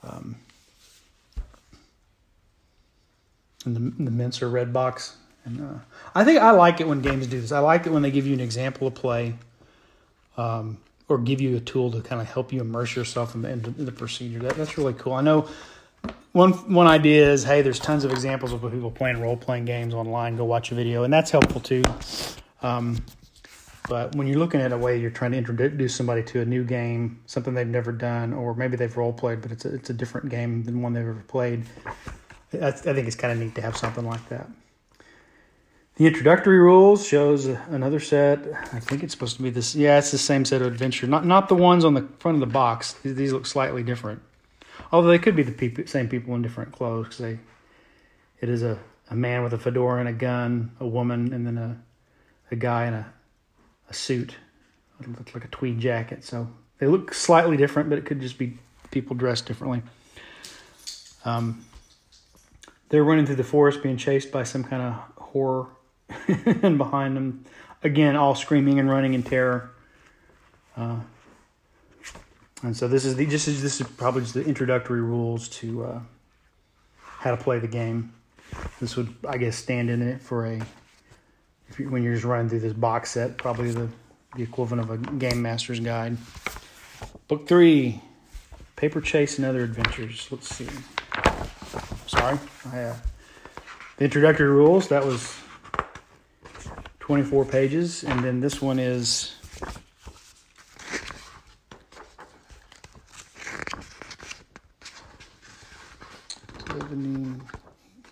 Um, 0.04 0.36
and 3.66 3.76
the, 3.76 4.04
the 4.04 4.12
Mentzer 4.12 4.52
red 4.52 4.72
box 4.72 5.16
and 5.46 5.62
uh, 5.62 5.80
I 6.16 6.24
think 6.24 6.40
I 6.40 6.52
like 6.52 6.80
it 6.80 6.88
when 6.88 7.02
games 7.02 7.28
do 7.28 7.40
this. 7.40 7.52
I 7.52 7.60
like 7.60 7.86
it 7.86 7.92
when 7.92 8.02
they 8.02 8.12
give 8.12 8.26
you 8.26 8.34
an 8.34 8.40
example 8.40 8.88
of 8.88 8.96
play 8.96 9.36
um, 10.38 10.78
or 11.10 11.18
give 11.18 11.42
you 11.42 11.58
a 11.58 11.60
tool 11.60 11.92
to 11.92 12.02
kind 12.02 12.22
of 12.22 12.30
help 12.30 12.54
you 12.54 12.62
immerse 12.62 12.96
yourself 12.96 13.36
in 13.36 13.42
the, 13.42 13.50
in 13.50 13.86
the, 13.86 13.92
procedure. 13.92 14.40
That, 14.40 14.56
that's 14.56 14.78
really 14.78 14.94
cool. 14.94 15.14
I 15.14 15.22
know 15.22 15.48
one 16.32 16.52
one 16.74 16.88
idea 16.88 17.32
is 17.32 17.44
hey, 17.44 17.62
there's 17.62 17.80
tons 17.80 18.04
of 18.04 18.12
examples 18.12 18.54
of 18.54 18.62
people 18.62 18.92
playing 18.92 19.22
role 19.22 19.38
playing 19.38 19.66
games 19.66 19.94
online. 19.94 20.38
Go 20.38 20.46
watch 20.46 20.72
a 20.72 20.76
video, 20.76 21.04
and 21.04 21.14
that's 21.14 21.32
helpful 21.32 21.62
too. 21.62 21.84
Um, 22.62 23.04
but 23.90 24.16
when 24.16 24.28
you're 24.28 24.40
looking 24.40 24.62
at 24.62 24.72
a 24.72 24.78
way 24.78 24.98
you're 24.98 25.12
trying 25.12 25.32
to 25.32 25.38
introduce 25.38 25.94
somebody 25.94 26.24
to 26.24 26.40
a 26.40 26.46
new 26.46 26.64
game, 26.64 27.20
something 27.26 27.54
they've 27.54 27.68
never 27.68 27.92
done, 27.92 28.34
or 28.34 28.56
maybe 28.56 28.78
they've 28.78 28.96
role 28.96 29.12
played, 29.12 29.42
but 29.42 29.52
it's 29.52 29.66
a, 29.66 29.74
it's 29.74 29.90
a 29.90 29.94
different 29.94 30.30
game 30.30 30.64
than 30.64 30.82
one 30.82 30.94
they've 30.94 31.06
ever 31.06 31.24
played, 31.28 31.66
I 32.54 32.72
think 32.72 33.08
it's 33.08 33.16
kind 33.16 33.34
of 33.34 33.40
neat 33.40 33.56
to 33.56 33.62
have 33.62 33.76
something 33.76 34.06
like 34.06 34.28
that. 34.30 34.48
The 35.96 36.08
introductory 36.08 36.58
rules 36.58 37.06
shows 37.06 37.46
another 37.46 38.00
set. 38.00 38.40
I 38.74 38.80
think 38.80 39.04
it's 39.04 39.14
supposed 39.14 39.38
to 39.38 39.44
be 39.44 39.52
this. 39.52 39.76
Yeah, 39.76 40.00
it's 40.00 40.10
the 40.10 40.18
same 40.18 40.44
set 40.44 40.62
of 40.62 40.68
adventure. 40.68 41.06
Not 41.06 41.24
not 41.24 41.50
the 41.50 41.56
ones 41.56 41.86
on 41.86 41.94
the 41.94 42.08
front 42.18 42.36
of 42.36 42.40
the 42.40 42.52
box. 42.52 42.94
These, 43.04 43.32
look 43.32 43.46
slightly 43.46 43.84
different. 43.84 44.24
Although 44.92 45.10
they 45.10 45.20
could 45.20 45.36
be 45.36 45.44
the 45.44 45.86
same 45.86 46.10
people 46.10 46.34
in 46.34 46.42
different 46.42 46.72
clothes 46.72 47.06
because 47.06 47.18
they. 47.20 47.40
It 48.42 48.50
is 48.50 48.64
a, 48.64 48.80
a 49.12 49.16
man 49.16 49.44
with 49.44 49.54
a 49.54 49.60
fedora 49.60 50.00
and 50.00 50.10
a 50.10 50.14
gun, 50.14 50.72
a 50.80 50.88
woman, 50.88 51.32
and 51.32 51.46
then 51.46 51.60
a 51.60 51.80
a 52.50 52.56
guy 52.56 52.88
in 52.88 52.96
a 52.96 53.14
a 53.88 53.94
suit. 53.94 54.36
It 55.00 55.08
looks 55.16 55.36
like 55.36 55.46
a 55.46 55.50
tweed 55.50 55.80
jacket. 55.80 56.24
So 56.24 56.48
they 56.80 56.88
look 56.88 57.14
slightly 57.14 57.56
different, 57.56 57.90
but 57.90 58.00
it 58.00 58.06
could 58.06 58.20
just 58.20 58.40
be 58.40 58.58
people 58.90 59.16
dressed 59.16 59.46
differently. 59.46 59.84
Um, 61.24 61.64
they're 62.90 63.04
running 63.04 63.28
through 63.28 63.36
the 63.36 63.44
forest, 63.44 63.84
being 63.84 63.98
chased 63.98 64.32
by 64.32 64.44
some 64.44 64.64
kind 64.64 64.82
of 64.82 64.94
horror 65.24 65.68
and 66.62 66.78
behind 66.78 67.16
them, 67.16 67.46
again, 67.84 68.16
all 68.16 68.36
screaming 68.36 68.80
and 68.80 68.90
running 68.90 69.14
in 69.14 69.24
terror. 69.24 69.72
Uh, 70.76 71.00
and 72.64 72.76
so 72.76 72.88
this 72.88 73.06
is 73.06 73.16
the 73.16 73.26
just 73.26 73.46
this 73.46 73.82
is 73.82 73.88
probably 73.98 74.22
just 74.22 74.34
the 74.34 74.46
introductory 74.46 75.02
rules 75.02 75.50
to 75.50 75.84
uh, 75.84 76.00
how 77.00 77.32
to 77.32 77.38
play 77.38 77.60
the 77.60 77.68
game. 77.68 78.14
This 78.80 78.96
would, 78.96 79.14
I 79.28 79.38
guess, 79.38 79.58
stand 79.58 79.90
in 79.90 80.02
it 80.02 80.22
for 80.22 80.46
a 80.46 80.62
you, 81.78 81.90
when 81.90 82.04
you're 82.04 82.14
just 82.14 82.26
running 82.26 82.50
through 82.50 82.60
this 82.60 82.74
box 82.74 83.12
set, 83.12 83.38
probably 83.38 83.72
the 83.72 83.90
the 84.36 84.44
equivalent 84.44 84.90
of 84.90 84.92
a 84.92 84.98
game 85.18 85.42
master's 85.42 85.80
guide. 85.80 86.18
Book 87.28 87.48
three, 87.48 88.02
Paper 88.76 89.02
Chase 89.02 89.38
and 89.38 89.46
Other 89.46 89.64
Adventures. 89.64 90.28
Let's 90.32 90.54
see. 90.56 90.68
Sorry, 92.08 92.40
I, 92.72 92.80
uh, 92.80 92.96
the 93.98 94.06
introductory 94.06 94.50
rules. 94.50 94.88
That 94.88 95.06
was 95.06 95.38
24 97.04 97.44
pages, 97.44 98.06
and 98.06 98.24
then 98.24 98.40
this 98.40 98.62
one 98.62 98.80
is 98.80 99.36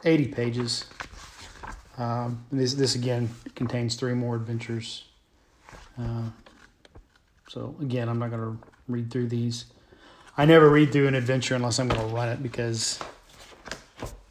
eighty 0.03 0.27
pages. 0.27 0.83
Um, 1.97 2.43
this 2.51 2.73
this 2.73 2.95
again 2.95 3.29
contains 3.55 3.95
three 3.95 4.13
more 4.13 4.35
adventures. 4.35 5.05
Uh, 5.97 6.23
so 7.47 7.73
again, 7.79 8.09
I'm 8.09 8.19
not 8.19 8.29
going 8.29 8.41
to 8.41 8.67
read 8.89 9.09
through 9.09 9.29
these. 9.29 9.67
I 10.37 10.43
never 10.43 10.69
read 10.69 10.91
through 10.91 11.07
an 11.07 11.15
adventure 11.15 11.55
unless 11.55 11.79
I'm 11.79 11.87
going 11.87 12.09
to 12.09 12.13
run 12.13 12.27
it 12.27 12.43
because 12.43 12.99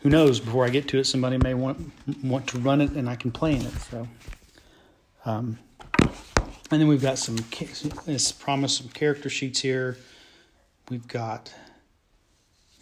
who 0.00 0.11
knows? 0.11 0.38
Before 0.38 0.66
I 0.66 0.68
get 0.68 0.86
to 0.88 0.98
it, 0.98 1.04
somebody 1.04 1.38
may 1.38 1.54
want 1.54 1.92
want 2.22 2.46
to 2.48 2.58
run 2.58 2.82
it, 2.82 2.90
and 2.90 3.08
I 3.08 3.16
can 3.16 3.30
play 3.30 3.54
in 3.54 3.62
it. 3.62 3.72
So. 3.90 4.06
Um, 5.24 5.58
and 6.70 6.80
then 6.80 6.86
we've 6.86 7.02
got 7.02 7.18
some, 7.18 7.36
this 8.06 8.32
promise 8.32 8.78
some 8.78 8.88
character 8.88 9.28
sheets 9.28 9.60
here. 9.60 9.98
We've 10.88 11.06
got, 11.08 11.52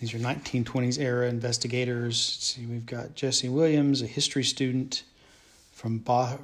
these 0.01 0.15
are 0.15 0.19
1920s 0.19 0.99
era 0.99 1.29
investigators. 1.29 2.37
Let's 2.37 2.47
see, 2.55 2.67
we've 2.67 2.87
got 2.87 3.15
Jesse 3.15 3.49
Williams, 3.49 4.03
a 4.03 4.07
history 4.07 4.45
student 4.45 5.05
from 5.73 5.99
Bo- 5.99 6.39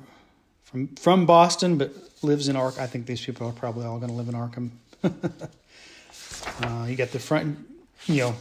from 0.62 0.88
from 0.96 1.26
Boston, 1.26 1.76
but 1.78 1.92
lives 2.22 2.48
in 2.48 2.56
Ark. 2.56 2.78
I 2.78 2.86
think 2.86 3.06
these 3.06 3.24
people 3.24 3.46
are 3.48 3.52
probably 3.52 3.84
all 3.86 3.98
going 3.98 4.10
to 4.10 4.14
live 4.14 4.28
in 4.28 4.34
Arkham. 4.34 4.70
uh, 6.62 6.86
you 6.88 6.96
got 6.96 7.10
the 7.10 7.18
front, 7.18 7.58
you 8.06 8.22
know, 8.22 8.34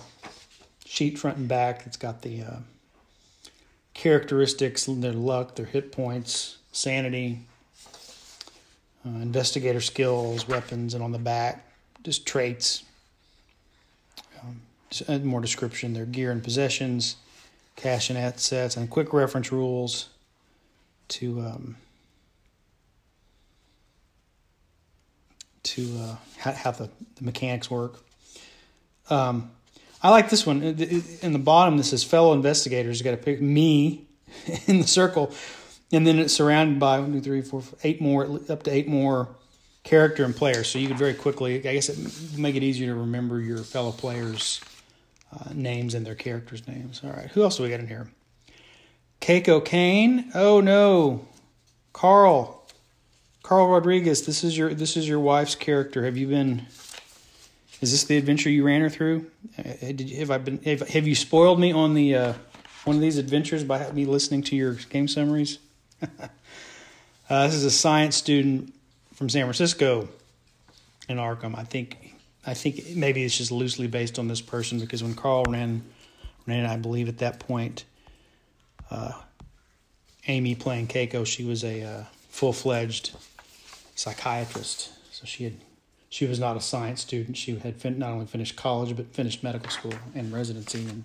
sheet 0.85 1.19
front 1.19 1.37
and 1.37 1.47
back. 1.47 1.83
It's 1.85 1.97
got 1.97 2.21
the 2.21 2.41
uh, 2.41 2.57
characteristics, 3.93 4.85
their 4.85 5.13
luck, 5.13 5.55
their 5.55 5.65
hit 5.65 5.91
points, 5.91 6.57
sanity, 6.73 7.39
uh, 9.05 9.09
investigator 9.09 9.79
skills, 9.79 10.47
weapons, 10.47 10.93
and 10.93 11.01
on 11.01 11.13
the 11.13 11.19
back, 11.19 11.65
just 12.03 12.25
traits. 12.25 12.83
Um, 14.41 15.25
more 15.25 15.39
description, 15.39 15.93
their 15.93 16.05
gear 16.05 16.31
and 16.31 16.43
possessions, 16.43 17.15
cash 17.77 18.09
and 18.09 18.19
assets, 18.19 18.75
and 18.75 18.89
quick 18.89 19.13
reference 19.13 19.51
rules 19.51 20.09
to 21.07 21.39
um, 21.41 21.77
to 25.63 25.97
uh, 26.01 26.15
how, 26.37 26.51
how 26.51 26.71
the, 26.71 26.89
the, 27.15 27.23
mechanics 27.23 27.71
work. 27.71 27.99
Um, 29.09 29.49
I 30.01 30.09
like 30.09 30.29
this 30.29 30.45
one. 30.45 30.61
In 30.61 31.31
the 31.31 31.39
bottom, 31.39 31.77
this 31.77 31.91
says 31.91 32.03
fellow 32.03 32.33
investigators. 32.33 32.99
You 32.99 33.05
got 33.05 33.11
to 33.11 33.17
pick 33.17 33.41
me 33.41 34.05
in 34.67 34.79
the 34.81 34.87
circle 34.87 35.33
and 35.93 36.05
then 36.07 36.17
it's 36.19 36.33
surrounded 36.33 36.79
by 36.79 36.99
one, 36.99 37.13
two, 37.13 37.21
three, 37.21 37.41
four, 37.41 37.61
eight 37.83 38.01
more, 38.01 38.39
up 38.49 38.63
to 38.63 38.71
eight 38.71 38.87
more 38.87 39.29
character 39.83 40.25
and 40.25 40.35
players. 40.35 40.67
So 40.67 40.79
you 40.79 40.87
could 40.87 40.97
very 40.97 41.13
quickly, 41.13 41.55
I 41.55 41.73
guess, 41.73 41.87
it 41.87 42.37
make 42.37 42.55
it 42.55 42.63
easier 42.63 42.93
to 42.93 42.99
remember 42.99 43.39
your 43.39 43.59
fellow 43.59 43.91
players' 43.91 44.59
uh, 45.31 45.53
names 45.53 45.93
and 45.93 46.05
their 46.05 46.15
characters' 46.15 46.67
names. 46.67 47.01
All 47.03 47.11
right, 47.11 47.29
who 47.31 47.43
else 47.43 47.57
do 47.57 47.63
we 47.63 47.69
got 47.69 47.79
in 47.79 47.87
here? 47.87 48.09
Keiko 49.21 49.63
Kane. 49.63 50.31
Oh 50.33 50.59
no, 50.59 51.25
Karl. 51.93 52.59
Karl 53.43 53.67
Rodriguez. 53.67 54.25
This 54.25 54.43
is 54.43 54.57
your 54.57 54.73
this 54.73 54.97
is 54.97 55.07
your 55.07 55.19
wife's 55.19 55.55
character. 55.55 56.05
Have 56.05 56.17
you 56.17 56.27
been? 56.27 56.65
Is 57.81 57.91
this 57.91 58.05
the 58.05 58.17
adventure 58.17 58.49
you 58.49 58.65
ran 58.65 58.81
her 58.81 58.89
through? 58.89 59.29
Uh, 59.57 59.73
did 59.79 60.09
have 60.11 60.31
I 60.31 60.39
been? 60.39 60.61
Have, 60.63 60.87
have 60.89 61.07
you 61.07 61.15
spoiled 61.15 61.59
me 61.59 61.71
on 61.71 61.93
the 61.93 62.15
uh, 62.15 62.33
one 62.85 62.95
of 62.95 63.01
these 63.01 63.17
adventures 63.17 63.63
by 63.63 63.89
me 63.91 64.05
listening 64.05 64.43
to 64.43 64.55
your 64.55 64.73
game 64.73 65.07
summaries? 65.07 65.59
uh, 67.29 67.45
this 67.47 67.55
is 67.55 67.65
a 67.65 67.71
science 67.71 68.15
student 68.15 68.73
from 69.13 69.29
San 69.29 69.43
Francisco 69.43 70.07
in 71.07 71.17
Arkham. 71.17 71.57
I 71.57 71.63
think 71.63 72.15
I 72.45 72.53
think 72.53 72.95
maybe 72.95 73.23
it's 73.23 73.37
just 73.37 73.51
loosely 73.51 73.87
based 73.87 74.19
on 74.19 74.27
this 74.27 74.41
person 74.41 74.79
because 74.79 75.03
when 75.03 75.13
Karl 75.13 75.45
ran 75.45 75.83
ran, 76.45 76.65
I 76.65 76.77
believe 76.77 77.07
at 77.07 77.19
that 77.19 77.39
point, 77.39 77.85
uh, 78.91 79.13
Amy 80.27 80.55
playing 80.55 80.87
Keiko, 80.87 81.25
she 81.25 81.45
was 81.45 81.63
a 81.63 81.83
uh, 81.83 82.03
full 82.29 82.53
fledged 82.53 83.11
psychiatrist. 83.95 84.91
So 85.11 85.25
she 85.25 85.45
had 85.45 85.53
she 86.09 86.25
was 86.25 86.39
not 86.39 86.57
a 86.57 86.61
science 86.61 87.01
student. 87.01 87.37
She 87.37 87.57
had 87.57 87.77
fin- 87.77 87.99
not 87.99 88.11
only 88.11 88.25
finished 88.25 88.55
college 88.55 88.95
but 88.95 89.07
finished 89.13 89.43
medical 89.43 89.69
school 89.69 89.93
and 90.15 90.33
residency 90.33 90.79
and 90.85 91.03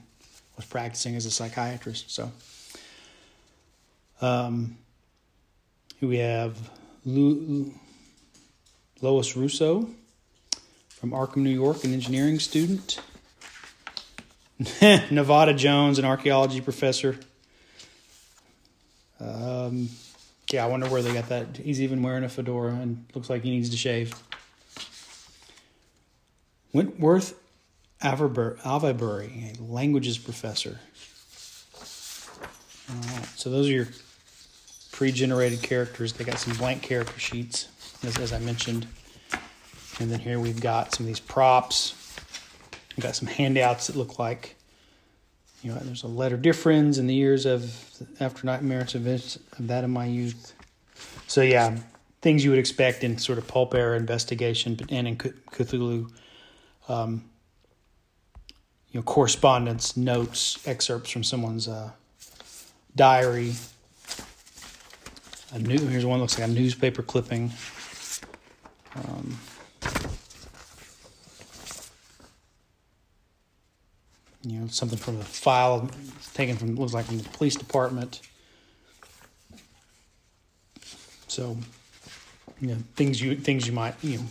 was 0.57 0.67
practicing 0.67 1.15
as 1.15 1.27
a 1.27 1.31
psychiatrist. 1.31 2.11
So. 2.11 2.33
Um, 4.21 4.79
we 6.07 6.19
have 6.19 6.57
Lu- 7.05 7.73
Lois 9.01 9.37
Russo 9.37 9.89
from 10.89 11.11
Arkham, 11.11 11.39
New 11.39 11.51
York, 11.51 11.85
an 11.85 11.93
engineering 11.93 12.39
student. 12.39 13.01
Nevada 15.11 15.55
Jones, 15.55 15.99
an 15.99 16.05
archaeology 16.05 16.61
professor. 16.61 17.19
Um, 19.21 19.89
yeah, 20.51 20.65
I 20.65 20.69
wonder 20.69 20.89
where 20.89 21.03
they 21.03 21.13
got 21.13 21.29
that. 21.29 21.57
He's 21.57 21.81
even 21.81 22.03
wearing 22.03 22.25
a 22.25 22.29
fedora 22.29 22.73
and 22.73 23.05
looks 23.15 23.31
like 23.31 23.43
he 23.43 23.51
needs 23.51 23.71
to 23.71 23.77
shave. 23.77 24.15
Wentworth 26.73 27.35
Avebury, 28.03 29.53
a 29.59 29.63
languages 29.63 30.19
professor. 30.19 30.79
All 32.91 33.17
right, 33.17 33.27
so 33.37 33.51
those 33.51 33.69
are 33.69 33.73
your 33.73 33.89
pre-generated 34.99 35.63
characters. 35.63 36.13
They 36.13 36.25
got 36.25 36.41
some 36.41 36.57
blank 36.57 36.83
character 36.83 37.21
sheets, 37.21 37.69
as, 38.03 38.19
as 38.19 38.33
I 38.33 38.41
mentioned. 38.41 38.85
And 40.01 40.11
then 40.11 40.19
here 40.19 40.41
we've 40.41 40.61
got 40.61 40.93
some 40.93 41.05
of 41.05 41.07
these 41.07 41.21
props. 41.21 41.95
We've 42.97 43.05
got 43.05 43.15
some 43.15 43.29
handouts 43.29 43.87
that 43.87 43.95
look 43.95 44.19
like, 44.19 44.57
you 45.63 45.71
know, 45.71 45.79
there's 45.79 46.03
a 46.03 46.09
letter 46.09 46.37
difference 46.37 46.99
in 46.99 47.07
the 47.07 47.15
years 47.15 47.47
of 47.47 47.73
after 48.19 48.45
nightmares 48.45 48.97
events 48.97 49.37
of 49.57 49.69
that 49.69 49.85
in 49.85 49.91
my 49.93 50.07
youth. 50.07 50.53
So 51.29 51.43
yeah, 51.43 51.79
things 52.21 52.43
you 52.43 52.51
would 52.51 52.59
expect 52.59 53.05
in 53.05 53.19
sort 53.19 53.39
of 53.39 53.47
pulp 53.47 53.77
era 53.77 53.97
investigation, 53.97 54.77
and 54.91 55.07
in 55.07 55.17
Cthulhu, 55.17 56.11
um, 56.89 57.25
you 58.91 58.99
know, 58.99 59.03
correspondence, 59.03 59.97
notes, 59.97 60.59
excerpts 60.67 61.11
from 61.11 61.23
someone's 61.23 61.69
uh, 61.69 61.93
diary, 62.97 63.55
a 65.53 65.59
new 65.59 65.79
here's 65.87 66.05
one 66.05 66.21
looks 66.21 66.39
like 66.39 66.49
a 66.49 66.53
newspaper 66.53 67.03
clipping. 67.03 67.51
Um, 68.97 69.39
you 74.43 74.61
know, 74.61 74.67
something 74.69 74.99
from 74.99 75.21
a 75.21 75.25
file 75.25 75.91
taken 76.35 76.57
from 76.57 76.75
looks 76.77 76.93
like 76.93 77.07
from 77.07 77.19
the 77.19 77.29
police 77.31 77.57
department. 77.57 78.21
So, 81.29 81.57
you 82.61 82.69
know, 82.69 82.77
things 82.97 83.21
you 83.21 83.37
things 83.37 83.67
you 83.67 83.73
might 83.73 83.95
you 84.03 84.19
know, 84.19 84.25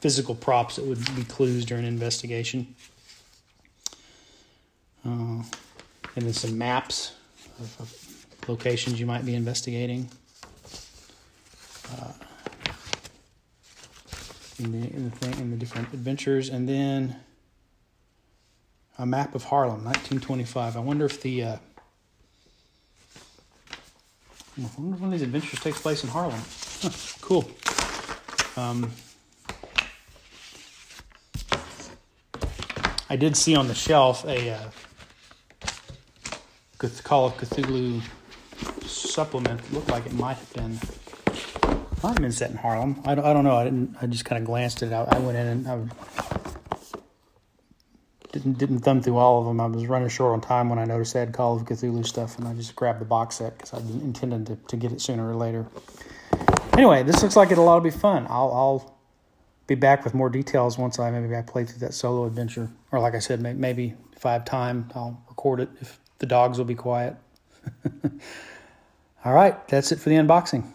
physical 0.00 0.34
props 0.34 0.76
that 0.76 0.84
would 0.84 1.04
be 1.14 1.24
clues 1.24 1.64
during 1.64 1.84
an 1.84 1.88
investigation. 1.88 2.74
Uh, 5.04 5.42
and 6.16 6.24
then 6.24 6.32
some 6.32 6.56
maps 6.56 7.12
of, 7.58 7.80
of 7.80 8.48
locations 8.48 8.98
you 8.98 9.06
might 9.06 9.26
be 9.26 9.34
investigating. 9.34 10.08
Uh, 11.92 12.12
in 14.58 14.72
the 14.72 14.94
in 14.94 15.04
the 15.04 15.16
thing 15.16 15.38
in 15.40 15.50
the 15.50 15.56
different 15.56 15.92
adventures, 15.92 16.48
and 16.48 16.68
then 16.68 17.16
a 18.98 19.06
map 19.06 19.34
of 19.34 19.44
Harlem, 19.44 19.84
1925. 19.84 20.76
I 20.76 20.80
wonder 20.80 21.04
if 21.06 21.20
the 21.20 21.42
uh, 21.42 21.56
I 24.56 24.68
wonder 24.78 25.04
of 25.04 25.10
these 25.10 25.22
adventures 25.22 25.58
takes 25.60 25.80
place 25.80 26.04
in 26.04 26.10
Harlem. 26.10 26.40
Huh, 26.80 26.90
cool. 27.20 27.50
Um, 28.56 28.92
I 33.10 33.16
did 33.16 33.36
see 33.36 33.56
on 33.56 33.66
the 33.66 33.74
shelf 33.74 34.24
a 34.24 34.50
uh, 34.50 34.70
Call 37.02 37.26
of 37.26 37.36
Cthulhu 37.36 38.02
supplement. 38.86 39.60
It 39.60 39.72
looked 39.72 39.88
like 39.88 40.06
it 40.06 40.12
might 40.12 40.36
have 40.36 40.52
been 40.52 40.78
been 42.12 42.32
set 42.32 42.50
in 42.50 42.56
Harlem. 42.56 43.00
I 43.04 43.14
don't, 43.14 43.24
I 43.24 43.32
don't 43.32 43.44
know. 43.44 43.56
I 43.56 43.64
didn't. 43.64 43.96
I 44.00 44.06
just 44.06 44.24
kind 44.24 44.40
of 44.40 44.46
glanced 44.46 44.82
at 44.82 44.88
it. 44.88 44.94
I, 44.94 45.16
I 45.16 45.18
went 45.18 45.36
in 45.38 45.46
and 45.46 45.68
I 45.68 45.80
didn't 48.32 48.58
didn't 48.58 48.80
thumb 48.80 49.00
through 49.00 49.16
all 49.16 49.40
of 49.40 49.46
them. 49.46 49.60
I 49.60 49.66
was 49.66 49.86
running 49.86 50.08
short 50.08 50.32
on 50.32 50.40
time 50.40 50.68
when 50.68 50.78
I 50.78 50.84
noticed 50.84 51.14
they 51.14 51.20
had 51.20 51.32
Call 51.32 51.56
of 51.56 51.64
Cthulhu 51.64 52.04
stuff, 52.06 52.38
and 52.38 52.46
I 52.46 52.54
just 52.54 52.76
grabbed 52.76 53.00
the 53.00 53.04
box 53.04 53.36
set 53.36 53.56
because 53.56 53.72
I 53.72 53.78
intended 53.78 54.46
to, 54.46 54.56
to 54.56 54.76
get 54.76 54.92
it 54.92 55.00
sooner 55.00 55.28
or 55.28 55.34
later. 55.34 55.66
Anyway, 56.74 57.04
this 57.04 57.22
looks 57.22 57.36
like 57.36 57.52
it'll 57.52 57.68
all 57.68 57.80
be 57.80 57.90
fun. 57.90 58.26
I'll, 58.28 58.52
I'll 58.52 58.98
be 59.68 59.76
back 59.76 60.04
with 60.04 60.12
more 60.12 60.28
details 60.28 60.76
once 60.76 60.98
I 60.98 61.10
maybe 61.10 61.36
I 61.36 61.42
play 61.42 61.64
through 61.64 61.78
that 61.78 61.94
solo 61.94 62.26
adventure, 62.26 62.68
or 62.90 62.98
like 62.98 63.14
I 63.14 63.20
said, 63.20 63.40
maybe 63.40 63.94
if 64.16 64.26
I 64.26 64.32
have 64.32 64.44
time, 64.44 64.90
I'll 64.94 65.22
record 65.28 65.60
it 65.60 65.68
if 65.80 66.00
the 66.18 66.26
dogs 66.26 66.58
will 66.58 66.64
be 66.64 66.74
quiet. 66.74 67.16
all 69.24 69.32
right, 69.32 69.66
that's 69.68 69.92
it 69.92 70.00
for 70.00 70.08
the 70.08 70.16
unboxing. 70.16 70.73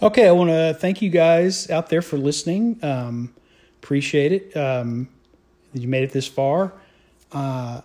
Okay, 0.00 0.28
I 0.28 0.30
want 0.30 0.50
to 0.50 0.74
thank 0.74 1.02
you 1.02 1.10
guys 1.10 1.68
out 1.70 1.88
there 1.88 2.02
for 2.02 2.18
listening. 2.18 2.78
Um, 2.84 3.34
appreciate 3.82 4.30
it. 4.30 4.56
Um, 4.56 5.08
you 5.72 5.88
made 5.88 6.04
it 6.04 6.12
this 6.12 6.28
far. 6.28 6.72
Uh, 7.32 7.80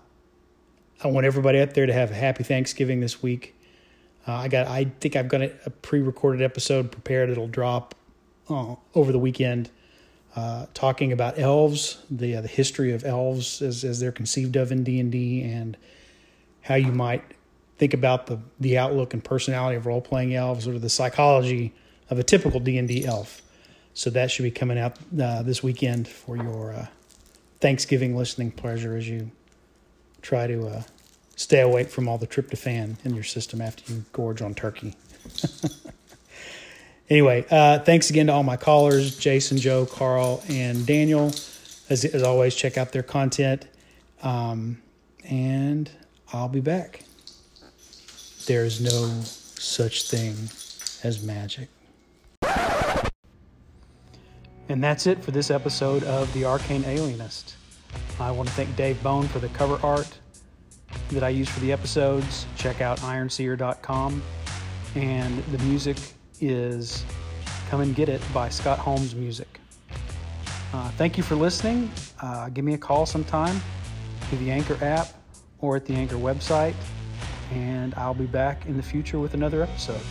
I 1.04 1.08
want 1.08 1.26
everybody 1.26 1.60
out 1.60 1.74
there 1.74 1.88
to 1.88 1.94
have 1.94 2.12
a 2.12 2.14
happy 2.14 2.44
Thanksgiving 2.44 3.00
this 3.00 3.24
week. 3.24 3.56
Uh, 4.28 4.34
I 4.34 4.48
got. 4.48 4.68
I 4.68 4.92
think 5.00 5.16
I've 5.16 5.28
got 5.28 5.42
a, 5.42 5.72
pre-recorded 5.82 6.44
episode 6.44 6.92
prepared. 6.92 7.32
It'll 7.32 7.48
drop 7.48 7.96
uh, 8.48 8.76
over 8.94 9.12
the 9.12 9.18
weekend, 9.18 9.72
uh, 10.36 10.68
talking 10.76 11.12
about 11.12 11.40
elves, 11.40 12.04
the 12.12 12.36
uh, 12.36 12.42
the 12.42 12.48
history 12.48 12.94
of 12.94 13.04
elves 13.04 13.60
as 13.60 13.84
as 13.84 14.00
they're 14.00 14.12
conceived 14.12 14.56
of 14.56 14.72
in 14.72 14.84
D 14.84 15.00
and 15.00 15.12
D, 15.12 15.42
and 15.42 15.76
how 16.62 16.76
you 16.76 16.92
might 16.92 17.24
think 17.80 17.96
about 17.96 18.28
the 18.28 18.40
the 18.60 18.78
outlook 18.78 19.16
and 19.16 19.24
personality 19.24 19.78
of 19.78 19.88
role 19.88 20.00
playing 20.00 20.36
elves, 20.36 20.68
or 20.68 20.78
the 20.78 20.90
psychology 20.90 21.74
of 22.10 22.20
a 22.20 22.24
typical 22.24 22.60
D&D 22.60 23.06
elf. 23.06 23.42
So 23.94 24.10
that 24.10 24.32
should 24.32 24.44
be 24.44 24.52
coming 24.52 24.80
out 24.80 24.98
uh, 25.22 25.44
this 25.44 25.62
weekend 25.62 26.08
for 26.08 26.36
your 26.36 26.74
uh, 26.74 26.88
Thanksgiving 27.60 28.16
listening 28.18 28.52
pleasure 28.52 28.96
as 28.96 29.08
you 29.08 29.32
try 30.22 30.48
to 30.48 30.68
uh, 30.68 30.84
stay 31.36 31.62
awake 31.62 31.90
from 31.90 32.08
all 32.08 32.18
the 32.18 32.28
tryptophan 32.28 32.96
in 33.06 33.14
your 33.14 33.24
system 33.24 33.62
after 33.62 33.94
you 33.94 34.04
gorge 34.12 34.42
on 34.42 34.54
turkey. 34.56 34.96
anyway, 37.10 37.46
uh, 37.52 37.80
thanks 37.80 38.10
again 38.10 38.28
to 38.28 38.34
all 38.34 38.44
my 38.44 38.58
callers, 38.58 39.18
Jason, 39.18 39.58
Joe, 39.58 39.86
Karl, 39.86 40.44
and 40.50 40.86
Daniel. 40.86 41.28
As, 41.90 42.06
as 42.06 42.24
always, 42.24 42.56
check 42.56 42.78
out 42.78 42.92
their 42.92 43.04
content. 43.04 43.68
Um, 44.24 44.82
and 45.26 45.90
I'll 46.32 46.50
be 46.50 46.62
back. 46.62 47.04
There's 48.46 48.82
no 48.82 49.22
such 49.24 50.10
thing 50.10 50.34
as 51.04 51.22
magic. 51.24 51.70
And 54.74 54.84
that's 54.84 55.06
it 55.06 55.24
for 55.24 55.30
this 55.30 55.52
episode 55.52 56.04
of 56.06 56.34
The 56.34 56.46
Arcane 56.46 56.84
Alienist. 56.86 57.54
I 58.20 58.32
want 58.32 58.50
to 58.50 58.56
thank 58.56 58.76
Dave 58.76 59.02
Bone 59.04 59.28
for 59.28 59.38
the 59.38 59.50
cover 59.50 59.78
art 59.86 60.18
that 61.12 61.24
I 61.24 61.30
use 61.30 61.48
for 61.48 61.60
the 61.60 61.72
episodes. 61.72 62.48
Check 62.56 62.82
out 62.82 62.98
ironseer.com. 63.02 64.24
And 64.96 65.44
the 65.44 65.60
music 65.66 65.98
is 66.42 67.06
Come 67.70 67.82
and 67.82 67.96
Get 67.96 68.10
It 68.10 68.20
by 68.34 68.50
Scott 68.50 68.80
Holmes 68.80 69.14
Music. 69.14 69.60
Uh, 70.74 70.90
thank 70.98 71.18
you 71.18 71.24
for 71.24 71.36
listening. 71.36 71.92
Uh, 72.20 72.50
give 72.50 72.66
me 72.66 72.74
a 72.74 72.80
call 72.80 73.06
sometime 73.06 73.62
through 74.22 74.40
the 74.40 74.50
Anchor 74.50 74.84
app 74.84 75.10
or 75.60 75.76
at 75.76 75.86
the 75.86 75.94
Anchor 75.94 76.16
website. 76.16 76.74
And 77.52 77.94
I'll 77.94 78.16
be 78.16 78.26
back 78.26 78.66
in 78.66 78.76
the 78.76 78.82
future 78.82 79.20
with 79.20 79.36
another 79.36 79.62
episode. 79.62 80.02